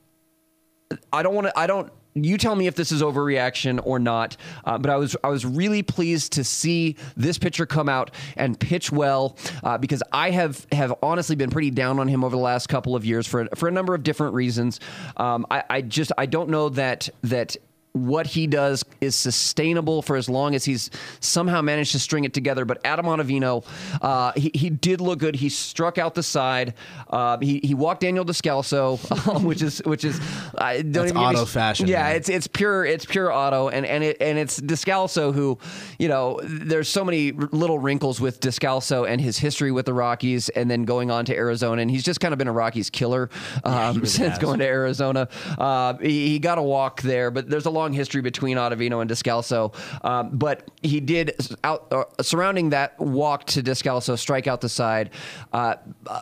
I 1.13 1.23
don't 1.23 1.35
want 1.35 1.47
to. 1.47 1.59
I 1.59 1.67
don't. 1.67 1.91
You 2.15 2.37
tell 2.37 2.55
me 2.55 2.65
if 2.65 2.75
this 2.75 2.91
is 2.91 3.01
overreaction 3.03 3.79
or 3.83 3.99
not. 3.99 4.35
Uh, 4.65 4.77
but 4.79 4.89
I 4.89 4.97
was 4.97 5.15
I 5.23 5.29
was 5.29 5.45
really 5.45 5.83
pleased 5.83 6.33
to 6.33 6.43
see 6.43 6.95
this 7.15 7.37
pitcher 7.37 7.65
come 7.65 7.87
out 7.87 8.11
and 8.35 8.59
pitch 8.59 8.91
well 8.91 9.37
uh, 9.63 9.77
because 9.77 10.01
I 10.11 10.31
have 10.31 10.65
have 10.71 10.93
honestly 11.03 11.35
been 11.35 11.51
pretty 11.51 11.69
down 11.71 11.99
on 11.99 12.07
him 12.07 12.23
over 12.23 12.35
the 12.35 12.41
last 12.41 12.67
couple 12.67 12.95
of 12.95 13.05
years 13.05 13.27
for 13.27 13.47
for 13.55 13.67
a 13.67 13.71
number 13.71 13.93
of 13.93 14.03
different 14.03 14.33
reasons. 14.33 14.79
Um, 15.17 15.45
I, 15.51 15.63
I 15.69 15.81
just 15.81 16.11
I 16.17 16.25
don't 16.25 16.49
know 16.49 16.69
that 16.69 17.09
that 17.21 17.55
what 17.93 18.27
he 18.27 18.45
does 18.47 18.85
is 19.01 19.15
sustainable 19.15 20.01
for 20.01 20.15
as 20.15 20.29
long 20.29 20.53
as 20.55 20.63
he's 20.65 20.91
somehow 21.19 21.61
managed 21.61 21.91
to 21.93 21.99
string 21.99 22.23
it 22.23 22.33
together. 22.33 22.63
But 22.65 22.79
Adam 22.85 23.05
Ottavino, 23.07 23.65
uh, 24.01 24.31
he, 24.35 24.51
he 24.53 24.69
did 24.69 25.01
look 25.01 25.19
good. 25.19 25.35
He 25.35 25.49
struck 25.49 25.97
out 25.97 26.13
the 26.15 26.23
side. 26.23 26.75
Uh, 27.09 27.37
he, 27.39 27.59
he 27.63 27.73
walked 27.73 28.01
Daniel 28.01 28.23
Descalso, 28.25 28.99
um, 29.35 29.43
which 29.49 29.61
is 29.61 29.79
which 29.85 30.05
is 30.05 30.19
I 30.57 30.81
don't 30.81 30.91
That's 30.91 31.05
even 31.11 31.15
get 31.15 31.19
me- 31.19 31.25
Otto 31.37 31.45
fashion, 31.45 31.87
Yeah, 31.87 32.03
man. 32.03 32.15
it's 32.17 32.29
it's 32.29 32.47
pure 32.47 32.85
it's 32.85 33.05
pure 33.05 33.31
Otto, 33.31 33.69
and 33.69 33.85
and 33.85 34.03
it 34.03 34.17
and 34.21 34.37
it's 34.37 34.59
Descalso 34.59 35.33
who, 35.33 35.57
you 35.97 36.07
know, 36.07 36.39
there's 36.43 36.87
so 36.89 37.03
many 37.03 37.31
little 37.31 37.79
wrinkles 37.79 38.21
with 38.21 38.39
Descalso 38.39 39.09
and 39.09 39.19
his 39.19 39.37
history 39.39 39.71
with 39.71 39.85
the 39.85 39.93
Rockies, 39.93 40.49
and 40.49 40.69
then 40.69 40.83
going 40.83 41.09
on 41.11 41.25
to 41.25 41.35
Arizona, 41.35 41.81
and 41.81 41.89
he's 41.89 42.03
just 42.03 42.19
kind 42.19 42.33
of 42.33 42.37
been 42.37 42.47
a 42.47 42.53
Rockies 42.53 42.89
killer 42.89 43.29
um, 43.63 43.95
really 43.95 44.07
since 44.07 44.29
has. 44.33 44.39
going 44.39 44.59
to 44.59 44.65
Arizona. 44.65 45.27
Uh, 45.57 45.95
he, 45.97 46.29
he 46.29 46.39
got 46.39 46.57
a 46.57 46.61
walk 46.63 47.01
there, 47.01 47.31
but 47.31 47.49
there's 47.49 47.65
a 47.65 47.69
long 47.69 47.88
history 47.93 48.21
between 48.21 48.57
Ottavino 48.57 49.01
and 49.01 49.09
Descalso. 49.09 49.73
Um, 50.05 50.29
but 50.33 50.69
he 50.81 50.99
did 50.99 51.35
out 51.63 51.91
uh, 51.91 52.03
surrounding 52.21 52.69
that 52.71 52.99
walk 52.99 53.45
to 53.45 53.63
Descalso, 53.63 54.17
strike 54.17 54.47
out 54.47 54.61
the 54.61 54.69
side. 54.69 55.11
Uh, 55.53 55.75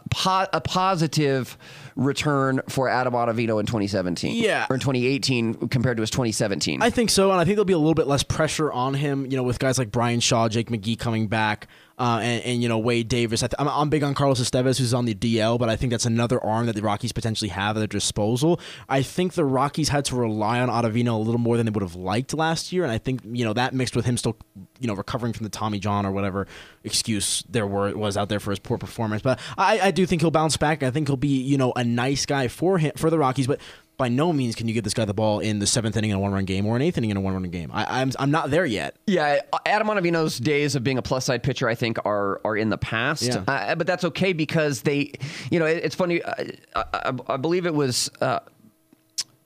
po- 0.10 0.48
a 0.54 0.62
positive 0.62 1.58
return 1.98 2.62
for 2.70 2.88
Adam 2.88 3.14
Ottavino 3.14 3.60
in 3.60 3.66
2017, 3.66 4.36
Yeah. 4.42 4.68
or 4.70 4.76
in 4.76 4.80
2018 4.80 5.68
compared 5.68 5.98
to 5.98 6.02
his 6.02 6.10
2017. 6.12 6.82
I 6.82 6.90
think 6.90 7.10
so, 7.10 7.32
and 7.32 7.40
I 7.42 7.44
think 7.44 7.56
there'll 7.56 7.66
be 7.66 7.74
a 7.74 7.78
little 7.78 7.94
bit 7.96 8.08
less 8.08 8.24
pressure 8.24 8.72
on 8.72 8.94
him. 8.94 9.26
You 9.30 9.36
know, 9.38 9.44
with 9.44 9.60
guys 9.60 9.78
like 9.78 9.92
Bryan 9.92 10.20
Shaw, 10.20 10.48
Jake 10.48 10.70
McGee 10.70 10.98
coming 10.98 11.28
back, 11.28 11.68
uh, 12.00 12.20
and, 12.22 12.44
and 12.44 12.62
you 12.62 12.70
know 12.70 12.78
Wade 12.78 13.08
Davis. 13.08 13.42
I 13.42 13.48
th- 13.48 13.56
I'm, 13.60 13.68
I'm 13.68 13.90
big 13.90 14.04
on 14.04 14.14
Carlos 14.14 14.40
Estevez, 14.40 14.78
who's 14.78 14.94
on 14.94 15.06
the 15.06 15.16
DL, 15.16 15.58
but 15.58 15.70
I 15.70 15.76
think 15.76 15.90
that's 15.92 16.06
another 16.06 16.42
arm 16.44 16.68
that 16.68 16.76
the 16.76 16.82
Rockies 16.84 17.12
potentially 17.12 17.50
have 17.50 17.76
at 17.76 17.80
their 17.80 17.88
disposal. 17.88 18.60
I 18.88 19.02
think 19.02 19.34
the 19.34 19.46
Rockies 19.46 19.90
had 19.90 20.06
to 20.06 20.16
rely 20.16 20.60
on 20.60 20.70
Ottavino 20.70 21.16
a 21.16 21.18
little 21.18 21.40
more 21.40 21.58
than 21.58 21.66
they 21.66 21.72
would 21.72 21.82
have 21.84 21.96
liked 21.96 22.34
last 22.36 22.72
year, 22.72 22.84
and 22.84 22.92
I 22.92 23.00
think 23.00 23.22
you 23.26 23.44
know 23.44 23.54
that 23.54 23.74
mixed 23.74 23.96
with 23.96 24.06
him 24.06 24.18
still, 24.18 24.38
you 24.80 24.88
know, 24.88 24.94
recovering 24.94 25.34
from 25.34 25.44
the 25.44 25.50
Tommy 25.50 25.80
John 25.80 26.06
or 26.06 26.12
whatever 26.12 26.48
excuse 26.84 27.44
there 27.50 27.68
were 27.68 27.96
was 27.96 28.18
out 28.18 28.30
there 28.30 28.40
for 28.40 28.52
his 28.52 28.60
poor 28.60 28.78
performance. 28.78 29.22
But 29.22 29.40
I, 29.58 29.80
I 29.80 29.92
do 29.92 30.06
think 30.06 30.22
he'll 30.22 30.32
bounce 30.32 30.58
back. 30.58 30.84
I 30.84 30.92
think 30.92 31.08
he'll 31.08 31.18
be 31.18 31.42
you 31.42 31.58
know 31.58 31.74
a 31.76 31.84
nice 31.84 32.26
guy 32.26 32.48
for 32.48 32.78
him 32.78 32.94
for 32.96 33.10
the 33.10 33.18
Rockies, 33.18 33.48
but 33.48 33.60
by 33.98 34.08
no 34.08 34.32
means 34.32 34.56
can 34.56 34.68
you 34.68 34.74
give 34.74 34.84
this 34.84 34.94
guy 34.94 35.06
the 35.06 35.14
ball 35.14 35.40
in 35.40 35.60
the 35.60 35.66
seventh 35.66 35.98
inning 35.98 36.12
in 36.12 36.16
a 36.16 36.20
one 36.20 36.32
run 36.32 36.46
game 36.46 36.66
or 36.66 36.76
an 36.76 36.82
eighth 36.82 36.98
inning 36.98 37.10
in 37.10 37.18
a 37.18 37.22
one 37.22 37.34
run 37.34 37.44
game. 37.50 37.72
I, 37.74 38.02
I'm 38.02 38.12
I'm 38.20 38.32
not 38.32 38.52
there 38.52 38.66
yet. 38.66 38.96
Yeah, 39.08 39.42
Adam 39.66 39.88
Ottavino's 39.88 40.38
days 40.38 40.76
of 40.76 40.84
being 40.84 40.98
a 40.98 41.02
plus 41.02 41.26
side 41.26 41.44
pitcher, 41.44 41.68
I 41.68 41.76
think, 41.76 41.98
are 42.06 42.40
are 42.46 42.56
in 42.56 42.70
the 42.70 42.78
past. 42.78 43.24
Yeah. 43.24 43.44
Uh, 43.48 43.76
but 43.76 43.88
that's 43.88 44.04
okay 44.06 44.34
because 44.34 44.84
they, 44.84 45.14
you 45.52 45.60
know, 45.60 45.66
it, 45.66 45.84
it's 45.84 45.96
funny. 45.96 46.22
Uh, 46.22 46.34
I, 46.76 46.84
I, 46.94 47.14
I 47.34 47.38
believe 47.38 47.66
it 47.66 47.74
was. 47.74 48.10
Uh, 48.22 48.40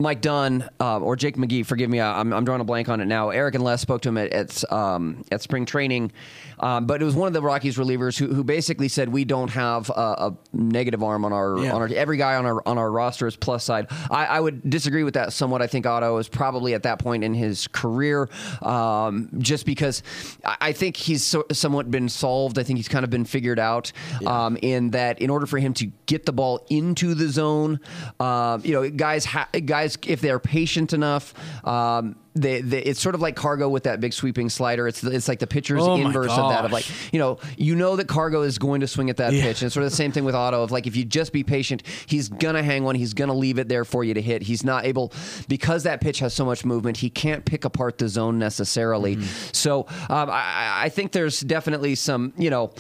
Mike 0.02 0.22
Dunn 0.22 0.68
uh, 0.80 1.00
or 1.00 1.16
Jake 1.16 1.38
McGee, 1.38 1.66
forgive 1.66 1.90
me, 1.90 2.02
I'm, 2.02 2.34
I'm 2.34 2.44
drawing 2.46 2.62
a 2.62 2.64
blank 2.66 2.90
on 2.90 3.02
it 3.02 3.06
now. 3.06 3.30
Eric 3.30 3.56
and 3.56 3.64
Les 3.64 3.80
spoke 3.82 4.02
to 4.02 4.10
him 4.10 4.18
at 4.18 4.32
at, 4.34 4.72
um, 4.72 5.24
at 5.32 5.42
spring 5.42 5.66
training, 5.66 6.12
um, 6.60 6.86
but 6.88 7.02
it 7.02 7.06
was 7.06 7.16
one 7.16 7.28
of 7.28 7.34
the 7.34 7.42
Rockies 7.42 7.78
relievers 7.78 8.18
who, 8.18 8.34
who 8.34 8.44
basically 8.44 8.88
said 8.88 9.10
we 9.10 9.26
don't 9.26 9.50
have 9.52 9.90
a, 9.90 9.94
a 9.94 10.38
negative 10.54 11.04
arm 11.04 11.24
on 11.26 11.34
our 11.34 11.58
Yeah. 11.60 11.74
on 11.74 11.82
our 11.82 11.88
every 11.94 12.18
guy 12.18 12.36
on 12.36 12.46
our 12.46 12.62
on 12.68 12.78
our 12.78 12.92
roster 12.92 13.28
is 13.28 13.36
plus 13.36 13.64
side. 13.64 13.88
I, 14.10 14.26
I 14.26 14.40
would 14.40 14.70
disagree 14.70 15.04
with 15.04 15.14
that 15.16 15.34
somewhat. 15.34 15.62
I 15.62 15.68
think 15.68 15.86
Otto 15.86 16.18
is 16.18 16.28
probably 16.28 16.74
at 16.74 16.84
that 16.84 17.00
point 17.00 17.24
in 17.24 17.34
his 17.34 17.68
career, 17.68 18.30
um, 18.62 19.30
just 19.40 19.66
because 19.66 20.04
I 20.46 20.58
I 20.62 20.74
think 20.74 20.96
he's 20.96 21.24
so, 21.24 21.44
somewhat 21.52 21.92
been 21.92 22.08
solved. 22.10 22.58
I 22.58 22.64
think 22.64 22.78
he's 22.78 22.88
kind 22.88 23.04
of 23.04 23.10
been 23.10 23.26
figured 23.26 23.60
out 23.60 23.92
um, 24.26 24.58
in 24.62 24.92
that 24.92 25.22
in 25.22 25.30
order 25.30 25.46
for 25.46 25.60
him 25.60 25.74
to 25.76 25.88
get 26.06 26.26
the 26.26 26.32
ball 26.34 26.66
into 26.70 27.14
the 27.14 27.28
zone, 27.28 27.80
um, 28.20 28.62
you 28.64 28.74
know, 28.74 28.90
guys 28.90 29.26
ha- 29.26 29.50
guys 29.66 29.91
if 30.06 30.22
they're 30.22 30.40
patient 30.40 30.94
enough. 30.94 31.34
Um, 31.68 32.16
they, 32.34 32.62
they, 32.62 32.82
it's 32.82 33.02
sort 33.02 33.14
of 33.14 33.20
like 33.20 33.36
Cargo 33.36 33.68
with 33.68 33.84
that 33.84 34.00
big 34.00 34.14
sweeping 34.14 34.50
slider. 34.50 34.88
It's 34.88 35.04
it's 35.04 35.28
like 35.28 35.40
the 35.40 35.48
pitcher's 35.48 35.82
Oh 35.84 35.96
inverse 35.96 36.32
of 36.32 36.50
that. 36.50 36.64
Of 36.64 36.72
like 36.72 36.86
you 37.12 37.20
know, 37.20 37.40
you 37.58 37.76
know 37.76 37.98
that 37.98 38.08
Cargo 38.08 38.44
is 38.44 38.58
going 38.58 38.80
to 38.82 38.88
swing 38.88 39.10
at 39.10 39.18
that 39.18 39.34
Yeah. 39.34 39.42
pitch. 39.42 39.62
And 39.62 39.68
it's 39.68 39.74
sort 39.74 39.84
of 39.86 39.92
the 39.92 39.96
same 39.98 40.14
thing 40.14 40.24
with 40.24 40.34
Otto 40.34 40.64
of 40.64 40.72
like 40.72 40.88
if 40.88 40.96
you 40.96 41.04
just 41.04 41.34
be 41.34 41.44
patient, 41.44 41.84
he's 42.06 42.30
gonna 42.30 42.64
hang 42.64 42.86
one, 42.86 42.96
he's 42.96 43.14
gonna 43.14 43.34
leave 43.34 43.60
it 43.60 43.68
there 43.68 43.84
for 43.84 44.06
you 44.06 44.14
to 44.14 44.22
hit. 44.22 44.44
He's 44.44 44.64
not 44.64 44.86
able 44.86 45.12
because 45.50 45.84
that 45.84 46.00
pitch 46.00 46.20
has 46.20 46.34
so 46.34 46.46
much 46.46 46.64
movement, 46.64 46.98
he 46.98 47.10
can't 47.10 47.44
pick 47.44 47.66
apart 47.66 47.98
the 47.98 48.08
zone 48.08 48.40
necessarily. 48.40 49.18
Mm-hmm. 49.18 49.50
So 49.52 49.88
um, 50.10 50.30
I, 50.30 50.84
I 50.84 50.90
think 50.90 51.12
there's 51.12 51.42
definitely 51.42 51.96
some, 51.96 52.32
you 52.38 52.50
know. 52.50 52.72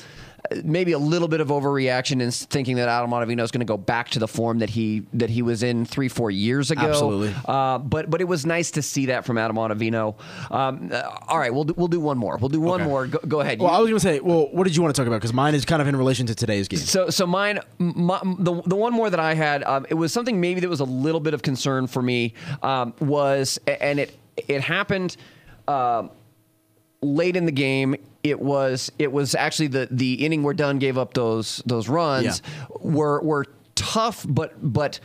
Maybe 0.63 0.91
a 0.93 0.97
little 0.97 1.27
bit 1.27 1.39
of 1.39 1.49
overreaction 1.49 2.19
in 2.21 2.32
thinking 2.32 2.75
that 2.77 2.89
Adam 2.89 3.12
Ottavino 3.12 3.41
is 3.43 3.51
going 3.51 3.60
to 3.60 3.65
go 3.65 3.77
back 3.77 4.10
to 4.10 4.19
the 4.19 4.27
form 4.27 4.60
that 4.60 4.71
he 4.71 5.04
that 5.13 5.30
he 5.30 5.41
was 5.43 5.62
in 5.63 5.86
three 5.86 6.08
four 6.10 6.32
years 6.32 6.71
ago. 6.71 6.82
Absolutely. 6.89 7.34
Uh, 7.45 7.77
but 7.77 8.10
but 8.10 8.21
it 8.21 8.23
was 8.27 8.45
nice 8.45 8.71
to 8.71 8.82
see 8.82 9.06
that 9.06 9.23
from 9.23 9.38
Adam 9.38 9.56
Ottavino. 9.56 10.15
Um, 10.51 10.89
uh, 10.91 11.04
all 11.27 11.38
right, 11.38 11.54
we'll 11.54 11.65
do, 11.65 11.73
we'll 11.77 11.88
do 11.88 11.99
one 11.99 12.17
more. 12.17 12.38
We'll 12.38 12.49
do 12.49 12.60
one 12.60 12.82
Okay. 12.82 12.89
more. 12.89 13.08
Go, 13.08 13.19
go 13.27 13.39
ahead. 13.41 13.60
Well, 13.60 13.69
You- 13.71 13.77
I 13.77 13.80
was 13.82 13.89
going 13.89 13.99
to 13.99 14.04
say, 14.04 14.19
well, 14.19 14.47
what 14.51 14.63
did 14.65 14.75
you 14.75 14.82
want 14.82 14.95
to 14.95 14.99
talk 14.99 15.08
about? 15.08 15.17
Because 15.17 15.32
mine 15.34 15.54
is 15.54 15.63
kind 15.63 15.82
of 15.82 15.88
in 15.88 15.95
relation 15.95 16.25
to 16.25 16.36
today's 16.36 16.67
game. 16.67 16.80
So, 16.80 17.10
so 17.12 17.27
mine, 17.27 17.60
my, 17.77 18.19
the 18.39 18.62
the 18.65 18.75
one 18.75 18.93
more 18.93 19.10
that 19.12 19.19
I 19.19 19.36
had, 19.36 19.63
um, 19.63 19.86
it 19.89 19.93
was 19.95 20.12
something 20.12 20.41
maybe 20.41 20.60
that 20.62 20.69
was 20.69 20.80
a 20.80 20.86
little 20.86 21.21
bit 21.21 21.34
of 21.36 21.43
concern 21.43 21.86
for 21.88 22.01
me. 22.01 22.34
Um, 22.63 22.93
was 22.99 23.60
and 23.67 23.99
it 23.99 24.17
it 24.47 24.62
happened 24.62 25.17
um 25.67 26.10
late 27.01 27.36
in 27.36 27.45
the 27.45 27.51
game. 27.51 27.95
It 28.23 28.39
was 28.39 28.91
it 28.99 29.12
was 29.12 29.34
actually 29.36 29.67
the 29.67 29.88
the 29.89 30.25
inning 30.25 30.43
where 30.43 30.53
Dunn 30.53 30.79
gave 30.79 30.97
up 30.97 31.13
those 31.13 31.62
those 31.65 31.89
runs 31.89 32.41
were 32.79 33.21
were 33.21 33.45
tough, 33.75 34.25
but 34.27 34.53
but 34.62 34.99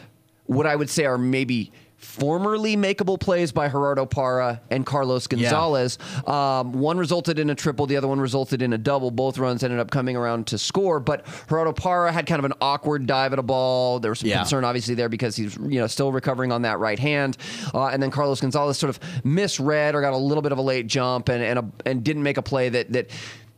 what 0.45 0.67
I 0.67 0.77
would 0.77 0.91
say 0.91 1.05
are 1.07 1.19
maybe 1.19 1.73
formerly 1.97 2.77
makeable 2.77 3.19
plays 3.19 3.53
by 3.53 3.69
Gerardo 3.69 4.07
Parra 4.07 4.61
and 4.71 4.85
Carlos 4.85 5.27
Gonzalez. 5.27 5.99
Um, 6.27 6.73
one 6.73 6.99
resulted 6.99 7.39
in 7.39 7.51
a 7.51 7.55
triple, 7.55 7.87
the 7.87 7.97
other 7.97 8.09
one 8.09 8.21
resulted 8.21 8.63
in 8.63 8.73
a 8.73 8.79
double. 8.79 9.11
Both 9.11 9.39
runs 9.39 9.63
ended 9.65 9.81
up 9.81 9.91
coming 9.91 10.17
around 10.17 10.47
to 10.49 10.59
score, 10.59 11.01
but 11.01 11.27
Gerardo 11.49 11.73
Parra 11.73 12.13
had 12.13 12.27
kind 12.27 12.39
of 12.39 12.45
an 12.45 12.53
awkward 12.61 13.07
dive 13.07 13.33
at 13.33 13.39
a 13.39 13.43
ball. 13.43 13.99
There 13.99 14.11
was 14.11 14.21
some 14.21 14.29
Yeah. 14.29 14.39
concern, 14.39 14.65
obviously, 14.65 14.95
there 14.95 15.09
because 15.09 15.37
he's 15.37 15.57
you 15.57 15.81
know 15.81 15.87
still 15.87 16.13
recovering 16.13 16.53
on 16.53 16.63
that 16.63 16.79
right 16.79 16.99
hand, 16.99 17.37
uh, 17.75 17.87
and 17.87 18.03
then 18.03 18.11
Carlos 18.11 18.41
Gonzalez 18.41 18.79
sort 18.79 18.91
of 18.91 19.01
misread 19.25 19.95
or 19.95 20.01
got 20.01 20.13
a 20.13 20.17
little 20.19 20.43
bit 20.43 20.53
of 20.53 20.59
a 20.59 20.63
late 20.63 20.87
jump 20.87 21.29
and 21.29 21.43
and, 21.43 21.59
a, 21.59 21.65
and 21.89 22.05
didn't 22.05 22.23
make 22.23 22.37
a 22.37 22.43
play 22.43 22.69
that 22.69 22.93
that. 22.93 23.11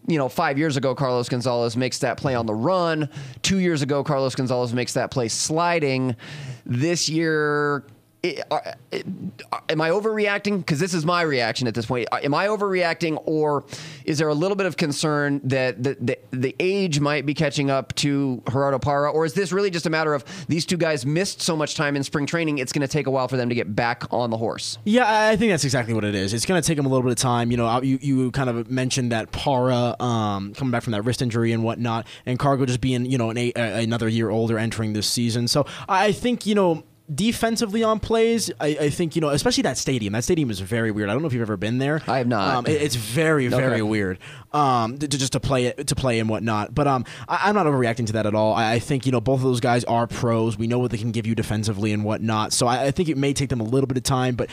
You 0.06 0.16
know, 0.16 0.30
five 0.30 0.56
years 0.56 0.78
ago, 0.78 0.94
Carlos 0.94 1.28
Gonzalez 1.28 1.76
makes 1.76 1.98
that 1.98 2.16
play 2.16 2.34
on 2.34 2.46
the 2.46 2.54
run. 2.54 3.10
Two 3.42 3.58
years 3.58 3.82
ago, 3.82 4.02
Carlos 4.02 4.34
Gonzalez 4.34 4.72
makes 4.72 4.94
that 4.94 5.10
play 5.10 5.28
sliding. 5.28 6.16
This 6.64 7.10
year, 7.10 7.84
am 8.24 9.80
I 9.80 9.90
overreacting? 9.90 10.58
Because 10.58 10.80
this 10.80 10.92
is 10.92 11.06
my 11.06 11.22
reaction 11.22 11.68
at 11.68 11.74
this 11.74 11.86
point. 11.86 12.08
Uh, 12.10 12.18
Am 12.22 12.34
I 12.34 12.48
overreacting, 12.48 13.22
or 13.26 13.64
is 14.04 14.18
there 14.18 14.28
a 14.28 14.34
little 14.34 14.56
bit 14.56 14.66
of 14.66 14.76
concern 14.76 15.40
that 15.44 15.82
the, 15.82 15.96
the, 16.00 16.18
the 16.32 16.56
age 16.58 17.00
might 17.00 17.26
be 17.26 17.34
catching 17.34 17.70
up 17.70 17.94
to 17.96 18.42
Gerardo 18.50 18.78
Parra, 18.78 19.10
or 19.10 19.24
is 19.24 19.34
this 19.34 19.52
really 19.52 19.70
just 19.70 19.86
a 19.86 19.90
matter 19.90 20.14
of 20.14 20.24
these 20.48 20.66
two 20.66 20.76
guys 20.76 21.06
missed 21.06 21.40
so 21.40 21.56
much 21.56 21.76
time 21.76 21.96
in 21.96 22.02
spring 22.02 22.26
training? 22.26 22.58
It's 22.58 22.72
going 22.72 22.86
to 22.86 22.92
take 22.92 23.06
a 23.06 23.10
while 23.10 23.28
for 23.28 23.36
them 23.36 23.48
to 23.48 23.54
get 23.54 23.74
back 23.74 24.12
on 24.12 24.30
the 24.30 24.36
horse. 24.36 24.78
Yeah, 24.84 25.04
I 25.30 25.36
think 25.36 25.52
that's 25.52 25.64
exactly 25.64 25.94
what 25.94 26.04
it 26.04 26.14
is. 26.14 26.34
It's 26.34 26.44
going 26.44 26.60
to 26.60 26.66
take 26.66 26.76
them 26.76 26.86
a 26.86 26.88
little 26.88 27.04
bit 27.04 27.12
of 27.12 27.18
time. 27.18 27.50
You 27.50 27.56
know, 27.56 27.80
you, 27.82 27.98
you 28.02 28.30
kind 28.32 28.50
of 28.50 28.68
mentioned 28.70 29.12
that 29.12 29.30
Parra 29.30 29.94
um, 30.00 30.54
coming 30.54 30.72
back 30.72 30.82
from 30.82 30.92
that 30.92 31.02
wrist 31.02 31.22
injury 31.22 31.52
and 31.52 31.62
whatnot, 31.62 32.06
and 32.26 32.38
Cargo 32.38 32.66
just 32.66 32.80
being, 32.80 33.06
you 33.06 33.16
know, 33.16 33.30
an 33.30 33.38
eight, 33.38 33.56
another 33.56 34.08
year 34.08 34.30
older 34.30 34.58
entering 34.58 34.92
this 34.92 35.06
season. 35.06 35.46
So 35.46 35.66
I 35.88 36.12
think, 36.12 36.44
you 36.46 36.56
know, 36.56 36.82
defensively 37.14 37.82
on 37.82 38.00
plays, 38.00 38.50
I, 38.60 38.66
I 38.80 38.90
think, 38.90 39.14
you 39.16 39.20
know, 39.20 39.30
especially 39.30 39.62
that 39.62 39.78
stadium. 39.78 40.12
That 40.12 40.24
stadium 40.24 40.50
is 40.50 40.60
very 40.60 40.90
weird. 40.90 41.08
I 41.08 41.12
don't 41.12 41.22
know 41.22 41.26
if 41.28 41.32
you've 41.32 41.42
ever 41.42 41.56
been 41.56 41.78
there. 41.78 42.02
I 42.06 42.18
have 42.18 42.26
not. 42.28 42.54
Um, 42.56 42.66
it- 42.66 42.82
it's 42.82 42.94
very, 42.96 43.48
very 43.48 43.82
weird 43.82 44.18
um, 44.52 44.98
to, 44.98 45.08
to- 45.08 45.18
just 45.18 45.32
to 45.32 45.40
play 45.40 45.66
it, 45.66 45.86
to 45.86 45.94
play 45.94 46.18
and 46.18 46.28
whatnot. 46.28 46.74
But 46.74 46.86
um, 46.86 47.04
I, 47.28 47.48
I'm 47.48 47.54
not 47.54 47.66
overreacting 47.66 48.06
to 48.08 48.12
that 48.14 48.26
at 48.26 48.34
all. 48.34 48.52
I, 48.54 48.74
I 48.74 48.78
think, 48.78 49.06
you 49.06 49.12
know, 49.12 49.20
both 49.20 49.40
of 49.40 49.44
those 49.44 49.60
guys 49.60 49.84
are 49.84 50.06
pros. 50.06 50.58
We 50.58 50.66
know 50.66 50.78
what 50.78 50.90
they 50.90 50.98
can 50.98 51.10
give 51.12 51.26
you 51.26 51.34
defensively 51.34 51.92
and 51.92 52.04
whatnot. 52.04 52.52
So 52.52 52.66
I, 52.66 52.84
I 52.86 52.90
think 52.90 53.08
it 53.08 53.16
may 53.16 53.32
take 53.32 53.48
them 53.48 53.60
a 53.60 53.64
little 53.64 53.86
bit 53.86 53.96
of 53.96 54.02
time, 54.02 54.34
but 54.34 54.50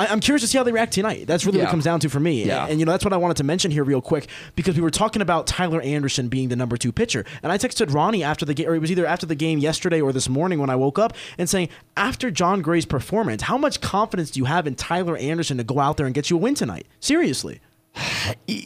I, 0.00 0.06
I'm 0.06 0.20
curious 0.20 0.40
to 0.42 0.48
see 0.48 0.56
how 0.56 0.64
they 0.64 0.72
react 0.72 0.94
tonight. 0.94 1.26
That's 1.26 1.44
really 1.44 1.58
what 1.58 1.68
it 1.68 1.70
comes 1.70 1.84
down 1.84 2.00
to 2.00 2.08
for 2.08 2.20
me. 2.20 2.44
Yeah. 2.44 2.66
And, 2.66 2.80
you 2.80 2.86
know, 2.86 2.92
that's 2.92 3.04
what 3.04 3.12
I 3.12 3.18
wanted 3.18 3.36
to 3.36 3.44
mention 3.44 3.70
here 3.70 3.84
real 3.84 4.00
quick 4.00 4.28
because 4.56 4.74
we 4.76 4.80
were 4.80 4.90
talking 4.90 5.20
about 5.20 5.46
Tyler 5.46 5.82
Anderson 5.82 6.28
being 6.28 6.48
the 6.48 6.56
number 6.56 6.78
two 6.78 6.90
pitcher. 6.90 7.26
And 7.42 7.52
I 7.52 7.58
texted 7.58 7.92
Ronnie 7.92 8.24
after 8.24 8.46
the 8.46 8.54
game, 8.54 8.68
or 8.68 8.74
it 8.74 8.78
was 8.78 8.90
either 8.90 9.04
after 9.04 9.26
the 9.26 9.34
game 9.34 9.58
yesterday 9.58 10.00
or 10.00 10.12
this 10.12 10.28
morning 10.28 10.58
when 10.58 10.70
I 10.70 10.76
woke 10.76 10.98
up 10.98 11.12
and 11.36 11.50
saying, 11.50 11.68
after 11.96 12.30
Jon 12.30 12.62
Gray's 12.62 12.86
performance, 12.86 13.42
how 13.42 13.58
much 13.58 13.82
confidence 13.82 14.30
do 14.30 14.40
you 14.40 14.46
have 14.46 14.66
in 14.66 14.74
Tyler 14.74 15.16
Anderson 15.18 15.58
to 15.58 15.64
go 15.64 15.78
out 15.78 15.98
there 15.98 16.06
and 16.06 16.14
get 16.14 16.30
you 16.30 16.36
a 16.36 16.40
win 16.40 16.54
tonight? 16.54 16.86
Seriously. 17.00 17.60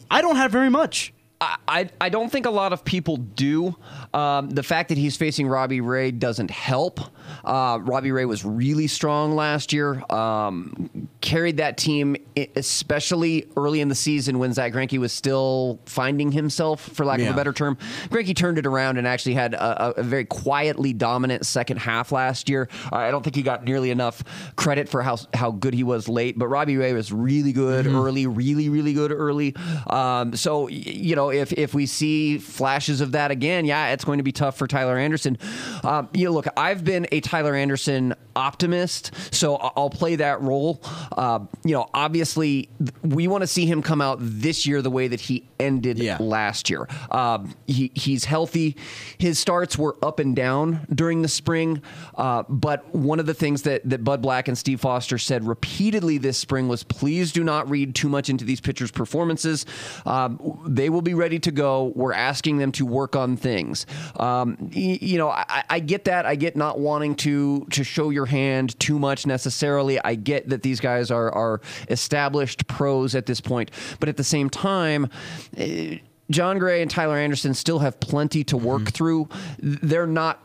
I 0.09 0.21
don't 0.21 0.37
have 0.37 0.51
very 0.51 0.69
much. 0.69 1.13
I, 1.41 1.57
I, 1.67 1.89
I 1.99 2.09
don't 2.09 2.31
think 2.31 2.45
a 2.45 2.51
lot 2.51 2.71
of 2.71 2.85
people 2.85 3.17
do. 3.17 3.75
Um, 4.13 4.49
the 4.51 4.63
fact 4.63 4.89
that 4.89 4.97
he's 4.97 5.17
facing 5.17 5.47
Robbie 5.47 5.81
Ray 5.81 6.11
doesn't 6.11 6.51
help. 6.51 7.01
Uh, 7.43 7.79
Robbie 7.81 8.11
Ray 8.11 8.25
was 8.25 8.45
really 8.45 8.87
strong 8.87 9.35
last 9.35 9.73
year. 9.73 10.03
Um, 10.11 11.09
carried 11.21 11.57
that 11.57 11.77
team, 11.77 12.15
especially 12.55 13.47
early 13.57 13.81
in 13.81 13.87
the 13.87 13.95
season 13.95 14.39
when 14.39 14.53
Zach 14.53 14.73
Greinke 14.73 14.97
was 14.99 15.11
still 15.11 15.79
finding 15.85 16.31
himself, 16.31 16.81
for 16.81 17.05
lack 17.05 17.19
of 17.19 17.27
a 17.27 17.33
better 17.33 17.53
term. 17.53 17.77
Greinke 18.09 18.35
turned 18.35 18.57
it 18.57 18.65
around 18.65 18.97
and 18.97 19.07
actually 19.07 19.33
had 19.33 19.53
a, 19.53 19.99
a, 19.99 20.03
very 20.03 20.25
quietly 20.25 20.93
dominant 20.93 21.45
second 21.45 21.77
half 21.77 22.11
last 22.11 22.49
year. 22.49 22.69
Uh, 22.91 22.97
I 22.97 23.11
don't 23.11 23.23
think 23.23 23.35
he 23.35 23.41
got 23.41 23.63
nearly 23.63 23.89
enough 23.89 24.23
credit 24.55 24.87
for 24.87 25.01
how 25.01 25.17
how 25.33 25.51
good 25.51 25.73
he 25.73 25.83
was 25.83 26.07
late, 26.07 26.37
but 26.37 26.47
Robbie 26.47 26.77
Ray 26.77 26.93
was 26.93 27.11
really 27.11 27.51
good 27.51 27.87
early, 27.87 28.27
really 28.27 28.69
really 28.69 28.93
good 28.93 29.11
early. 29.11 29.55
Um, 29.87 30.35
so 30.35 30.67
you 30.67 31.15
know, 31.15 31.31
if 31.31 31.51
if 31.53 31.73
we 31.73 31.85
see 31.85 32.37
flashes 32.37 33.01
of 33.01 33.13
that 33.13 33.31
again, 33.31 33.65
yeah, 33.65 33.89
it's 33.89 34.05
going 34.05 34.19
to 34.19 34.23
be 34.23 34.31
tough 34.31 34.57
for 34.57 34.67
Tyler 34.67 34.97
Anderson. 34.97 35.37
Um, 35.83 36.09
you 36.13 36.25
know, 36.25 36.31
look, 36.31 36.47
I've 36.57 36.83
been 36.83 37.07
a 37.11 37.21
Tyler 37.25 37.55
Anderson 37.55 38.13
optimist, 38.35 39.11
so 39.33 39.55
I'll 39.55 39.89
play 39.89 40.17
that 40.17 40.41
role. 40.41 40.81
Uh, 41.11 41.39
you 41.63 41.71
know, 41.73 41.89
obviously, 41.93 42.69
we 43.01 43.27
want 43.27 43.41
to 43.41 43.47
see 43.47 43.65
him 43.65 43.81
come 43.81 44.01
out 44.01 44.17
this 44.21 44.65
year 44.65 44.81
the 44.81 44.89
way 44.89 45.07
that 45.07 45.21
he 45.21 45.45
ended 45.59 45.97
Yeah. 45.99 46.17
last 46.19 46.69
year. 46.69 46.87
Um, 47.11 47.55
he, 47.65 47.91
he's 47.95 48.25
healthy. 48.25 48.75
His 49.17 49.39
starts 49.39 49.77
were 49.77 49.95
up 50.03 50.19
and 50.19 50.35
down 50.35 50.85
during 50.93 51.21
the 51.21 51.27
spring, 51.27 51.81
uh, 52.15 52.43
but 52.49 52.93
one 52.93 53.19
of 53.19 53.25
the 53.25 53.33
things 53.33 53.63
that, 53.63 53.81
that 53.89 54.03
Bud 54.03 54.21
Black 54.21 54.47
and 54.47 54.57
Steve 54.57 54.81
Foster 54.81 55.17
said 55.17 55.47
repeatedly 55.47 56.17
this 56.17 56.37
spring 56.37 56.67
was 56.67 56.83
please 56.83 57.31
do 57.31 57.43
not 57.43 57.69
read 57.69 57.95
too 57.95 58.09
much 58.09 58.29
into 58.29 58.45
these 58.45 58.61
pitchers' 58.61 58.91
performances. 58.91 59.65
Um, 60.05 60.61
they 60.67 60.89
will 60.89 61.01
be 61.01 61.13
ready 61.13 61.39
to 61.39 61.51
go. 61.51 61.93
We're 61.95 62.13
asking 62.13 62.57
them 62.57 62.71
to 62.73 62.85
work 62.85 63.15
on 63.15 63.37
things. 63.37 63.85
Um, 64.17 64.69
you 64.71 65.17
know, 65.17 65.29
I, 65.29 65.63
I 65.69 65.79
get 65.79 66.05
that. 66.05 66.25
I 66.25 66.35
get 66.35 66.55
not 66.55 66.79
wanting 66.79 67.14
to 67.15 67.65
to 67.71 67.83
show 67.83 68.09
your 68.09 68.25
hand 68.25 68.79
too 68.79 68.99
much 68.99 69.25
necessarily. 69.25 69.99
I 69.99 70.15
get 70.15 70.49
that 70.49 70.61
these 70.63 70.79
guys 70.79 71.11
are 71.11 71.31
are 71.31 71.61
established 71.89 72.67
pros 72.67 73.15
at 73.15 73.25
this 73.25 73.41
point, 73.41 73.71
but 73.99 74.09
at 74.09 74.17
the 74.17 74.23
same 74.23 74.49
time. 74.49 75.09
eh, 75.57 75.99
Jon 76.31 76.57
Gray 76.57 76.81
and 76.81 76.89
Tyler 76.89 77.17
Anderson 77.17 77.53
still 77.53 77.79
have 77.79 77.99
plenty 77.99 78.43
to 78.45 78.57
work 78.57 78.91
through. 78.91 79.29
They're 79.59 80.07
not 80.07 80.43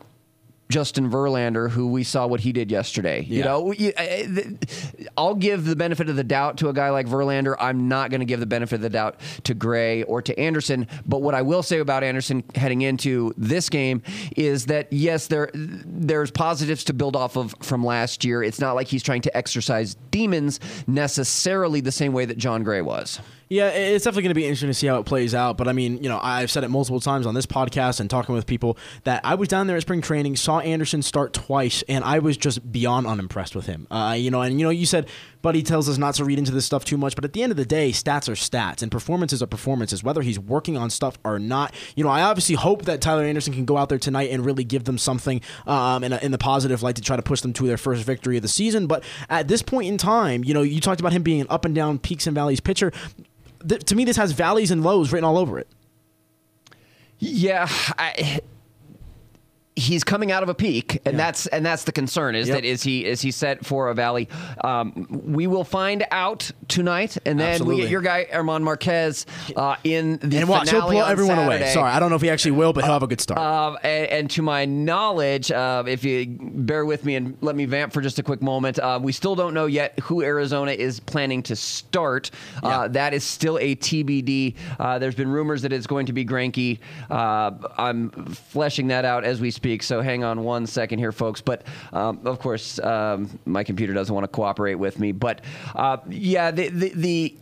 Justin 0.71 1.11
Verlander, 1.11 1.69
who 1.69 1.87
we 1.87 2.03
saw 2.03 2.25
what 2.25 2.39
he 2.39 2.51
did 2.51 2.71
yesterday. 2.71 3.23
You 3.23 3.39
Yeah. 3.39 3.45
know, 3.45 3.71
you- 3.73 3.93
I- 3.97 4.27
I- 4.27 5.05
I'll 5.17 5.35
give 5.35 5.65
the 5.65 5.75
benefit 5.75 6.09
of 6.09 6.15
the 6.15 6.23
doubt 6.23 6.57
to 6.59 6.69
a 6.69 6.73
guy 6.73 6.89
like 6.89 7.07
Verlander. 7.07 7.55
I'm 7.59 7.87
not 7.87 8.09
going 8.09 8.21
to 8.21 8.25
give 8.25 8.39
the 8.39 8.45
benefit 8.45 8.75
of 8.75 8.81
the 8.81 8.89
doubt 8.89 9.17
to 9.43 9.53
Gray 9.53 10.03
or 10.03 10.21
to 10.23 10.37
Anderson. 10.39 10.87
But 11.05 11.21
what 11.21 11.35
I 11.35 11.41
will 11.43 11.61
say 11.61 11.79
about 11.79 12.03
Anderson 12.03 12.43
heading 12.55 12.81
into 12.81 13.33
this 13.37 13.69
game 13.69 14.01
is 14.35 14.65
that 14.67 14.87
yes, 14.91 15.27
there 15.27 15.49
there's 15.53 16.31
positives 16.31 16.83
to 16.85 16.93
build 16.93 17.15
off 17.15 17.35
of 17.35 17.53
from 17.61 17.85
last 17.85 18.23
year. 18.23 18.41
It's 18.41 18.59
not 18.59 18.73
like 18.75 18.87
he's 18.87 19.03
trying 19.03 19.21
to 19.23 19.37
exercise 19.37 19.95
demons 20.09 20.59
necessarily 20.87 21.81
the 21.81 21.91
same 21.91 22.13
way 22.13 22.25
that 22.25 22.37
Jon 22.37 22.63
Gray 22.63 22.81
was. 22.81 23.19
Yeah, 23.51 23.67
it's 23.67 24.05
definitely 24.05 24.23
going 24.23 24.29
to 24.29 24.35
be 24.35 24.45
interesting 24.45 24.69
to 24.69 24.73
see 24.73 24.87
how 24.87 24.97
it 24.97 25.05
plays 25.05 25.35
out. 25.35 25.57
But 25.57 25.67
I 25.67 25.73
mean, 25.73 26.01
you 26.01 26.07
know, 26.07 26.21
I've 26.23 26.49
said 26.49 26.63
it 26.63 26.69
multiple 26.69 27.01
times 27.01 27.25
on 27.25 27.33
this 27.33 27.45
podcast 27.45 27.99
and 27.99 28.09
talking 28.09 28.33
with 28.33 28.47
people 28.47 28.77
that 29.03 29.19
I 29.25 29.35
was 29.35 29.49
down 29.49 29.67
there 29.67 29.75
at 29.75 29.81
spring 29.81 29.99
training, 29.99 30.37
saw 30.37 30.59
Anderson 30.59 31.01
start 31.01 31.33
twice, 31.33 31.83
and 31.89 32.05
I 32.05 32.19
was 32.19 32.37
just 32.37 32.71
beyond 32.71 33.07
unimpressed 33.07 33.53
with 33.53 33.65
him. 33.65 33.87
Uh, 33.91 34.15
you 34.17 34.31
know, 34.31 34.41
and 34.41 34.57
you 34.57 34.65
know, 34.65 34.69
you 34.69 34.85
said 34.85 35.09
Buddy 35.41 35.63
tells 35.63 35.89
us 35.89 35.97
not 35.97 36.15
to 36.15 36.23
read 36.23 36.39
into 36.39 36.53
this 36.53 36.65
stuff 36.65 36.85
too 36.85 36.95
much, 36.95 37.13
but 37.13 37.25
at 37.25 37.33
the 37.33 37.43
end 37.43 37.51
of 37.51 37.57
the 37.57 37.65
day, 37.65 37.91
stats 37.91 38.29
are 38.29 38.35
stats, 38.35 38.81
and 38.81 38.89
performances 38.89 39.43
are 39.43 39.47
performances, 39.47 40.01
whether 40.01 40.21
he's 40.21 40.39
working 40.39 40.77
on 40.77 40.89
stuff 40.89 41.19
or 41.25 41.37
not. 41.37 41.75
You 41.97 42.05
know, 42.05 42.09
I 42.09 42.21
obviously 42.21 42.55
hope 42.55 42.85
that 42.85 43.01
Tyler 43.01 43.23
Anderson 43.25 43.53
can 43.53 43.65
go 43.65 43.75
out 43.75 43.89
there 43.89 43.99
tonight 43.99 44.29
and 44.31 44.45
really 44.45 44.63
give 44.63 44.85
them 44.85 44.97
something 44.97 45.41
um, 45.67 46.05
in, 46.05 46.13
a, 46.13 46.17
in 46.19 46.31
the 46.31 46.37
positive 46.37 46.83
light 46.83 46.95
to 46.95 47.01
try 47.01 47.17
to 47.17 47.21
push 47.21 47.41
them 47.41 47.51
to 47.51 47.67
their 47.67 47.77
first 47.77 48.05
victory 48.05 48.37
of 48.37 48.43
the 48.43 48.47
season. 48.47 48.87
But 48.87 49.03
at 49.29 49.49
this 49.49 49.61
point 49.61 49.89
in 49.89 49.97
time, 49.97 50.45
you 50.45 50.53
know, 50.53 50.61
you 50.61 50.79
talked 50.79 51.01
about 51.01 51.11
him 51.11 51.21
being 51.21 51.41
an 51.41 51.47
up 51.49 51.65
and 51.65 51.75
down, 51.75 51.99
peaks 51.99 52.27
and 52.27 52.33
valleys 52.33 52.61
pitcher 52.61 52.93
th- 53.67 53.83
to 53.85 53.95
me, 53.95 54.05
this 54.05 54.17
has 54.17 54.31
valleys 54.31 54.71
and 54.71 54.83
lows 54.83 55.11
written 55.11 55.25
all 55.25 55.37
over 55.37 55.59
it. 55.59 55.67
Yeah, 57.19 57.67
I, 57.97 58.39
he's 59.75 60.03
coming 60.03 60.31
out 60.31 60.43
of 60.43 60.49
a 60.49 60.53
peak, 60.53 60.99
and 61.05 61.13
Yeah. 61.13 61.17
that's 61.17 61.47
and 61.47 61.65
that's 61.65 61.85
the 61.85 61.91
concern. 61.91 62.35
Is 62.35 62.47
Yep. 62.49 62.57
that 62.57 62.65
is 62.65 62.83
he 62.83 63.05
is 63.05 63.21
he 63.21 63.31
set 63.31 63.65
for 63.65 63.89
a 63.89 63.93
valley? 63.93 64.27
Um, 64.63 65.07
we 65.09 65.47
will 65.47 65.63
find 65.63 66.05
out 66.11 66.51
tonight, 66.67 67.17
and 67.25 67.39
then 67.39 67.63
we 67.65 67.77
get 67.77 67.89
your 67.89 68.01
guy 68.01 68.27
German 68.31 68.63
Marquez 68.63 69.25
uh, 69.55 69.75
in 69.83 70.17
the 70.21 70.37
And 70.37 70.49
watch, 70.49 70.69
he'll 70.69 70.81
blow 70.89 70.99
on 71.01 71.11
everyone 71.11 71.37
away. 71.39 71.55
Saturday. 71.59 71.73
Sorry, 71.73 71.91
I 71.91 71.99
don't 71.99 72.09
know 72.09 72.15
if 72.17 72.21
he 72.21 72.29
actually 72.29 72.51
will, 72.51 72.73
but 72.73 72.83
he'll 72.83 72.93
have 72.93 73.03
a 73.03 73.07
good 73.07 73.21
start. 73.21 73.39
Um, 73.39 73.77
and, 73.83 74.07
and 74.07 74.29
to 74.31 74.41
my 74.41 74.65
knowledge, 74.65 75.51
uh, 75.51 75.83
if 75.87 76.03
you 76.03 76.25
bear 76.39 76.85
with 76.85 77.05
me 77.05 77.15
and 77.15 77.37
let 77.41 77.55
me 77.55 77.65
vamp 77.65 77.93
for 77.93 78.01
just 78.01 78.19
a 78.19 78.23
quick 78.23 78.41
moment, 78.41 78.77
uh, 78.79 78.99
we 79.01 79.11
still 79.11 79.35
don't 79.35 79.53
know 79.53 79.65
yet 79.67 79.97
who 80.01 80.21
Arizona 80.21 80.71
is 80.71 80.99
planning 80.99 81.41
to 81.43 81.55
start. 81.55 82.29
Uh, 82.63 82.67
Yeah. 82.67 82.87
that 82.89 83.13
is 83.13 83.23
still 83.23 83.57
a 83.59 83.75
TBD. 83.75 84.55
Uh, 84.79 84.99
there's 84.99 85.15
been 85.15 85.29
rumors 85.31 85.61
that 85.61 85.71
it's 85.73 85.87
going 85.87 86.05
to 86.07 86.13
be 86.13 86.25
Greinke. 86.25 86.79
Uh, 87.09 87.51
I'm 87.77 88.09
fleshing 88.51 88.87
that 88.87 89.05
out 89.05 89.23
as 89.23 89.39
we 89.39 89.49
speak, 89.51 89.60
so 89.81 90.01
hang 90.01 90.23
on 90.23 90.43
one 90.43 90.65
second 90.65 90.99
here, 90.99 91.11
folks. 91.11 91.41
But 91.41 91.63
um, 91.93 92.19
of 92.25 92.39
course, 92.39 92.79
um, 92.79 93.29
my 93.45 93.63
computer 93.63 93.93
doesn't 93.93 94.13
want 94.13 94.23
to 94.23 94.27
cooperate 94.27 94.75
with 94.75 94.99
me. 94.99 95.11
But 95.11 95.41
uh, 95.75 95.97
yeah, 96.09 96.51
the, 96.51 96.69
the, 96.69 96.89
the 96.95 97.37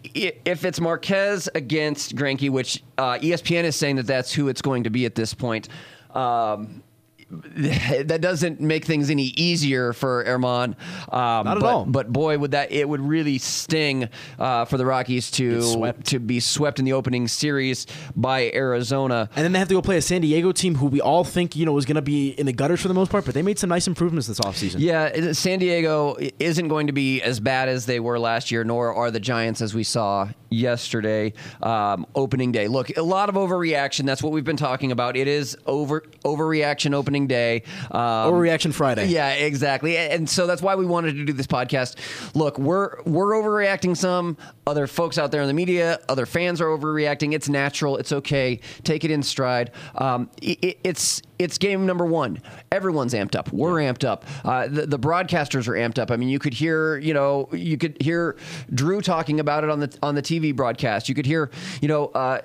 if 0.45 0.65
it's 0.65 0.79
Marquez 0.79 1.49
against 1.55 2.15
Greinke, 2.15 2.49
which 2.49 2.83
uh, 2.97 3.19
ESPN 3.19 3.63
is 3.63 3.75
saying 3.75 3.95
that 3.97 4.07
that's 4.07 4.33
who 4.33 4.47
it's 4.47 4.61
going 4.61 4.83
to 4.83 4.89
be 4.89 5.05
at 5.05 5.15
this 5.15 5.33
point. 5.33 5.69
Um, 6.13 6.83
that 7.29 8.21
doesn't 8.21 8.59
make 8.59 8.85
things 8.85 9.09
any 9.09 9.33
easier 9.35 9.93
for 9.93 10.23
German. 10.23 10.75
Um, 11.11 11.45
Not 11.45 11.57
at 11.57 11.59
but, 11.61 11.73
all. 11.73 11.85
But 11.85 12.11
boy, 12.11 12.37
would 12.37 12.51
that 12.51 12.71
it 12.71 12.87
would 12.87 13.01
really 13.01 13.37
sting 13.37 14.09
uh, 14.37 14.65
for 14.65 14.77
the 14.77 14.85
Rockies 14.85 15.31
to 15.31 15.61
swept. 15.61 16.07
to 16.07 16.19
be 16.19 16.39
swept 16.39 16.79
in 16.79 16.85
the 16.85 16.93
opening 16.93 17.27
series 17.27 17.85
by 18.15 18.51
Arizona. 18.53 19.29
and 19.35 19.45
then 19.45 19.51
they 19.51 19.59
have 19.59 19.67
to 19.67 19.73
go 19.75 19.81
play 19.81 19.97
a 19.97 20.01
San 20.01 20.21
Diego 20.21 20.51
team 20.51 20.75
who 20.75 20.87
we 20.87 21.01
all 21.01 21.23
think 21.23 21.55
you 21.55 21.65
know 21.65 21.77
is 21.77 21.85
going 21.85 21.95
to 21.95 22.01
be 22.01 22.29
in 22.29 22.45
the 22.45 22.53
gutters 22.53 22.81
for 22.81 22.87
the 22.87 22.93
most 22.93 23.11
part, 23.11 23.25
but 23.25 23.33
they 23.33 23.41
made 23.41 23.59
some 23.59 23.69
nice 23.69 23.87
improvements 23.87 24.27
this 24.27 24.39
offseason. 24.39 24.75
Yeah, 24.79 25.31
San 25.33 25.59
Diego 25.59 26.17
isn't 26.39 26.67
going 26.67 26.87
to 26.87 26.93
be 26.93 27.21
as 27.21 27.39
bad 27.39 27.69
as 27.69 27.85
they 27.85 27.99
were 27.99 28.19
last 28.19 28.51
year, 28.51 28.63
nor 28.63 28.93
are 28.93 29.11
the 29.11 29.19
Giants 29.19 29.61
as 29.61 29.73
we 29.73 29.83
saw 29.83 30.29
yesterday, 30.49 31.33
um, 31.61 32.05
opening 32.15 32.51
day. 32.51 32.67
Look, 32.67 32.95
a 32.97 33.03
lot 33.03 33.29
of 33.29 33.35
overreaction. 33.35 34.05
That's 34.05 34.23
what 34.23 34.31
we've 34.31 34.43
been 34.43 34.57
talking 34.57 34.91
about. 34.91 35.15
It 35.15 35.27
is 35.27 35.57
over 35.65 36.01
overreaction 36.23 36.93
opening 36.93 37.18
day. 37.27 37.63
Um, 37.91 37.99
Overreaction 38.33 38.73
Friday. 38.73 39.07
Yeah, 39.07 39.31
exactly. 39.33 39.97
And 39.97 40.29
so 40.29 40.47
that's 40.47 40.61
why 40.61 40.75
we 40.75 40.85
wanted 40.85 41.15
to 41.15 41.25
do 41.25 41.33
this 41.33 41.47
podcast. 41.47 41.95
Look, 42.35 42.57
we're 42.59 43.01
we're 43.03 43.33
overreacting 43.33 43.95
some. 43.97 44.37
Other 44.67 44.85
folks 44.85 45.17
out 45.17 45.31
there 45.31 45.41
in 45.41 45.47
the 45.47 45.53
media, 45.53 45.99
other 46.09 46.27
fans 46.27 46.61
are 46.61 46.67
overreacting. 46.67 47.33
It's 47.33 47.49
natural. 47.49 47.97
It's 47.97 48.11
okay. 48.11 48.59
Take 48.83 49.03
it 49.03 49.09
in 49.09 49.23
stride. 49.23 49.71
Um, 49.95 50.29
i 50.43 50.55
i- 50.63 50.75
it's 50.83 51.21
it's 51.39 51.57
game 51.57 51.85
number 51.85 52.05
one. 52.05 52.39
Everyone's 52.71 53.13
amped 53.13 53.33
up. 53.35 53.51
We're 53.51 53.75
amped 53.75 54.03
up. 54.03 54.25
Uh, 54.43 54.67
the, 54.67 54.85
the 54.85 54.99
broadcasters 54.99 55.67
are 55.67 55.73
amped 55.73 55.97
up. 55.97 56.11
I 56.11 56.17
mean, 56.17 56.27
you 56.29 56.37
could 56.37 56.53
hear, 56.53 56.97
you 56.97 57.13
know, 57.13 57.47
you 57.53 57.77
could 57.77 57.99
hear 58.01 58.35
Drew 58.73 59.01
talking 59.01 59.39
about 59.39 59.63
it 59.63 59.69
on 59.69 59.79
the 59.79 59.97
on 60.03 60.13
the 60.15 60.21
TV 60.21 60.55
broadcast. 60.55 61.09
You 61.09 61.15
could 61.15 61.25
hear, 61.25 61.49
you 61.81 61.87
know. 61.87 62.07
Uh, 62.07 62.41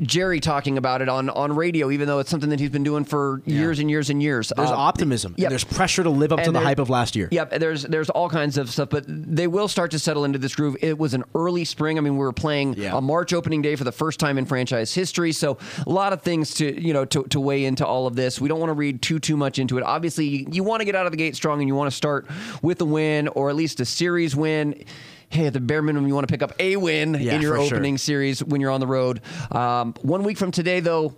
Jerry 0.00 0.40
talking 0.40 0.78
about 0.78 1.02
it 1.02 1.08
on, 1.08 1.28
on 1.30 1.54
radio, 1.54 1.90
even 1.90 2.06
though 2.08 2.18
it's 2.18 2.30
something 2.30 2.50
that 2.50 2.60
he's 2.60 2.70
been 2.70 2.84
doing 2.84 3.04
for 3.04 3.42
years 3.46 3.78
and 3.78 3.90
years 3.90 4.10
and 4.10 4.22
years. 4.22 4.52
There's 4.56 4.70
Uh, 4.70 4.74
optimism. 4.76 5.34
yep. 5.36 5.46
And 5.46 5.50
there's 5.52 5.64
pressure 5.64 6.02
to 6.02 6.10
live 6.10 6.32
up 6.32 6.42
to 6.42 6.52
the 6.52 6.60
hype 6.60 6.78
of 6.78 6.88
last 6.90 7.16
year. 7.16 7.28
Yep, 7.30 7.58
there's 7.58 7.82
there's 7.82 8.10
all 8.10 8.28
kinds 8.28 8.58
of 8.58 8.70
stuff, 8.70 8.88
but 8.90 9.04
they 9.08 9.46
will 9.46 9.68
start 9.68 9.90
to 9.92 9.98
settle 9.98 10.24
into 10.24 10.38
this 10.38 10.54
groove. 10.54 10.76
It 10.82 10.98
was 10.98 11.14
an 11.14 11.24
early 11.34 11.64
spring. 11.64 11.98
I 11.98 12.00
mean, 12.00 12.14
we 12.14 12.20
were 12.24 12.32
playing 12.32 12.74
Yeah. 12.76 12.96
a 12.96 13.00
March 13.00 13.32
opening 13.32 13.62
day 13.62 13.76
for 13.76 13.84
the 13.84 13.92
first 13.92 14.20
time 14.20 14.38
in 14.38 14.44
franchise 14.46 14.94
history, 14.94 15.32
so 15.32 15.58
a 15.86 15.90
lot 15.90 16.12
of 16.12 16.22
things 16.22 16.54
to 16.54 16.80
you 16.80 16.92
know 16.92 17.04
to, 17.06 17.24
to 17.24 17.40
weigh 17.40 17.64
into 17.64 17.86
all 17.86 18.06
of 18.06 18.14
this. 18.16 18.40
We 18.40 18.48
don't 18.48 18.60
want 18.60 18.70
to 18.70 18.74
read 18.74 19.02
too 19.02 19.18
too 19.18 19.36
much 19.36 19.58
into 19.58 19.78
it. 19.78 19.84
Obviously, 19.84 20.26
you, 20.26 20.46
you 20.52 20.62
want 20.64 20.80
to 20.80 20.84
get 20.84 20.94
out 20.94 21.06
of 21.06 21.12
the 21.12 21.18
gate 21.18 21.34
strong, 21.36 21.60
and 21.60 21.68
you 21.68 21.74
want 21.74 21.90
to 21.90 21.96
start 21.96 22.26
with 22.62 22.80
a 22.80 22.84
win 22.84 23.28
or 23.28 23.50
at 23.50 23.56
least 23.56 23.80
a 23.80 23.84
series 23.84 24.36
win. 24.36 24.84
Hey, 25.30 25.46
at 25.46 25.52
the 25.52 25.60
bare 25.60 25.82
minimum, 25.82 26.08
you 26.08 26.14
want 26.14 26.26
to 26.26 26.32
pick 26.32 26.42
up 26.42 26.52
a 26.58 26.76
win 26.76 27.14
Yeah, 27.14 27.34
in 27.34 27.42
your 27.42 27.56
for 27.56 27.64
sure. 27.66 27.76
opening 27.76 27.98
series 27.98 28.42
when 28.42 28.60
you're 28.60 28.70
on 28.70 28.80
the 28.80 28.86
road. 28.86 29.20
Um, 29.52 29.94
one 30.02 30.22
week 30.22 30.38
from 30.38 30.50
today, 30.50 30.80
though, 30.80 31.14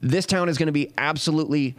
this 0.00 0.26
town 0.26 0.48
is 0.48 0.58
going 0.58 0.66
to 0.66 0.72
be 0.72 0.92
absolutely 0.98 1.74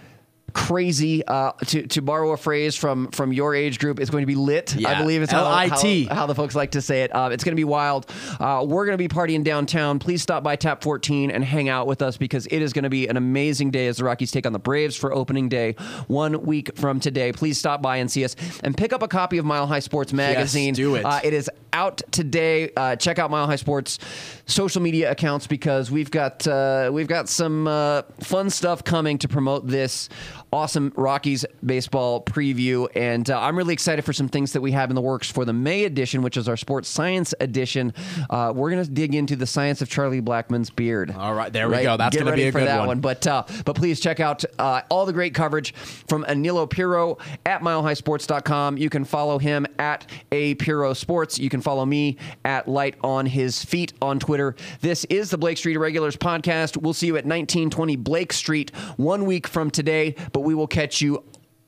crazy. 0.54 1.26
Uh, 1.26 1.52
to 1.68 1.88
to 1.88 2.02
borrow 2.02 2.32
a 2.32 2.38
phrase 2.38 2.76
from 2.76 3.10
from 3.12 3.34
your 3.34 3.56
age 3.56 3.80
group, 3.80 4.00
it's 4.00 4.10
going 4.10 4.22
to 4.24 4.28
be 4.28 4.36
lit. 4.36 4.76
I 4.86 5.00
believe 5.00 5.22
it's 5.22 5.32
how, 5.32 5.46
L-I-T. 5.46 6.06
how, 6.06 6.16
how 6.16 6.26
the 6.26 6.36
folks 6.36 6.56
like 6.56 6.72
to 6.72 6.82
say 6.82 7.04
it. 7.04 7.16
Uh, 7.16 7.30
it's 7.32 7.44
going 7.44 7.54
to 7.54 7.60
be 7.60 7.64
wild. 7.64 8.10
Uh, 8.40 8.66
we're 8.68 8.86
going 8.86 8.98
to 8.98 9.02
be 9.02 9.08
partying 9.08 9.44
downtown. 9.44 10.00
Please 10.00 10.22
stop 10.22 10.44
by 10.44 10.56
Tap 10.56 10.84
14 10.84 11.32
and 11.32 11.44
hang 11.44 11.70
out 11.70 11.88
with 11.88 12.02
us 12.02 12.18
because 12.18 12.46
it 12.48 12.62
is 12.62 12.74
going 12.74 12.84
to 12.84 12.90
be 12.90 13.08
an 13.08 13.18
amazing 13.18 13.72
day 13.72 13.88
as 13.88 13.98
the 13.98 14.04
Rockies 14.04 14.32
take 14.32 14.46
on 14.46 14.54
the 14.54 14.60
Braves 14.60 14.96
for 14.96 15.14
opening 15.14 15.50
day 15.50 15.76
one 16.08 16.42
week 16.44 16.76
from 16.78 17.00
today. 17.00 17.32
Please 17.32 17.58
stop 17.58 17.82
by 17.82 17.98
and 17.98 18.12
see 18.12 18.24
us 18.24 18.36
and 18.64 18.76
pick 18.76 18.94
up 18.94 19.02
a 19.02 19.08
copy 19.08 19.38
of 19.38 19.46
Mile 19.46 19.68
High 19.68 19.80
Sports 19.80 20.14
magazine. 20.14 20.74
do 20.74 20.96
it. 20.96 21.06
Uh, 21.06 21.20
it 21.24 21.34
is 21.34 21.50
out 21.74 22.02
today. 22.12 22.72
Uh, 22.76 22.96
check 22.96 23.20
out 23.20 23.32
Mile 23.32 23.46
High 23.46 23.56
Sports 23.56 24.00
social 24.46 24.82
media 24.82 25.12
accounts 25.12 25.48
because 25.48 25.92
we've 25.92 26.12
got 26.12 26.48
uh, 26.48 26.90
we've 26.92 27.08
got 27.08 27.30
some 27.30 27.68
uh, 27.68 28.04
fun 28.22 28.50
stuff 28.50 28.84
coming 28.84 29.18
to 29.20 29.28
promote 29.28 29.68
this 29.68 30.10
awesome 30.52 30.92
Rockies 30.96 31.46
baseball 31.64 32.24
preview, 32.24 32.88
and 32.96 33.30
uh, 33.30 33.40
I'm 33.40 33.58
really 33.58 33.74
excited 33.74 34.04
for 34.04 34.14
some 34.14 34.28
things 34.28 34.54
that 34.54 34.62
we 34.62 34.72
have 34.72 34.90
in 34.90 34.96
the 34.96 35.02
works 35.02 35.30
for 35.32 35.46
the 35.46 35.54
May 35.54 35.84
edition, 35.84 36.22
which 36.22 36.38
is 36.38 36.50
our 36.50 36.58
sports 36.58 36.90
science 36.90 37.34
edition. 37.40 37.94
Uh, 38.30 38.52
we're 38.56 38.72
going 38.72 38.84
to 38.84 38.90
dig 38.90 39.16
into 39.16 39.36
the 39.36 39.46
science 39.46 39.82
of 39.82 39.90
Charlie 39.90 40.22
Blackmon's 40.22 40.70
beard. 40.70 41.12
All 41.12 41.34
right, 41.34 41.52
there 41.54 41.70
we 41.70 41.84
go. 41.84 41.98
That's 41.98 42.16
Get 42.16 42.24
gonna 42.26 42.36
be 42.36 42.44
a 42.44 42.52
for 42.52 42.60
good 42.60 42.68
that 42.68 42.88
one. 42.88 43.00
But 43.00 43.26
uh, 43.28 43.44
but 43.66 43.76
please 43.76 44.00
check 44.00 44.20
out 44.20 44.44
uh, 44.58 44.82
all 44.90 45.06
the 45.06 45.14
great 45.14 45.34
coverage 45.34 45.74
from 45.74 46.24
Aniello 46.26 46.70
Piro 46.70 47.18
at 47.46 47.62
milehighsports.com. 47.62 48.78
You 48.78 48.90
can 48.90 49.06
follow 49.06 49.38
him 49.40 49.66
at 49.78 50.10
a 50.32 50.56
Piro 50.56 50.94
Sports. 50.94 51.40
You 51.40 51.50
can 51.60 51.64
follow 51.64 51.86
me 51.86 52.16
at 52.46 52.68
Light 52.70 52.96
on 53.04 53.26
His 53.26 53.64
Feet 53.66 53.92
on 54.02 54.18
Twitter. 54.18 54.56
This 54.80 55.04
is 55.06 55.30
the 55.30 55.38
Blake 55.38 55.58
Street 55.58 55.76
Irregulars 55.76 56.16
podcast. 56.16 56.78
We'll 56.82 56.94
see 56.94 57.08
you 57.08 57.14
at 57.18 57.26
1920 57.26 57.98
Blake 57.98 58.32
Street 58.32 58.74
one 58.96 59.26
week 59.26 59.46
from 59.46 59.70
today, 59.70 60.16
but 60.32 60.42
we 60.42 60.56
will 60.56 60.68
catch 60.68 61.02
you 61.02 61.22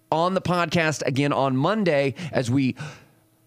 on 0.10 0.34
the 0.34 0.42
podcast 0.42 1.06
again 1.06 1.34
on 1.34 1.58
Monday 1.58 2.16
as 2.32 2.50
we 2.50 2.76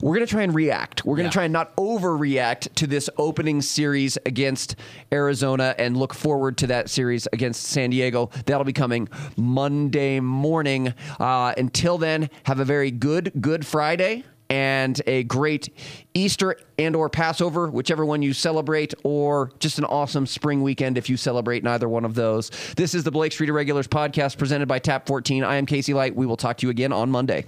we're 0.03 0.17
going 0.17 0.27
to 0.27 0.31
try 0.31 0.43
and 0.43 0.55
react. 0.55 1.05
We're 1.07 1.17
going 1.17 1.25
to 1.25 1.29
Yeah. 1.29 1.33
try 1.33 1.45
and 1.45 1.53
not 1.53 1.75
overreact 1.77 2.75
to 2.75 2.87
this 2.87 3.09
opening 3.17 3.63
series 3.63 4.19
against 4.27 4.77
Arizona 5.13 5.75
and 5.79 5.97
look 5.97 6.13
forward 6.13 6.59
to 6.59 6.67
that 6.67 6.91
series 6.91 7.27
against 7.33 7.63
San 7.63 7.89
Diego. 7.91 8.29
That'll 8.45 8.65
be 8.65 8.73
coming 8.75 9.09
Monday 9.39 10.21
morning. 10.21 10.93
Uh, 11.19 11.55
until 11.57 11.97
then, 11.97 12.29
have 12.43 12.61
a 12.61 12.67
very 12.67 12.91
good 12.91 13.33
Good 13.41 13.65
Friday 13.65 14.25
and 14.55 15.03
a 15.09 15.25
great 15.25 15.69
Easter 16.15 16.57
and 16.79 16.95
or 16.95 17.09
Passover, 17.09 17.69
whichever 17.69 18.07
one 18.07 18.23
you 18.23 18.33
celebrate, 18.33 18.95
or 19.03 19.51
just 19.59 19.81
an 19.81 19.85
awesome 19.85 20.27
spring 20.27 20.63
weekend 20.63 20.97
if 20.97 21.11
you 21.11 21.17
celebrate 21.17 21.65
neither 21.65 21.89
one 21.89 22.05
of 22.05 22.15
those. 22.15 22.51
This 22.77 22.95
is 22.95 23.03
the 23.03 23.11
Blake 23.11 23.33
Street 23.33 23.49
Irregulars 23.49 23.89
podcast 23.89 24.39
presented 24.39 24.69
by 24.69 24.79
Tap 24.79 25.09
14. 25.09 25.43
I 25.43 25.57
am 25.57 25.67
Casey 25.67 25.93
Light. 25.93 26.15
We 26.15 26.25
will 26.25 26.37
talk 26.37 26.59
to 26.59 26.67
you 26.69 26.71
again 26.71 26.93
on 26.93 27.11
Monday. 27.11 27.47